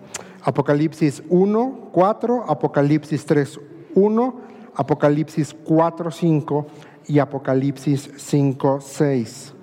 Apocalipsis 0.44 1.24
1, 1.30 1.89
4, 1.91 2.46
Apocalipsis 2.48 3.26
3, 3.26 3.60
1, 3.96 4.34
Apocalipsis 4.76 5.56
4, 5.64 6.12
5 6.12 6.68
y 7.08 7.20
Apocalipsis 7.20 8.10
5, 8.18 8.82
6. 8.82 9.54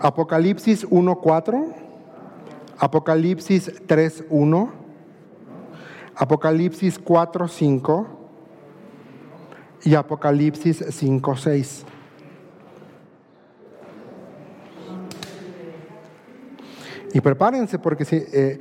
Apocalipsis 0.00 0.86
1, 0.88 1.14
4, 1.16 1.74
Apocalipsis 2.78 3.72
3, 3.86 4.24
1, 4.30 4.72
Apocalipsis 6.14 6.98
4, 6.98 7.48
5 7.48 8.06
y 9.84 9.94
Apocalipsis 9.94 10.84
5, 10.88 11.36
6. 11.36 11.84
Y 17.12 17.20
prepárense 17.20 17.78
porque 17.78 18.04
si, 18.04 18.16
eh, 18.16 18.58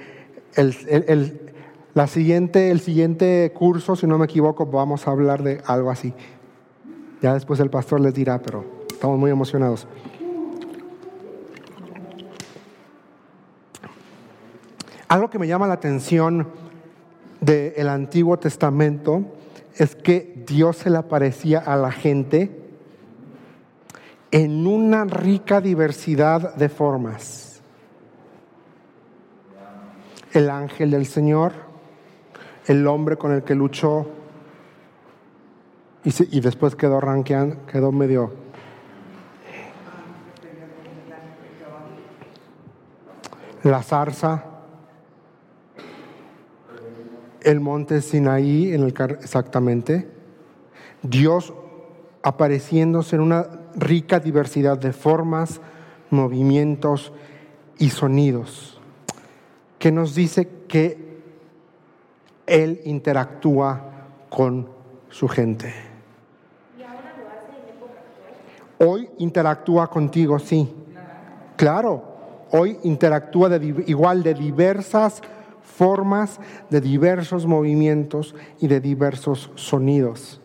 el, 0.55 1.51
la 1.93 2.07
siguiente, 2.07 2.71
el 2.71 2.79
siguiente 2.79 3.51
curso, 3.53 3.95
si 3.95 4.07
no 4.07 4.17
me 4.17 4.25
equivoco, 4.25 4.65
vamos 4.65 5.07
a 5.07 5.11
hablar 5.11 5.43
de 5.43 5.61
algo 5.65 5.89
así. 5.89 6.13
Ya 7.21 7.33
después 7.33 7.59
el 7.59 7.69
pastor 7.69 7.99
les 7.99 8.13
dirá, 8.13 8.39
pero 8.39 8.63
estamos 8.89 9.17
muy 9.17 9.31
emocionados. 9.31 9.87
Algo 15.07 15.29
que 15.29 15.39
me 15.39 15.47
llama 15.47 15.67
la 15.67 15.73
atención 15.73 16.47
del 17.41 17.89
Antiguo 17.89 18.37
Testamento 18.37 19.23
es 19.75 19.95
que 19.95 20.43
Dios 20.47 20.77
se 20.77 20.89
le 20.89 20.97
aparecía 20.97 21.59
a 21.59 21.75
la 21.77 21.91
gente 21.91 22.51
en 24.31 24.67
una 24.67 25.05
rica 25.05 25.61
diversidad 25.61 26.55
de 26.55 26.69
formas. 26.69 27.46
El 30.34 30.49
ángel 30.49 30.91
del 30.91 31.05
Señor, 31.05 31.53
el 32.67 32.86
hombre 32.88 33.17
con 33.17 33.32
el 33.32 33.43
que 33.43 33.55
luchó 33.55 34.07
y, 36.03 36.11
se- 36.11 36.28
y 36.32 36.39
después 36.41 36.75
quedó 36.75 36.99
ranqueando, 36.99 37.65
quedó 37.65 37.91
medio... 37.91 38.45
La 43.63 43.82
zarza, 43.84 44.43
el 47.41 47.59
monte 47.59 48.01
Sinaí, 48.01 48.73
en 48.73 48.84
el 48.84 48.93
exactamente. 49.19 50.09
Dios 51.01 51.53
apareciéndose 52.23 53.15
en 53.15 53.23
una 53.23 53.47
rica 53.75 54.19
diversidad 54.19 54.78
de 54.78 54.93
formas, 54.93 55.59
movimientos 56.11 57.11
y 57.78 57.89
sonidos, 57.89 58.76
que 59.80 59.91
nos 59.91 60.15
dice 60.15 60.47
que 60.67 61.21
Él 62.45 62.82
interactúa 62.86 63.82
con 64.30 64.69
su 65.09 65.28
gente. 65.28 65.73
Hoy 68.80 69.09
interactúa 69.17 69.89
contigo, 69.89 70.38
sí. 70.38 70.71
Claro, 71.55 72.03
hoy 72.51 72.78
interactúa 72.84 73.55
igual 73.88 74.21
de 74.21 74.36
diversas 74.36 75.21
formas, 75.63 76.39
de 76.69 76.82
diversos 76.82 77.45
movimientos 77.45 78.36
y 78.59 78.67
de 78.67 78.80
diversos 78.80 79.51
sonidos. 79.55 80.39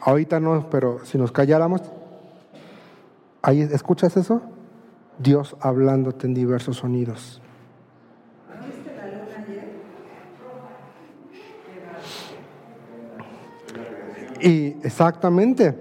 Ahorita 0.00 0.40
no, 0.40 0.68
pero 0.70 1.04
si 1.04 1.18
nos 1.18 1.32
calláramos, 1.32 1.82
ahí 3.42 3.60
escuchas 3.60 4.16
eso? 4.16 4.40
Dios 5.18 5.56
hablándote 5.60 6.26
en 6.26 6.34
diversos 6.34 6.78
sonidos. 6.78 7.40
Y 14.40 14.76
exactamente. 14.82 15.74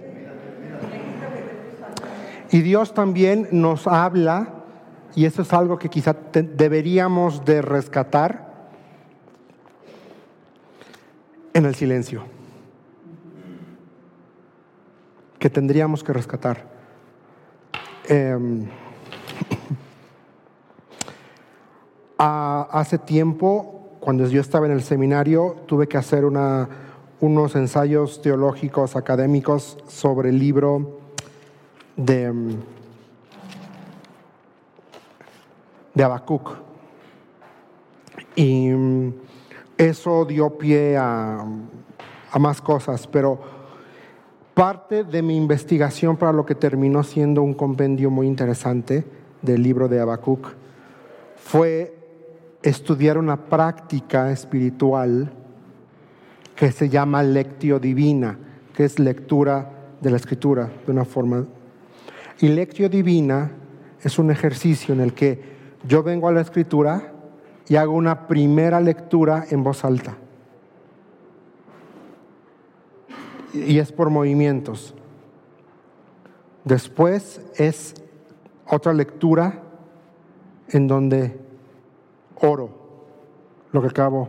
Y 2.51 2.61
Dios 2.61 2.93
también 2.93 3.49
nos 3.51 3.85
habla, 3.85 4.47
y 5.13 5.25
eso 5.25 5.41
es 5.41 5.51
algo 5.51 5.77
que 5.77 5.89
quizá 5.89 6.15
deberíamos 6.33 7.43
de 7.43 7.61
rescatar 7.61 8.45
en 11.53 11.65
el 11.65 11.75
silencio, 11.75 12.23
que 15.39 15.49
tendríamos 15.49 16.03
que 16.03 16.13
rescatar. 16.13 16.65
Em, 18.07 18.67
hace 22.17 22.97
tiempo, 22.97 23.89
cuando 23.99 24.27
yo 24.27 24.41
estaba 24.41 24.65
en 24.65 24.71
el 24.71 24.83
seminario, 24.83 25.55
tuve 25.65 25.87
que 25.87 25.97
hacer 25.97 26.25
una- 26.25 26.67
unos 27.21 27.55
ensayos 27.55 28.21
teológicos 28.21 28.95
académicos 28.95 29.77
sobre 29.87 30.29
el 30.29 30.39
libro 30.39 30.99
de, 31.95 32.57
de 35.93 36.03
Habacuc. 36.03 36.51
Y 38.35 38.69
eso 39.77 40.25
dio 40.25 40.57
pie 40.57 40.97
a, 40.97 41.43
a 42.31 42.39
más 42.39 42.61
cosas, 42.61 43.07
pero 43.07 43.39
parte 44.53 45.03
de 45.03 45.21
mi 45.21 45.35
investigación 45.37 46.17
para 46.17 46.31
lo 46.33 46.45
que 46.45 46.55
terminó 46.55 47.03
siendo 47.03 47.41
un 47.41 47.53
compendio 47.53 48.09
muy 48.09 48.27
interesante 48.27 49.05
del 49.41 49.63
libro 49.63 49.87
de 49.87 49.99
Habacuc 49.99 50.47
fue 51.37 51.94
estudiar 52.65 53.19
una 53.19 53.45
práctica 53.45 54.31
espiritual 54.31 55.31
que 56.55 56.71
se 56.71 56.89
llama 56.89 57.21
lectio 57.21 57.79
divina, 57.79 58.39
que 58.73 58.85
es 58.85 58.97
lectura 58.97 59.69
de 60.01 60.09
la 60.09 60.17
escritura 60.17 60.71
de 60.83 60.91
una 60.91 61.05
forma. 61.05 61.45
Y 62.39 62.47
lectio 62.47 62.89
divina 62.89 63.51
es 64.01 64.17
un 64.17 64.31
ejercicio 64.31 64.95
en 64.95 65.01
el 65.01 65.13
que 65.13 65.39
yo 65.87 66.01
vengo 66.01 66.27
a 66.27 66.31
la 66.31 66.41
escritura 66.41 67.13
y 67.67 67.75
hago 67.75 67.93
una 67.93 68.27
primera 68.27 68.81
lectura 68.81 69.45
en 69.51 69.63
voz 69.63 69.85
alta. 69.85 70.17
Y 73.53 73.77
es 73.77 73.91
por 73.91 74.09
movimientos. 74.09 74.95
Después 76.63 77.41
es 77.57 77.93
otra 78.67 78.91
lectura 78.91 79.61
en 80.69 80.87
donde 80.87 81.44
oro 82.41 82.69
lo 83.71 83.81
que 83.81 83.87
acabo 83.87 84.27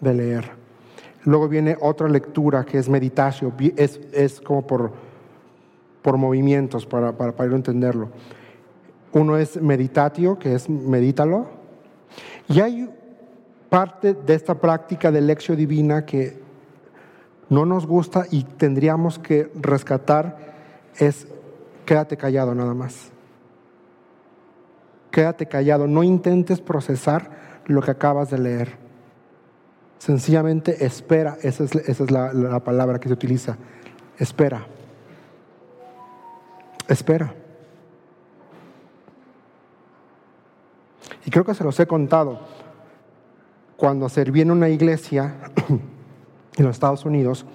de 0.00 0.14
leer. 0.14 0.50
Luego 1.24 1.48
viene 1.48 1.76
otra 1.80 2.08
lectura 2.08 2.64
que 2.64 2.78
es 2.78 2.88
meditatio, 2.88 3.52
vi- 3.56 3.74
es, 3.76 3.98
es 4.12 4.40
como 4.40 4.66
por, 4.66 4.92
por 6.02 6.16
movimientos 6.16 6.84
para, 6.86 7.16
para, 7.16 7.32
para 7.32 7.54
entenderlo. 7.54 8.10
Uno 9.12 9.36
es 9.38 9.60
meditatio, 9.60 10.38
que 10.38 10.54
es 10.54 10.68
medítalo. 10.68 11.46
Y 12.48 12.60
hay 12.60 12.90
parte 13.70 14.12
de 14.14 14.34
esta 14.34 14.54
práctica 14.54 15.10
de 15.10 15.20
lección 15.20 15.56
divina 15.56 16.04
que 16.04 16.42
no 17.48 17.64
nos 17.64 17.86
gusta 17.86 18.26
y 18.30 18.44
tendríamos 18.44 19.18
que 19.18 19.50
rescatar 19.54 20.54
es 20.98 21.26
quédate 21.86 22.16
callado 22.16 22.54
nada 22.54 22.74
más. 22.74 23.10
Quédate 25.10 25.46
callado, 25.46 25.86
no 25.86 26.02
intentes 26.02 26.60
procesar 26.60 27.43
lo 27.66 27.82
que 27.82 27.90
acabas 27.90 28.30
de 28.30 28.38
leer. 28.38 28.76
Sencillamente 29.98 30.84
espera, 30.84 31.38
esa 31.42 31.64
es, 31.64 31.74
esa 31.74 32.04
es 32.04 32.10
la, 32.10 32.32
la 32.32 32.60
palabra 32.60 32.98
que 32.98 33.08
se 33.08 33.14
utiliza. 33.14 33.56
Espera. 34.18 34.66
Espera. 36.88 37.34
Y 41.24 41.30
creo 41.30 41.44
que 41.44 41.54
se 41.54 41.64
los 41.64 41.78
he 41.80 41.86
contado. 41.86 42.40
Cuando 43.76 44.08
serví 44.08 44.40
en 44.40 44.50
una 44.50 44.68
iglesia 44.68 45.34
en 46.56 46.64
los 46.64 46.76
Estados 46.76 47.04
Unidos, 47.04 47.46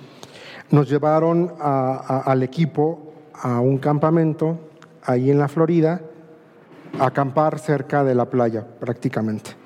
nos 0.71 0.89
llevaron 0.89 1.53
al 1.59 2.43
equipo 2.43 3.13
a 3.33 3.59
un 3.59 3.77
campamento 3.77 4.59
ahí 5.03 5.31
en 5.31 5.39
la 5.39 5.47
Florida, 5.47 6.01
a 6.99 7.07
acampar 7.07 7.59
cerca 7.59 8.03
de 8.03 8.15
la 8.15 8.25
playa 8.25 8.65
prácticamente. 8.79 9.58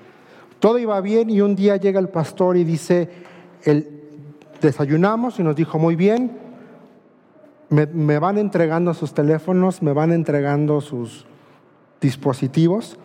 Todo 0.64 0.80
iba 0.80 1.01
bien 1.01 1.30
y 1.30 1.41
un 1.41 1.57
día 1.57 1.76
llega 1.76 1.99
el 1.99 2.07
pastor 2.07 2.55
y 2.55 2.64
dice, 2.64 3.09
desayunamos 4.61 5.38
y 5.38 5.43
nos 5.43 5.57
dijo, 5.57 5.78
muy 5.78 5.97
bien, 5.97 6.39
me, 7.68 7.86
me 7.86 8.18
van 8.18 8.38
entregando 8.38 8.93
sus 8.93 9.14
teléfonos, 9.14 9.82
me 9.82 9.91
van 9.91 10.14
entregando 10.14 10.80
sus 10.80 11.26
dispositivos, 11.99 12.97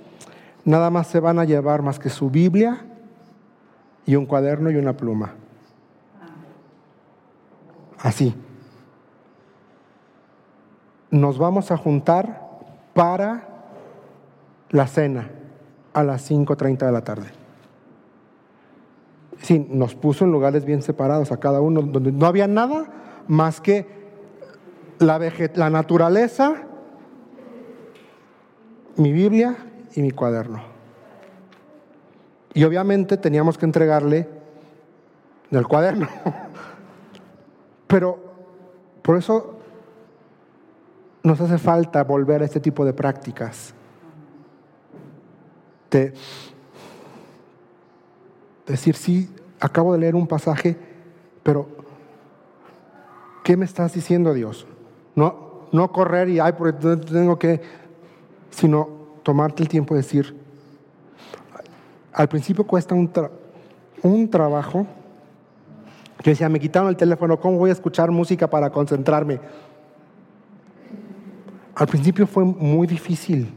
nada 0.65 0.91
más 0.91 1.09
se 1.09 1.19
van 1.19 1.41
a 1.41 1.45
llevar 1.45 1.83
más 1.83 1.99
que 1.99 2.11
su 2.11 2.31
Biblia 2.31 2.87
y 4.07 4.15
un 4.15 4.27
cuaderno 4.27 4.71
y 4.71 4.77
una 4.77 4.97
pluma. 4.97 5.35
Así. 7.99 8.37
Nos 11.11 11.39
vamos 11.39 11.73
a 11.73 11.77
juntar 11.77 12.41
para 12.95 13.49
la 14.71 14.87
cena 14.87 15.29
a 15.93 16.05
las 16.05 16.31
5.30 16.31 16.87
de 16.87 16.93
la 16.93 17.03
tarde. 17.03 17.38
Sí, 19.43 19.67
nos 19.71 19.95
puso 19.95 20.25
en 20.25 20.33
lugares 20.33 20.65
bien 20.65 20.83
separados 20.83 21.33
a 21.33 21.39
cada 21.39 21.61
uno, 21.61 21.83
donde 21.83 22.13
no 22.13 22.27
había 22.27 22.49
nada 22.49 22.87
más 23.29 23.61
que 23.61 23.87
la, 24.99 25.71
naturaleza, 25.71 26.55
mi 28.97 29.13
Biblia 29.13 29.57
y 29.95 30.03
mi 30.03 30.11
cuaderno. 30.11 30.63
Y 32.55 32.65
obviamente 32.65 33.17
teníamos 33.17 33.57
que 33.57 33.67
entregarle 33.67 34.29
el 35.51 35.67
cuaderno. 35.67 36.09
Pero 37.87 38.19
por 39.03 39.17
eso 39.17 39.59
nos 41.23 41.41
hace 41.41 41.59
falta 41.59 42.03
volver 42.05 42.43
a 42.43 42.45
este 42.45 42.61
tipo 42.61 42.85
de 42.85 42.93
prácticas. 42.93 43.75
De 45.91 46.13
decir, 48.73 48.97
sí, 48.97 49.31
acabo 49.61 49.93
de 49.93 50.01
leer 50.01 50.15
un 50.15 50.27
pasaje, 50.27 50.77
pero 51.43 51.69
¿qué 53.43 53.57
me 53.57 53.65
estás 53.65 53.95
diciendo 53.95 54.35
Dios? 54.35 54.67
No, 55.15 55.69
no 55.73 55.91
correr 55.93 56.29
y, 56.29 56.39
ay, 56.39 56.53
porque 56.57 56.97
tengo 56.97 57.39
que, 57.39 57.61
sino 58.51 58.89
tomarte 59.23 59.63
el 59.63 59.69
tiempo 59.69 59.95
de 59.95 60.01
decir, 60.01 60.37
al 62.13 62.29
principio 62.29 62.67
cuesta 62.67 62.95
un, 62.95 63.11
un 64.03 64.29
trabajo. 64.31 64.87
Yo 66.23 66.31
decía, 66.33 66.49
me 66.49 66.59
quitaron 66.59 66.89
el 66.89 66.97
teléfono, 66.97 67.39
¿cómo 67.39 67.59
voy 67.59 67.71
a 67.71 67.73
escuchar 67.73 68.11
música 68.11 68.49
para 68.49 68.71
concentrarme? 68.71 69.41
Al 71.75 71.87
principio 71.87 72.27
fue 72.27 72.45
muy 72.45 72.89
difícil. 72.89 73.55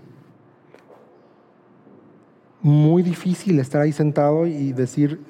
Muy 2.61 3.01
difícil 3.01 3.59
estar 3.59 3.81
ahí 3.81 3.91
sentado 3.91 4.45
y 4.45 4.71
decir, 4.71 5.23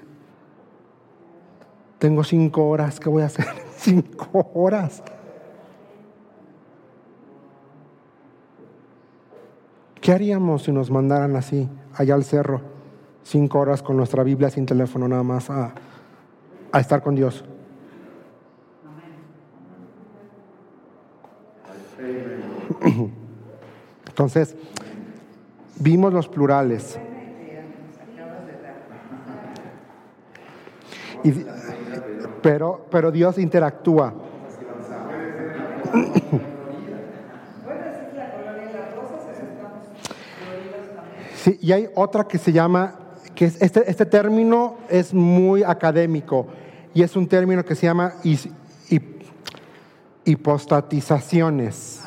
tengo 1.99 2.23
cinco 2.23 2.67
horas, 2.67 2.99
¿qué 2.99 3.09
voy 3.09 3.23
a 3.23 3.27
hacer? 3.27 3.45
cinco 3.77 4.51
horas. 4.53 5.03
¿Qué 10.01 10.11
haríamos 10.11 10.63
si 10.63 10.71
nos 10.71 10.89
mandaran 10.89 11.35
así, 11.35 11.69
allá 11.93 12.15
al 12.15 12.23
cerro, 12.23 12.61
cinco 13.23 13.59
horas 13.59 13.83
con 13.83 13.97
nuestra 13.97 14.23
Biblia 14.23 14.49
sin 14.49 14.65
teléfono 14.65 15.07
nada 15.07 15.21
más 15.21 15.49
a, 15.51 15.75
a 16.71 16.79
estar 16.79 17.03
con 17.03 17.13
Dios? 17.15 17.45
Entonces, 24.07 24.55
vimos 25.79 26.11
los 26.11 26.27
plurales. 26.27 26.99
Pero, 32.41 32.85
pero 32.89 33.11
Dios 33.11 33.37
interactúa. 33.37 34.13
Sí, 41.35 41.57
y 41.61 41.71
hay 41.71 41.89
otra 41.95 42.25
que 42.27 42.37
se 42.37 42.51
llama, 42.51 42.93
que 43.33 43.45
es- 43.45 43.61
este, 43.61 43.89
este 43.89 44.05
término 44.05 44.77
es 44.89 45.13
muy 45.13 45.63
académico 45.63 46.47
y 46.93 47.01
es 47.03 47.15
un 47.15 47.27
término 47.27 47.63
que 47.65 47.75
se 47.75 47.87
llama 47.87 48.13
hipostatizaciones. 50.23 52.01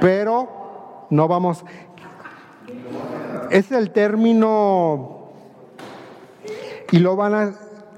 Pero 0.00 1.06
no 1.10 1.28
vamos, 1.28 1.64
es 3.50 3.72
el 3.72 3.90
término 3.90 5.30
y 6.90 6.98
lo 6.98 7.16
van 7.16 7.34
a, 7.34 7.54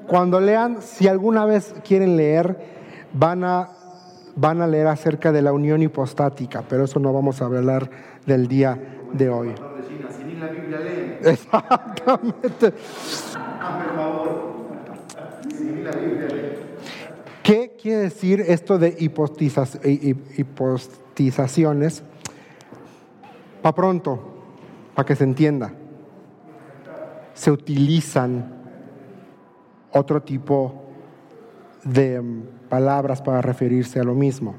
cuando 0.06 0.40
lean, 0.40 0.82
si 0.82 1.08
alguna 1.08 1.44
vez 1.46 1.74
quieren 1.86 2.16
leer, 2.16 2.56
van 3.12 3.44
a, 3.44 3.68
van 4.36 4.60
a 4.60 4.66
leer 4.66 4.86
acerca 4.86 5.32
de 5.32 5.42
la 5.42 5.52
unión 5.52 5.82
hipostática, 5.82 6.62
pero 6.68 6.84
eso 6.84 6.98
no 7.00 7.12
vamos 7.12 7.40
a 7.42 7.46
hablar 7.46 7.88
del 8.26 8.48
día 8.48 8.78
de 9.12 9.28
hoy. 9.28 9.48
Exactamente. 11.22 12.72
¿Qué 17.42 17.76
quiere 17.80 18.00
decir 18.02 18.40
esto 18.46 18.78
de 18.78 18.96
hipostizas- 18.98 19.78
hi- 19.84 20.00
hi- 20.10 20.40
hipostizaciones? 20.40 22.02
Para 23.62 23.74
pronto, 23.74 24.20
para 24.94 25.06
que 25.06 25.14
se 25.16 25.24
entienda. 25.24 25.72
Se 27.34 27.50
utilizan 27.50 28.53
otro 29.94 30.22
tipo 30.22 30.82
de 31.84 32.20
mm, 32.20 32.42
palabras 32.68 33.22
para 33.22 33.40
referirse 33.40 34.00
a 34.00 34.04
lo 34.04 34.14
mismo. 34.14 34.54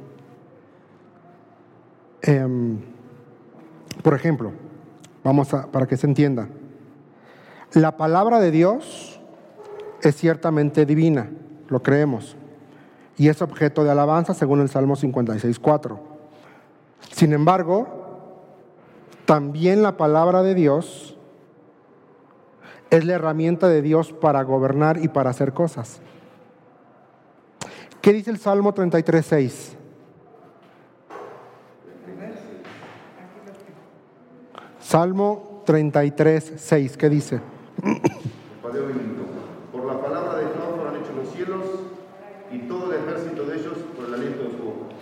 Em, 2.21 2.79
por 4.01 4.13
ejemplo, 4.13 4.51
vamos 5.23 5.53
a, 5.53 5.71
para 5.71 5.85
que 5.85 5.97
se 5.97 6.07
entienda. 6.07 6.47
La 7.73 7.97
palabra 7.97 8.39
de 8.39 8.51
Dios 8.51 9.19
es 10.01 10.15
ciertamente 10.15 10.85
divina, 10.85 11.29
lo 11.67 11.83
creemos, 11.83 12.37
y 13.17 13.27
es 13.27 13.41
objeto 13.41 13.83
de 13.83 13.91
alabanza 13.91 14.33
según 14.33 14.61
el 14.61 14.69
Salmo 14.69 14.95
56.4. 14.95 15.99
Sin 17.11 17.33
embargo, 17.33 17.87
también 19.25 19.81
la 19.81 19.97
palabra 19.97 20.43
de 20.43 20.55
Dios 20.55 21.14
es 22.89 23.05
la 23.05 23.13
herramienta 23.13 23.67
de 23.67 23.81
Dios 23.81 24.13
para 24.13 24.43
gobernar 24.43 25.03
y 25.03 25.07
para 25.07 25.29
hacer 25.29 25.53
cosas. 25.53 26.01
¿Qué 28.01 28.13
dice 28.13 28.31
el 28.31 28.37
Salmo 28.37 28.73
33.6? 28.73 29.75
Salmo 34.79 35.63
33.6, 35.65 36.95
¿qué 36.95 37.09
dice? 37.09 37.41
Por 39.71 39.85
la 39.85 39.99
palabra 39.99 40.35
de 40.35 40.45
Jehová 40.45 40.75
fueron 40.77 40.95
hechos 40.95 41.15
los 41.15 41.29
cielos 41.33 41.63
y 42.51 42.59
todo 42.67 42.93
el 42.93 42.99
ejército 43.03 43.45
de 43.45 43.55
ellos 43.57 43.73
por 43.95 44.05
el 44.05 44.13
aliento 44.13 44.43
de 44.43 44.51
su 44.51 44.57
boca. 44.57 44.95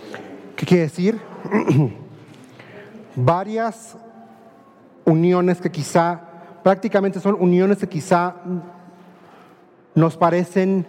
¿Qué 0.56 0.66
quiere 0.66 0.84
decir? 0.84 1.20
Varias 3.16 3.98
uniones 5.06 5.60
que 5.60 5.70
quizá, 5.70 6.22
prácticamente 6.64 7.20
son 7.20 7.36
uniones 7.40 7.78
que 7.78 7.88
quizá 7.90 8.36
nos 9.96 10.18
parecen 10.18 10.86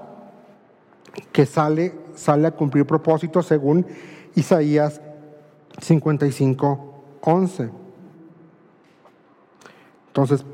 que 1.33 1.47
sale, 1.47 1.95
sale 2.15 2.49
a 2.49 2.53
cumplir 2.53 2.87
propósito 2.87 3.43
según 3.43 3.87
Isaías 4.35 5.01
55, 5.81 7.05
11. 7.21 7.71
Entonces, 10.09 10.45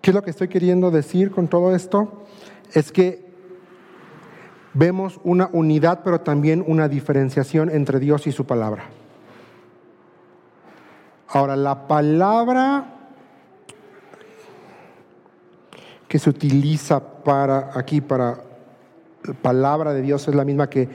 ¿qué 0.00 0.10
es 0.10 0.14
lo 0.14 0.22
que 0.22 0.30
estoy 0.30 0.48
queriendo 0.48 0.90
decir 0.90 1.30
con 1.30 1.48
todo 1.48 1.74
esto? 1.74 2.24
Es 2.72 2.92
que 2.92 3.28
vemos 4.74 5.20
una 5.24 5.50
unidad, 5.52 6.00
pero 6.04 6.20
también 6.20 6.64
una 6.66 6.88
diferenciación 6.88 7.70
entre 7.70 7.98
Dios 7.98 8.26
y 8.26 8.32
su 8.32 8.46
palabra. 8.46 8.84
Ahora, 11.28 11.56
la 11.56 11.86
palabra 11.86 12.94
que 16.08 16.18
se 16.18 16.30
utiliza 16.30 17.22
para 17.22 17.70
aquí, 17.74 18.00
para 18.00 18.47
palabra 19.42 19.92
de 19.92 20.02
Dios, 20.02 20.28
es 20.28 20.34
la 20.34 20.44
misma 20.44 20.68
que 20.70 20.88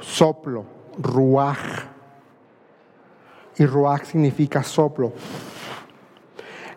soplo, 0.00 0.64
ruaj. 0.98 1.58
Y 3.56 3.66
ruaj 3.66 4.04
significa 4.04 4.62
soplo. 4.62 5.12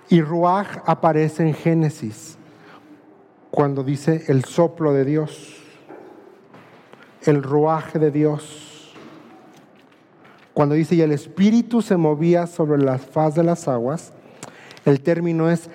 Y 0.10 0.22
ruaj 0.22 0.82
aparece 0.86 1.44
en 1.44 1.54
Génesis, 1.54 2.38
cuando 3.50 3.84
dice 3.84 4.26
el 4.28 4.46
soplo 4.46 4.94
de 4.94 5.06
Dios, 5.06 5.58
el 7.24 7.44
ruaje 7.44 8.00
de 8.00 8.12
Dios. 8.12 8.94
Cuando 10.54 10.76
dice 10.76 10.96
y 10.96 11.02
el 11.02 11.12
espíritu 11.12 11.82
se 11.82 11.98
movía 11.98 12.46
sobre 12.48 12.82
la 12.82 12.98
faz 12.98 13.36
de 13.36 13.44
las 13.44 13.68
aguas, 13.68 14.12
el 14.86 15.02
término 15.02 15.50
es 15.50 15.70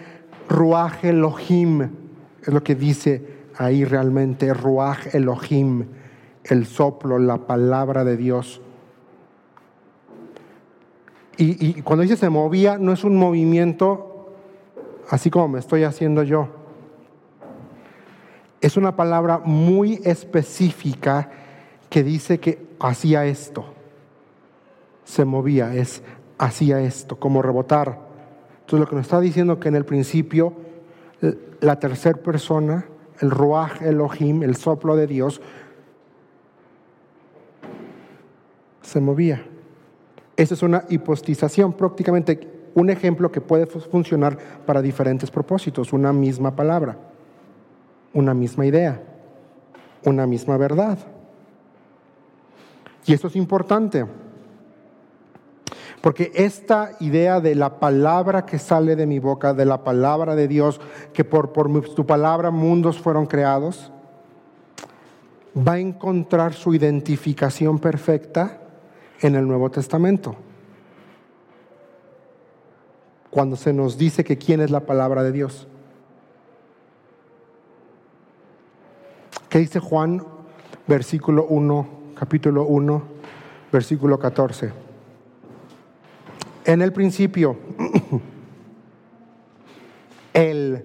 ruaj 0.49 1.05
Elohim, 1.05 1.91
es 2.43 2.49
lo 2.49 2.62
que 2.62 2.74
dice 2.74 3.36
ahí 3.59 3.84
realmente, 3.84 4.52
ruaj 4.52 5.14
Elohim, 5.14 5.86
el 6.44 6.66
soplo, 6.66 7.18
la 7.18 7.38
palabra 7.38 8.04
de 8.04 8.16
Dios. 8.16 8.61
Y, 11.38 11.82
cuando 11.82 12.02
dice 12.02 12.16
se 12.16 12.30
movía, 12.30 12.78
no 12.78 12.94
es 12.94 13.04
un 13.04 13.16
movimiento 13.16 14.32
así 15.11 15.30
como 15.30 15.48
me 15.48 15.59
estoy 15.59 15.84
haciendo 15.84 16.22
yo. 16.22 16.48
Es 18.61 18.78
una 18.78 18.96
palabra 18.96 19.42
muy 19.44 20.00
específica 20.04 21.30
que 21.90 22.02
dice 22.02 22.40
que 22.40 22.66
hacía 22.80 23.26
esto. 23.26 23.66
Se 25.04 25.26
movía, 25.26 25.74
es 25.74 26.02
hacía 26.38 26.80
esto, 26.80 27.16
como 27.16 27.42
rebotar. 27.42 28.00
Entonces 28.61 28.80
lo 28.80 28.88
que 28.88 28.96
nos 28.96 29.04
está 29.04 29.20
diciendo 29.20 29.61
que 29.61 29.68
en 29.68 29.76
el 29.76 29.84
principio 29.84 30.54
la 31.61 31.78
tercera 31.78 32.18
persona 32.18 32.86
el 33.21 33.31
Ruach 33.31 33.81
Elohim, 33.83 34.43
el 34.43 34.57
soplo 34.57 34.97
de 34.97 35.07
Dios, 35.07 35.41
se 38.83 39.01
movía. 39.01 39.45
Esa 40.37 40.55
es 40.55 40.62
una 40.62 40.85
hipostización, 40.89 41.73
prácticamente 41.73 42.71
un 42.75 42.91
ejemplo 42.91 43.33
que 43.33 43.41
puede 43.41 43.67
fu- 43.67 43.81
funcionar 43.81 44.37
para 44.67 44.83
diferentes 44.83 45.31
propósitos, 45.31 45.93
una 45.93 46.12
misma 46.12 46.55
palabra, 46.55 46.97
una 48.12 48.35
misma 48.35 48.67
idea, 48.67 49.03
una 50.05 50.27
misma 50.27 50.57
verdad. 50.57 50.99
Y 53.07 53.14
esto 53.14 53.29
es 53.29 53.37
importante, 53.37 54.05
porque 56.07 56.30
esta 56.36 56.92
idea 57.00 57.40
de 57.40 57.57
la 57.57 57.80
palabra 57.80 58.46
que 58.46 58.61
sale 58.61 58.94
de 58.94 59.07
mi 59.07 59.18
boca, 59.18 59.54
de 59.54 59.64
la 59.64 59.82
palabra 59.82 60.36
de 60.36 60.46
Dios, 60.46 60.80
que 61.12 61.24
por, 61.24 61.52
tu 61.96 62.07
palabra 62.07 62.52
mundos 62.52 63.00
fueron 63.00 63.26
creados, 63.26 63.90
va 65.57 65.72
a 65.72 65.78
encontrar 65.80 66.54
su 66.54 66.74
identificación 66.74 67.80
perfecta 67.80 68.61
en 69.20 69.34
el 69.34 69.48
Nuevo 69.48 69.68
Testamento. 69.68 70.36
Cuando 73.28 73.57
se 73.57 73.72
nos 73.72 73.98
dice 73.98 74.22
que 74.22 74.38
quién 74.38 74.61
es 74.61 74.70
la 74.70 74.86
palabra 74.86 75.24
de 75.24 75.32
Dios. 75.32 75.66
¿Qué 79.48 79.59
dice 79.59 79.80
Juan, 79.80 80.24
versículo 80.86 81.46
1, 81.48 81.88
capítulo 82.14 82.62
1, 82.62 83.02
versículo 83.72 84.20
14? 84.20 84.86
En 86.67 86.83
el 86.83 86.93
principio, 86.93 87.57
el 90.33 90.85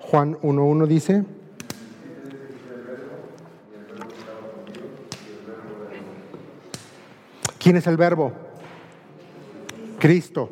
Juan 0.00 0.36
1.1 0.36 0.86
dice, 0.86 1.24
¿quién 7.58 7.76
es 7.76 7.86
el 7.86 7.98
verbo? 7.98 8.32
Cristo. 9.98 10.48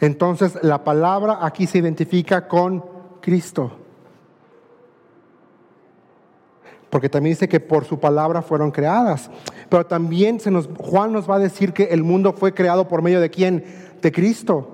Entonces 0.00 0.58
la 0.62 0.82
palabra 0.82 1.40
aquí 1.42 1.66
se 1.66 1.76
identifica 1.76 2.48
con 2.48 2.82
Cristo. 3.20 3.70
Porque 6.88 7.08
también 7.08 7.32
dice 7.32 7.48
que 7.48 7.60
por 7.60 7.84
su 7.84 7.98
palabra 7.98 8.40
fueron 8.40 8.70
creadas. 8.70 9.28
Pero 9.68 9.86
también 9.86 10.40
se 10.40 10.50
nos, 10.50 10.68
Juan 10.78 11.12
nos 11.12 11.28
va 11.28 11.36
a 11.36 11.38
decir 11.38 11.72
que 11.72 11.84
el 11.84 12.02
mundo 12.02 12.32
fue 12.32 12.54
creado 12.54 12.88
por 12.88 13.02
medio 13.02 13.20
de 13.20 13.30
quién? 13.30 13.64
De 14.00 14.12
Cristo. 14.12 14.70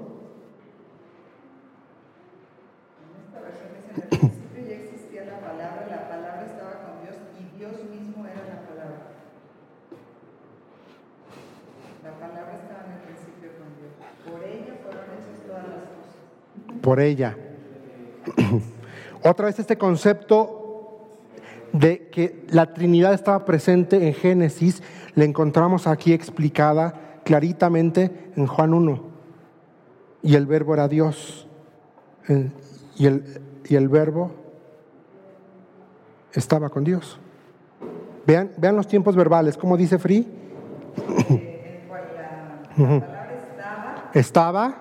Por 16.82 16.99
ella. 16.99 17.36
Otra 19.22 19.47
vez 19.47 19.59
este 19.59 19.76
concepto 19.76 20.60
de 21.73 22.09
que 22.09 22.45
la 22.51 22.73
Trinidad 22.75 23.14
estaba 23.14 23.45
presente 23.45 24.07
en 24.07 24.14
Génesis, 24.14 24.83
le 25.14 25.25
encontramos 25.25 25.87
aquí 25.87 26.12
explicada 26.12 27.21
claritamente 27.25 28.31
en 28.37 28.47
Juan 28.47 28.75
1. 28.75 29.03
Y 30.23 30.35
el 30.35 30.47
verbo 30.47 30.75
era 30.75 30.89
Dios. 30.89 31.47
Y 32.97 33.07
el, 33.07 33.25
y 33.68 33.77
el 33.77 33.89
verbo 33.89 34.33
estaba 36.33 36.68
con 36.68 36.85
Dios. 36.85 37.18
Vean, 38.27 38.51
vean 38.57 38.77
los 38.77 38.87
tiempos 38.87 39.16
verbales, 39.16 39.57
¿cómo 39.57 39.77
dice 39.77 39.99
Free? 39.99 40.27
La, 42.77 42.87
la 42.87 43.01
palabra 43.01 43.33
estaba, 43.35 44.11
Estaba, 44.14 44.75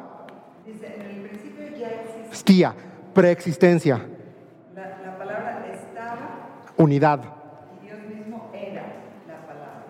dice, 0.66 0.88
en 0.96 1.02
el 1.02 1.22
principio 1.30 1.66
ya 1.78 1.88
existía. 1.90 2.32
estía, 2.32 2.76
preexistencia, 3.14 4.06
La, 4.76 4.82
la 5.04 5.18
palabra 5.18 5.66
estaba 5.74 6.69
unidad. 6.80 7.22
y 7.82 7.86
Dios 7.86 8.00
mismo 8.08 8.50
era 8.54 8.84
la 9.28 9.46
palabra. 9.46 9.86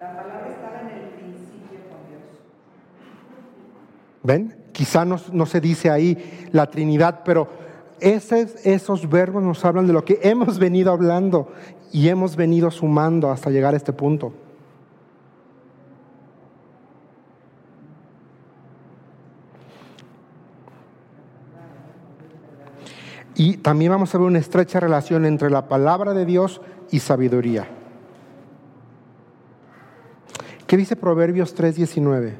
La 0.00 0.16
palabra 0.16 0.48
estaba 0.48 0.80
en 0.80 0.88
el 0.96 1.08
principio 1.10 1.80
con 1.90 2.08
Dios. 2.08 2.22
¿Ven? 4.22 4.56
Quizá 4.72 5.04
no, 5.04 5.16
no 5.32 5.44
se 5.44 5.60
dice 5.60 5.90
ahí 5.90 6.48
la 6.52 6.70
Trinidad, 6.70 7.22
pero 7.24 7.48
esos, 8.00 8.64
esos 8.64 9.10
verbos 9.10 9.42
nos 9.42 9.64
hablan 9.64 9.88
de 9.88 9.92
lo 9.92 10.04
que 10.04 10.20
hemos 10.22 10.58
venido 10.58 10.92
hablando 10.92 11.52
y 11.92 12.08
hemos 12.08 12.36
venido 12.36 12.70
sumando 12.70 13.30
hasta 13.30 13.50
llegar 13.50 13.74
a 13.74 13.76
este 13.76 13.92
punto. 13.92 14.32
Y 23.34 23.57
también 23.68 23.92
vamos 23.92 24.14
a 24.14 24.18
ver 24.18 24.26
una 24.26 24.38
estrecha 24.38 24.80
relación 24.80 25.26
entre 25.26 25.50
la 25.50 25.68
palabra 25.68 26.14
de 26.14 26.24
Dios 26.24 26.62
y 26.90 27.00
sabiduría. 27.00 27.68
¿Qué 30.66 30.78
dice 30.78 30.96
Proverbios 30.96 31.54
3:19? 31.54 32.32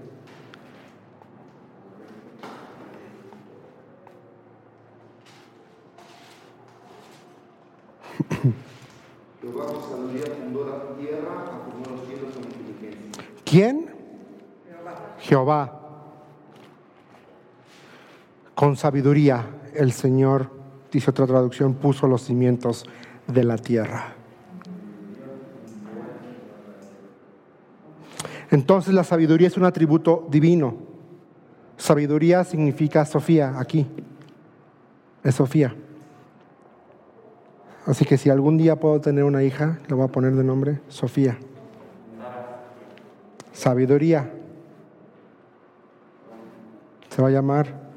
Jehová 9.43 9.67
con 9.67 9.83
sabiduría 9.83 10.35
fundó 10.35 10.65
la 10.65 10.97
tierra, 10.97 11.45
afirmó 11.61 11.95
los 11.95 12.07
cielos 12.07 12.33
con 12.33 12.45
inteligencia. 12.45 13.25
¿Quién? 13.45 13.95
Jehová. 15.19 15.75
Con 18.55 18.77
sabiduría 18.77 19.45
el 19.75 19.93
Señor, 19.93 20.58
dice 20.91 21.11
otra 21.11 21.27
traducción, 21.27 21.75
puso 21.75 22.07
los 22.07 22.23
cimientos 22.23 22.85
de 23.27 23.45
la 23.45 23.57
tierra. 23.57 24.15
Entonces 28.51 28.95
la 28.95 29.05
sabiduría 29.05 29.49
es 29.49 29.57
un 29.57 29.65
atributo 29.65 30.27
divino. 30.31 30.77
Sabiduría 31.77 32.45
significa 32.45 33.05
Sofía 33.05 33.59
aquí. 33.59 33.87
Es 35.23 35.35
Sofía. 35.35 35.75
Así 37.87 38.05
que 38.05 38.19
si 38.19 38.31
algún 38.31 38.57
día 38.59 38.77
puedo 38.77 39.01
tener 39.01 39.25
una 39.25 39.43
hija, 39.43 39.79
le 39.89 39.95
voy 39.95 40.05
a 40.05 40.09
poner 40.09 40.35
de 40.35 40.45
nombre 40.45 40.81
Sofía. 40.89 41.39
Sabiduría. 43.53 44.31
Se 47.11 47.23
va 47.23 47.29
a 47.29 47.31
llamar. 47.31 47.89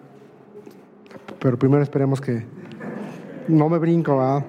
Pero 1.39 1.57
primero 1.57 1.83
esperemos 1.83 2.21
que. 2.21 2.45
No 3.51 3.67
me 3.67 3.77
brinco, 3.77 4.17
¿verdad? 4.17 4.45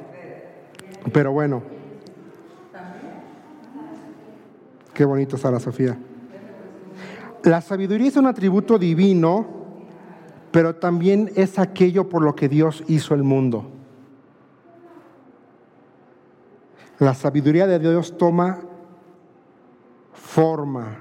Pero 1.13 1.33
bueno. 1.33 1.63
Qué 4.95 5.05
bonito 5.05 5.37
Sara 5.37 5.59
Sofía. 5.59 5.99
La 7.43 7.61
sabiduría 7.61 8.09
es 8.09 8.17
un 8.17 8.27
atributo 8.27 8.79
divino, 8.79 9.45
pero 10.53 10.77
también 10.77 11.33
es 11.35 11.59
aquello 11.59 12.09
por 12.09 12.23
lo 12.23 12.37
que 12.37 12.49
Dios 12.49 12.85
hizo 12.87 13.15
el 13.15 13.25
mundo. 13.25 13.67
La 17.01 17.15
sabiduría 17.15 17.67
de 17.67 17.81
Dios 17.81 18.17
toma 18.17 18.61
forma 20.13 20.99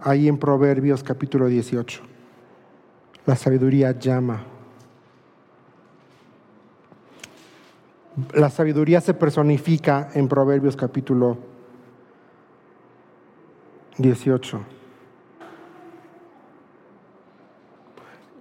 ahí 0.00 0.26
en 0.26 0.38
Proverbios 0.38 1.04
capítulo 1.04 1.46
18. 1.46 2.02
La 3.26 3.36
sabiduría 3.36 3.96
llama. 3.96 4.53
La 8.32 8.48
sabiduría 8.48 9.00
se 9.00 9.12
personifica 9.12 10.10
en 10.14 10.28
Proverbios 10.28 10.76
capítulo 10.76 11.36
18. 13.98 14.60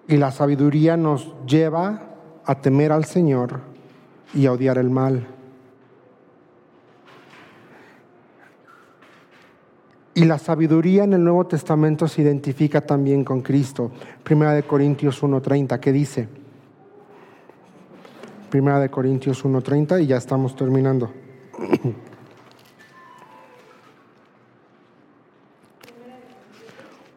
Y 0.09 0.17
la 0.17 0.31
sabiduría 0.31 0.95
nos 0.95 1.33
lleva 1.47 2.03
a 2.45 2.61
temer 2.61 2.91
al 2.91 3.05
Señor 3.05 3.61
y 4.35 4.45
a 4.45 4.51
odiar 4.51 4.77
el 4.77 4.91
mal. 4.91 5.25
Y 10.13 10.25
la 10.25 10.37
sabiduría 10.37 11.05
en 11.05 11.13
el 11.13 11.23
Nuevo 11.23 11.47
Testamento 11.47 12.07
se 12.07 12.21
identifica 12.21 12.81
también 12.81 13.23
con 13.23 13.41
Cristo. 13.41 13.91
Primera 14.23 14.53
de 14.53 14.61
Corintios 14.61 15.23
1.30, 15.23 15.79
¿qué 15.79 15.91
dice? 15.91 16.42
Primera 18.53 18.79
de 18.79 18.89
Corintios 18.91 19.43
1.30 19.43 20.03
y 20.03 20.05
ya 20.05 20.17
estamos 20.17 20.55
terminando. 20.55 21.11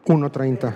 Uno 0.07 0.31
treinta. 0.31 0.75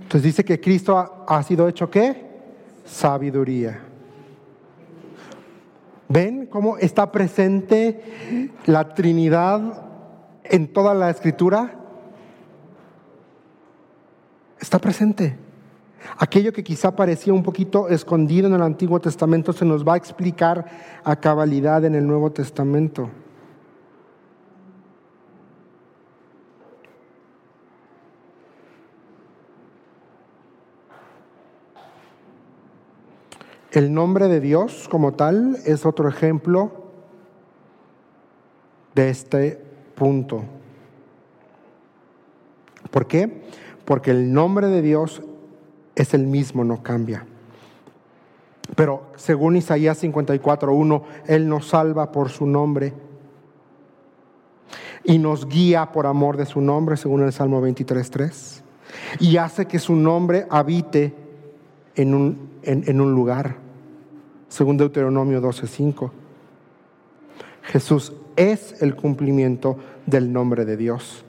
Entonces 0.00 0.22
dice 0.22 0.42
que 0.42 0.58
Cristo 0.58 1.26
ha, 1.28 1.42
sido 1.42 1.68
hecho 1.68 1.90
qué? 1.90 2.16
Sabiduría. 2.86 3.91
¿Ven 6.52 6.60
cómo 6.60 6.76
está 6.76 7.10
presente 7.10 8.50
la 8.66 8.92
Trinidad 8.92 9.86
en 10.44 10.70
toda 10.70 10.92
la 10.92 11.08
escritura? 11.08 11.78
Está 14.60 14.78
presente. 14.78 15.38
Aquello 16.18 16.52
que 16.52 16.62
quizá 16.62 16.94
parecía 16.94 17.32
un 17.32 17.42
poquito 17.42 17.88
escondido 17.88 18.48
en 18.48 18.54
el 18.54 18.60
Antiguo 18.60 19.00
Testamento 19.00 19.54
se 19.54 19.64
nos 19.64 19.82
va 19.82 19.94
a 19.94 19.96
explicar 19.96 20.66
a 21.02 21.16
cabalidad 21.16 21.86
en 21.86 21.94
el 21.94 22.06
Nuevo 22.06 22.30
Testamento. 22.32 23.08
El 33.72 33.94
nombre 33.94 34.28
de 34.28 34.40
Dios 34.40 34.86
como 34.90 35.12
tal 35.12 35.56
es 35.64 35.86
otro 35.86 36.06
ejemplo 36.06 36.72
de 38.94 39.08
este 39.08 39.58
punto. 39.94 40.42
¿Por 42.90 43.06
qué? 43.06 43.42
Porque 43.86 44.10
el 44.10 44.30
nombre 44.30 44.66
de 44.66 44.82
Dios 44.82 45.22
es 45.94 46.12
el 46.12 46.26
mismo, 46.26 46.64
no 46.64 46.82
cambia. 46.82 47.24
Pero 48.76 49.04
según 49.16 49.56
Isaías 49.56 50.02
54.1, 50.04 51.02
Él 51.26 51.48
nos 51.48 51.68
salva 51.68 52.12
por 52.12 52.28
su 52.28 52.46
nombre 52.46 52.92
y 55.04 55.18
nos 55.18 55.48
guía 55.48 55.92
por 55.92 56.06
amor 56.06 56.36
de 56.36 56.44
su 56.44 56.60
nombre, 56.60 56.98
según 56.98 57.22
el 57.22 57.32
Salmo 57.32 57.66
23.3, 57.66 58.62
y 59.20 59.38
hace 59.38 59.66
que 59.66 59.78
su 59.78 59.96
nombre 59.96 60.46
habite 60.50 61.14
en 61.94 62.14
un, 62.14 62.50
en, 62.62 62.84
en 62.86 63.00
un 63.00 63.12
lugar, 63.14 63.61
según 64.52 64.76
Deuteronomio 64.76 65.40
12.5. 65.40 66.10
Jesús 67.62 68.12
es 68.36 68.82
el 68.82 68.94
cumplimiento 68.94 69.78
del 70.04 70.30
nombre 70.30 70.66
de 70.66 70.76
Dios, 70.76 71.24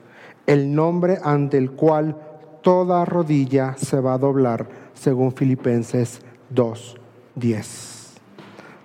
el 0.46 0.74
nombre 0.74 1.18
ante 1.24 1.56
el 1.56 1.70
cual 1.70 2.18
toda 2.60 3.06
rodilla 3.06 3.76
se 3.78 3.98
va 3.98 4.12
a 4.12 4.18
doblar, 4.18 4.68
según 4.92 5.32
Filipenses 5.32 6.20
2.10. 6.54 8.18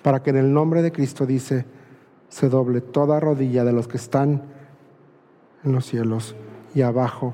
Para 0.01 0.23
que 0.23 0.29
en 0.29 0.37
el 0.37 0.53
nombre 0.53 0.83
de 0.83 0.93
Cristo 0.93 1.25
dice, 1.25 1.65
se 2.29 2.47
doble 2.47 2.79
toda 2.79 3.19
rodilla 3.19 3.65
de 3.65 3.73
los 3.73 3.89
que 3.89 3.97
están 3.97 4.43
en 5.65 5.73
los 5.73 5.85
cielos 5.85 6.33
y 6.73 6.81
abajo 6.83 7.33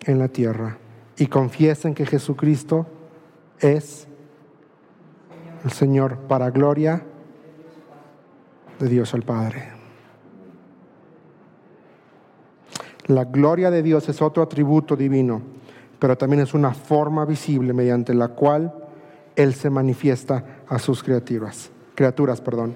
en 0.00 0.18
la 0.18 0.26
tierra, 0.26 0.78
y 1.16 1.28
confiesen 1.28 1.94
que 1.94 2.06
Jesucristo 2.06 2.88
es 3.60 4.08
el 5.64 5.72
Señor 5.72 6.16
para 6.28 6.50
gloria 6.50 7.02
de 8.78 8.88
Dios 8.88 9.12
el 9.14 9.22
Padre. 9.22 9.68
La 13.06 13.24
gloria 13.24 13.70
de 13.70 13.82
Dios 13.82 14.08
es 14.08 14.22
otro 14.22 14.42
atributo 14.42 14.96
divino, 14.96 15.42
pero 15.98 16.16
también 16.16 16.42
es 16.42 16.54
una 16.54 16.72
forma 16.72 17.24
visible 17.24 17.72
mediante 17.72 18.14
la 18.14 18.28
cual 18.28 18.72
Él 19.36 19.54
se 19.54 19.68
manifiesta 19.68 20.62
a 20.68 20.78
sus 20.78 21.02
criaturas. 21.02 21.70
criaturas 21.94 22.40
perdón. 22.40 22.74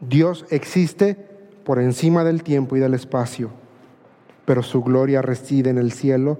Dios 0.00 0.46
existe 0.50 1.14
por 1.64 1.78
encima 1.78 2.24
del 2.24 2.42
tiempo 2.42 2.76
y 2.76 2.80
del 2.80 2.94
espacio, 2.94 3.50
pero 4.44 4.62
su 4.62 4.82
gloria 4.82 5.22
reside 5.22 5.70
en 5.70 5.78
el 5.78 5.92
cielo 5.92 6.38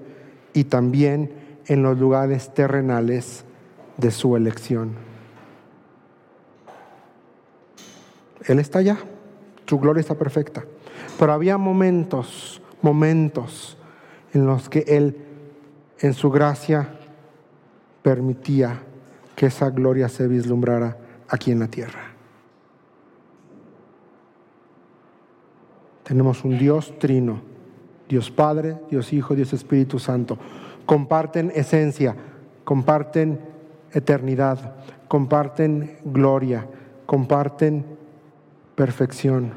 y 0.53 0.65
también 0.65 1.31
en 1.67 1.83
los 1.83 1.99
lugares 1.99 2.53
terrenales 2.53 3.45
de 3.97 4.11
su 4.11 4.35
elección. 4.35 5.08
Él 8.45 8.59
está 8.59 8.79
allá, 8.79 8.97
su 9.65 9.79
gloria 9.79 10.01
está 10.01 10.15
perfecta, 10.15 10.63
pero 11.17 11.33
había 11.33 11.57
momentos 11.57 12.61
momentos 12.81 13.77
en 14.33 14.45
los 14.45 14.69
que 14.69 14.79
Él, 14.87 15.17
en 15.99 16.13
su 16.13 16.29
gracia, 16.29 16.89
permitía 18.01 18.81
que 19.35 19.47
esa 19.47 19.69
gloria 19.69 20.09
se 20.09 20.27
vislumbrara 20.27 20.97
aquí 21.27 21.51
en 21.51 21.59
la 21.59 21.67
tierra. 21.67 21.99
Tenemos 26.03 26.43
un 26.43 26.57
Dios 26.57 26.97
trino, 26.97 27.41
Dios 28.07 28.31
Padre, 28.31 28.77
Dios 28.89 29.13
Hijo, 29.13 29.35
Dios 29.35 29.53
Espíritu 29.53 29.99
Santo. 29.99 30.37
Comparten 30.85 31.51
esencia, 31.53 32.15
comparten 32.63 33.39
eternidad, 33.91 34.75
comparten 35.07 35.99
gloria, 36.05 36.67
comparten 37.05 37.85
perfección 38.79 39.51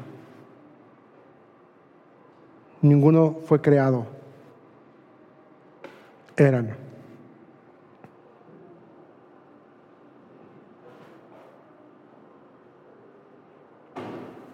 ninguno 2.81 3.37
fue 3.45 3.61
creado. 3.61 4.05
Eran. 6.35 6.75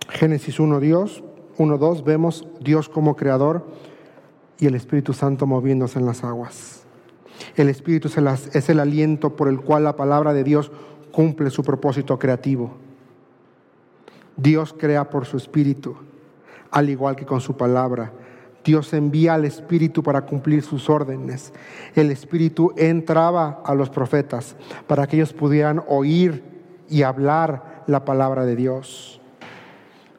Génesis 0.09 0.59
1, 0.59 0.79
Dios, 0.79 1.23
1, 1.57 1.77
2, 1.79 2.03
vemos 2.03 2.47
Dios 2.61 2.89
como 2.89 3.15
creador 3.15 3.65
y 4.59 4.67
el 4.67 4.75
Espíritu 4.75 5.13
Santo 5.13 5.47
moviéndose 5.47 5.97
en 5.97 6.05
las 6.05 6.23
aguas. 6.23 6.83
El 7.55 7.69
Espíritu 7.69 8.07
es 8.53 8.69
el 8.69 8.79
aliento 8.79 9.35
por 9.35 9.47
el 9.47 9.61
cual 9.61 9.85
la 9.85 9.95
palabra 9.95 10.31
de 10.33 10.43
Dios 10.43 10.71
cumple 11.11 11.49
su 11.49 11.63
propósito 11.63 12.19
creativo. 12.19 12.88
Dios 14.41 14.73
crea 14.77 15.09
por 15.09 15.25
su 15.25 15.37
Espíritu 15.37 15.95
al 16.71 16.89
igual 16.89 17.15
que 17.15 17.25
con 17.25 17.41
su 17.41 17.55
palabra. 17.55 18.11
Dios 18.63 18.93
envía 18.93 19.33
al 19.33 19.45
Espíritu 19.45 20.03
para 20.03 20.21
cumplir 20.21 20.61
sus 20.61 20.89
órdenes. 20.89 21.53
El 21.95 22.11
Espíritu 22.11 22.73
entraba 22.77 23.61
a 23.65 23.73
los 23.73 23.89
profetas 23.89 24.55
para 24.87 25.07
que 25.07 25.15
ellos 25.15 25.33
pudieran 25.33 25.83
oír 25.87 26.43
y 26.89 27.03
hablar 27.03 27.83
la 27.87 28.05
palabra 28.05 28.45
de 28.45 28.55
Dios. 28.55 29.21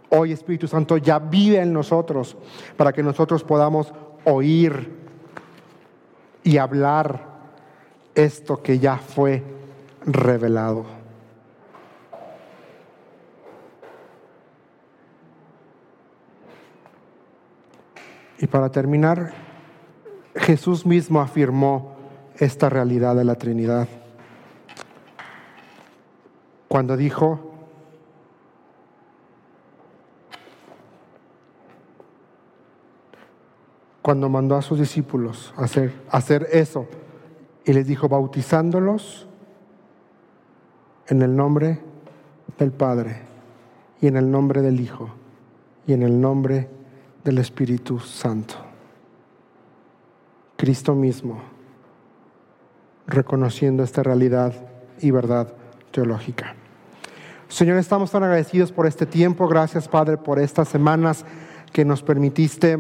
Hoy 0.09 0.32
Espíritu 0.32 0.66
Santo 0.66 0.97
ya 0.97 1.18
vive 1.18 1.60
en 1.60 1.72
nosotros 1.72 2.36
para 2.76 2.92
que 2.92 3.02
nosotros 3.02 3.44
podamos 3.44 3.92
oír 4.24 4.98
y 6.42 6.56
hablar 6.56 7.28
esto 8.14 8.60
que 8.60 8.78
ya 8.80 8.97
fue 8.97 9.44
revelado. 10.05 10.99
Y 18.40 18.46
para 18.46 18.70
terminar, 18.70 19.32
Jesús 20.34 20.86
mismo 20.86 21.20
afirmó 21.20 21.94
esta 22.38 22.70
realidad 22.70 23.14
de 23.14 23.24
la 23.24 23.34
Trinidad. 23.34 23.86
Cuando 26.66 26.96
dijo, 26.96 27.38
cuando 34.00 34.30
mandó 34.30 34.56
a 34.56 34.62
sus 34.62 34.78
discípulos 34.78 35.52
hacer, 35.58 35.92
hacer 36.08 36.48
eso, 36.50 36.88
y 37.66 37.74
les 37.74 37.86
dijo, 37.86 38.08
bautizándolos 38.08 39.28
en 41.08 41.20
el 41.20 41.36
nombre 41.36 41.78
del 42.56 42.72
Padre, 42.72 43.20
y 44.00 44.06
en 44.06 44.16
el 44.16 44.30
nombre 44.30 44.62
del 44.62 44.80
Hijo, 44.80 45.10
y 45.86 45.92
en 45.92 46.02
el 46.02 46.18
nombre 46.18 46.80
del 47.24 47.38
Espíritu 47.38 47.98
Santo. 48.01 48.55
Cristo 50.56 50.94
mismo, 50.94 51.40
reconociendo 53.06 53.82
esta 53.82 54.02
realidad 54.02 54.55
y 55.01 55.10
verdad 55.10 55.52
teológica. 55.90 56.55
Señor, 57.48 57.78
estamos 57.78 58.10
tan 58.10 58.22
agradecidos 58.22 58.70
por 58.70 58.86
este 58.86 59.06
tiempo. 59.06 59.48
Gracias, 59.48 59.88
Padre, 59.88 60.18
por 60.18 60.38
estas 60.38 60.68
semanas 60.68 61.24
que 61.72 61.84
nos 61.84 62.02
permitiste 62.02 62.78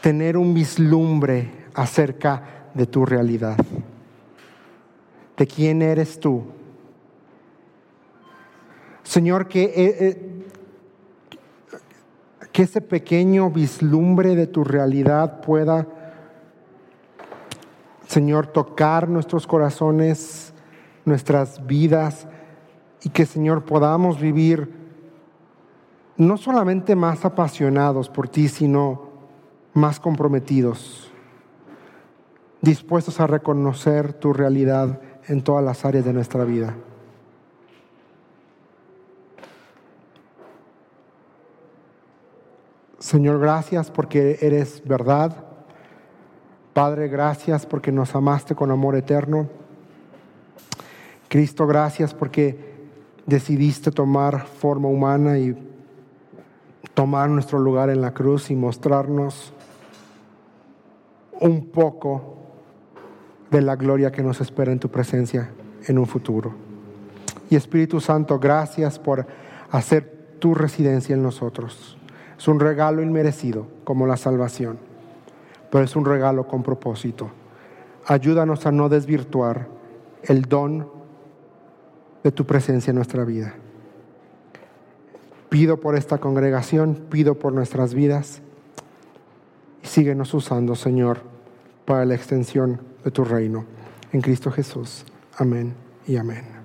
tener 0.00 0.36
un 0.36 0.54
vislumbre 0.54 1.50
acerca 1.74 2.70
de 2.74 2.86
tu 2.86 3.04
realidad, 3.04 3.56
de 5.36 5.46
quién 5.46 5.82
eres 5.82 6.20
tú. 6.20 6.44
Señor, 9.02 9.48
que 9.48 9.64
eh, 9.64 9.72
eh, 9.74 10.29
que 12.60 12.64
ese 12.64 12.82
pequeño 12.82 13.48
vislumbre 13.48 14.34
de 14.36 14.46
tu 14.46 14.64
realidad 14.64 15.40
pueda, 15.40 15.86
Señor, 18.06 18.48
tocar 18.48 19.08
nuestros 19.08 19.46
corazones, 19.46 20.52
nuestras 21.06 21.66
vidas, 21.66 22.28
y 23.02 23.08
que, 23.08 23.24
Señor, 23.24 23.64
podamos 23.64 24.20
vivir 24.20 24.74
no 26.18 26.36
solamente 26.36 26.94
más 26.94 27.24
apasionados 27.24 28.10
por 28.10 28.28
ti, 28.28 28.46
sino 28.48 29.08
más 29.72 29.98
comprometidos, 29.98 31.10
dispuestos 32.60 33.20
a 33.20 33.26
reconocer 33.26 34.12
tu 34.12 34.34
realidad 34.34 35.00
en 35.28 35.40
todas 35.42 35.64
las 35.64 35.86
áreas 35.86 36.04
de 36.04 36.12
nuestra 36.12 36.44
vida. 36.44 36.76
Señor, 43.00 43.40
gracias 43.40 43.90
porque 43.90 44.38
eres 44.42 44.82
verdad. 44.84 45.34
Padre, 46.74 47.08
gracias 47.08 47.64
porque 47.64 47.90
nos 47.90 48.14
amaste 48.14 48.54
con 48.54 48.70
amor 48.70 48.94
eterno. 48.94 49.48
Cristo, 51.28 51.66
gracias 51.66 52.12
porque 52.12 52.58
decidiste 53.24 53.90
tomar 53.90 54.46
forma 54.46 54.88
humana 54.88 55.38
y 55.38 55.56
tomar 56.92 57.30
nuestro 57.30 57.58
lugar 57.58 57.88
en 57.88 58.02
la 58.02 58.12
cruz 58.12 58.50
y 58.50 58.54
mostrarnos 58.54 59.54
un 61.40 61.70
poco 61.70 62.36
de 63.50 63.62
la 63.62 63.76
gloria 63.76 64.12
que 64.12 64.22
nos 64.22 64.42
espera 64.42 64.72
en 64.72 64.78
tu 64.78 64.90
presencia 64.90 65.50
en 65.86 65.98
un 65.98 66.06
futuro. 66.06 66.54
Y 67.48 67.56
Espíritu 67.56 67.98
Santo, 67.98 68.38
gracias 68.38 68.98
por 68.98 69.26
hacer 69.70 70.36
tu 70.38 70.54
residencia 70.54 71.14
en 71.14 71.22
nosotros. 71.22 71.96
Es 72.40 72.48
un 72.48 72.58
regalo 72.58 73.02
inmerecido 73.02 73.66
como 73.84 74.06
la 74.06 74.16
salvación, 74.16 74.78
pero 75.70 75.84
es 75.84 75.94
un 75.94 76.06
regalo 76.06 76.48
con 76.48 76.62
propósito. 76.62 77.30
Ayúdanos 78.06 78.64
a 78.64 78.72
no 78.72 78.88
desvirtuar 78.88 79.68
el 80.22 80.46
don 80.46 80.88
de 82.24 82.32
tu 82.32 82.46
presencia 82.46 82.92
en 82.92 82.96
nuestra 82.96 83.26
vida. 83.26 83.52
Pido 85.50 85.80
por 85.80 85.96
esta 85.96 86.16
congregación, 86.16 86.94
pido 87.10 87.34
por 87.34 87.52
nuestras 87.52 87.92
vidas 87.92 88.40
y 89.82 89.86
síguenos 89.86 90.32
usando, 90.32 90.76
Señor, 90.76 91.18
para 91.84 92.06
la 92.06 92.14
extensión 92.14 92.80
de 93.04 93.10
tu 93.10 93.22
reino. 93.22 93.66
En 94.14 94.22
Cristo 94.22 94.50
Jesús. 94.50 95.04
Amén 95.36 95.74
y 96.06 96.16
amén. 96.16 96.59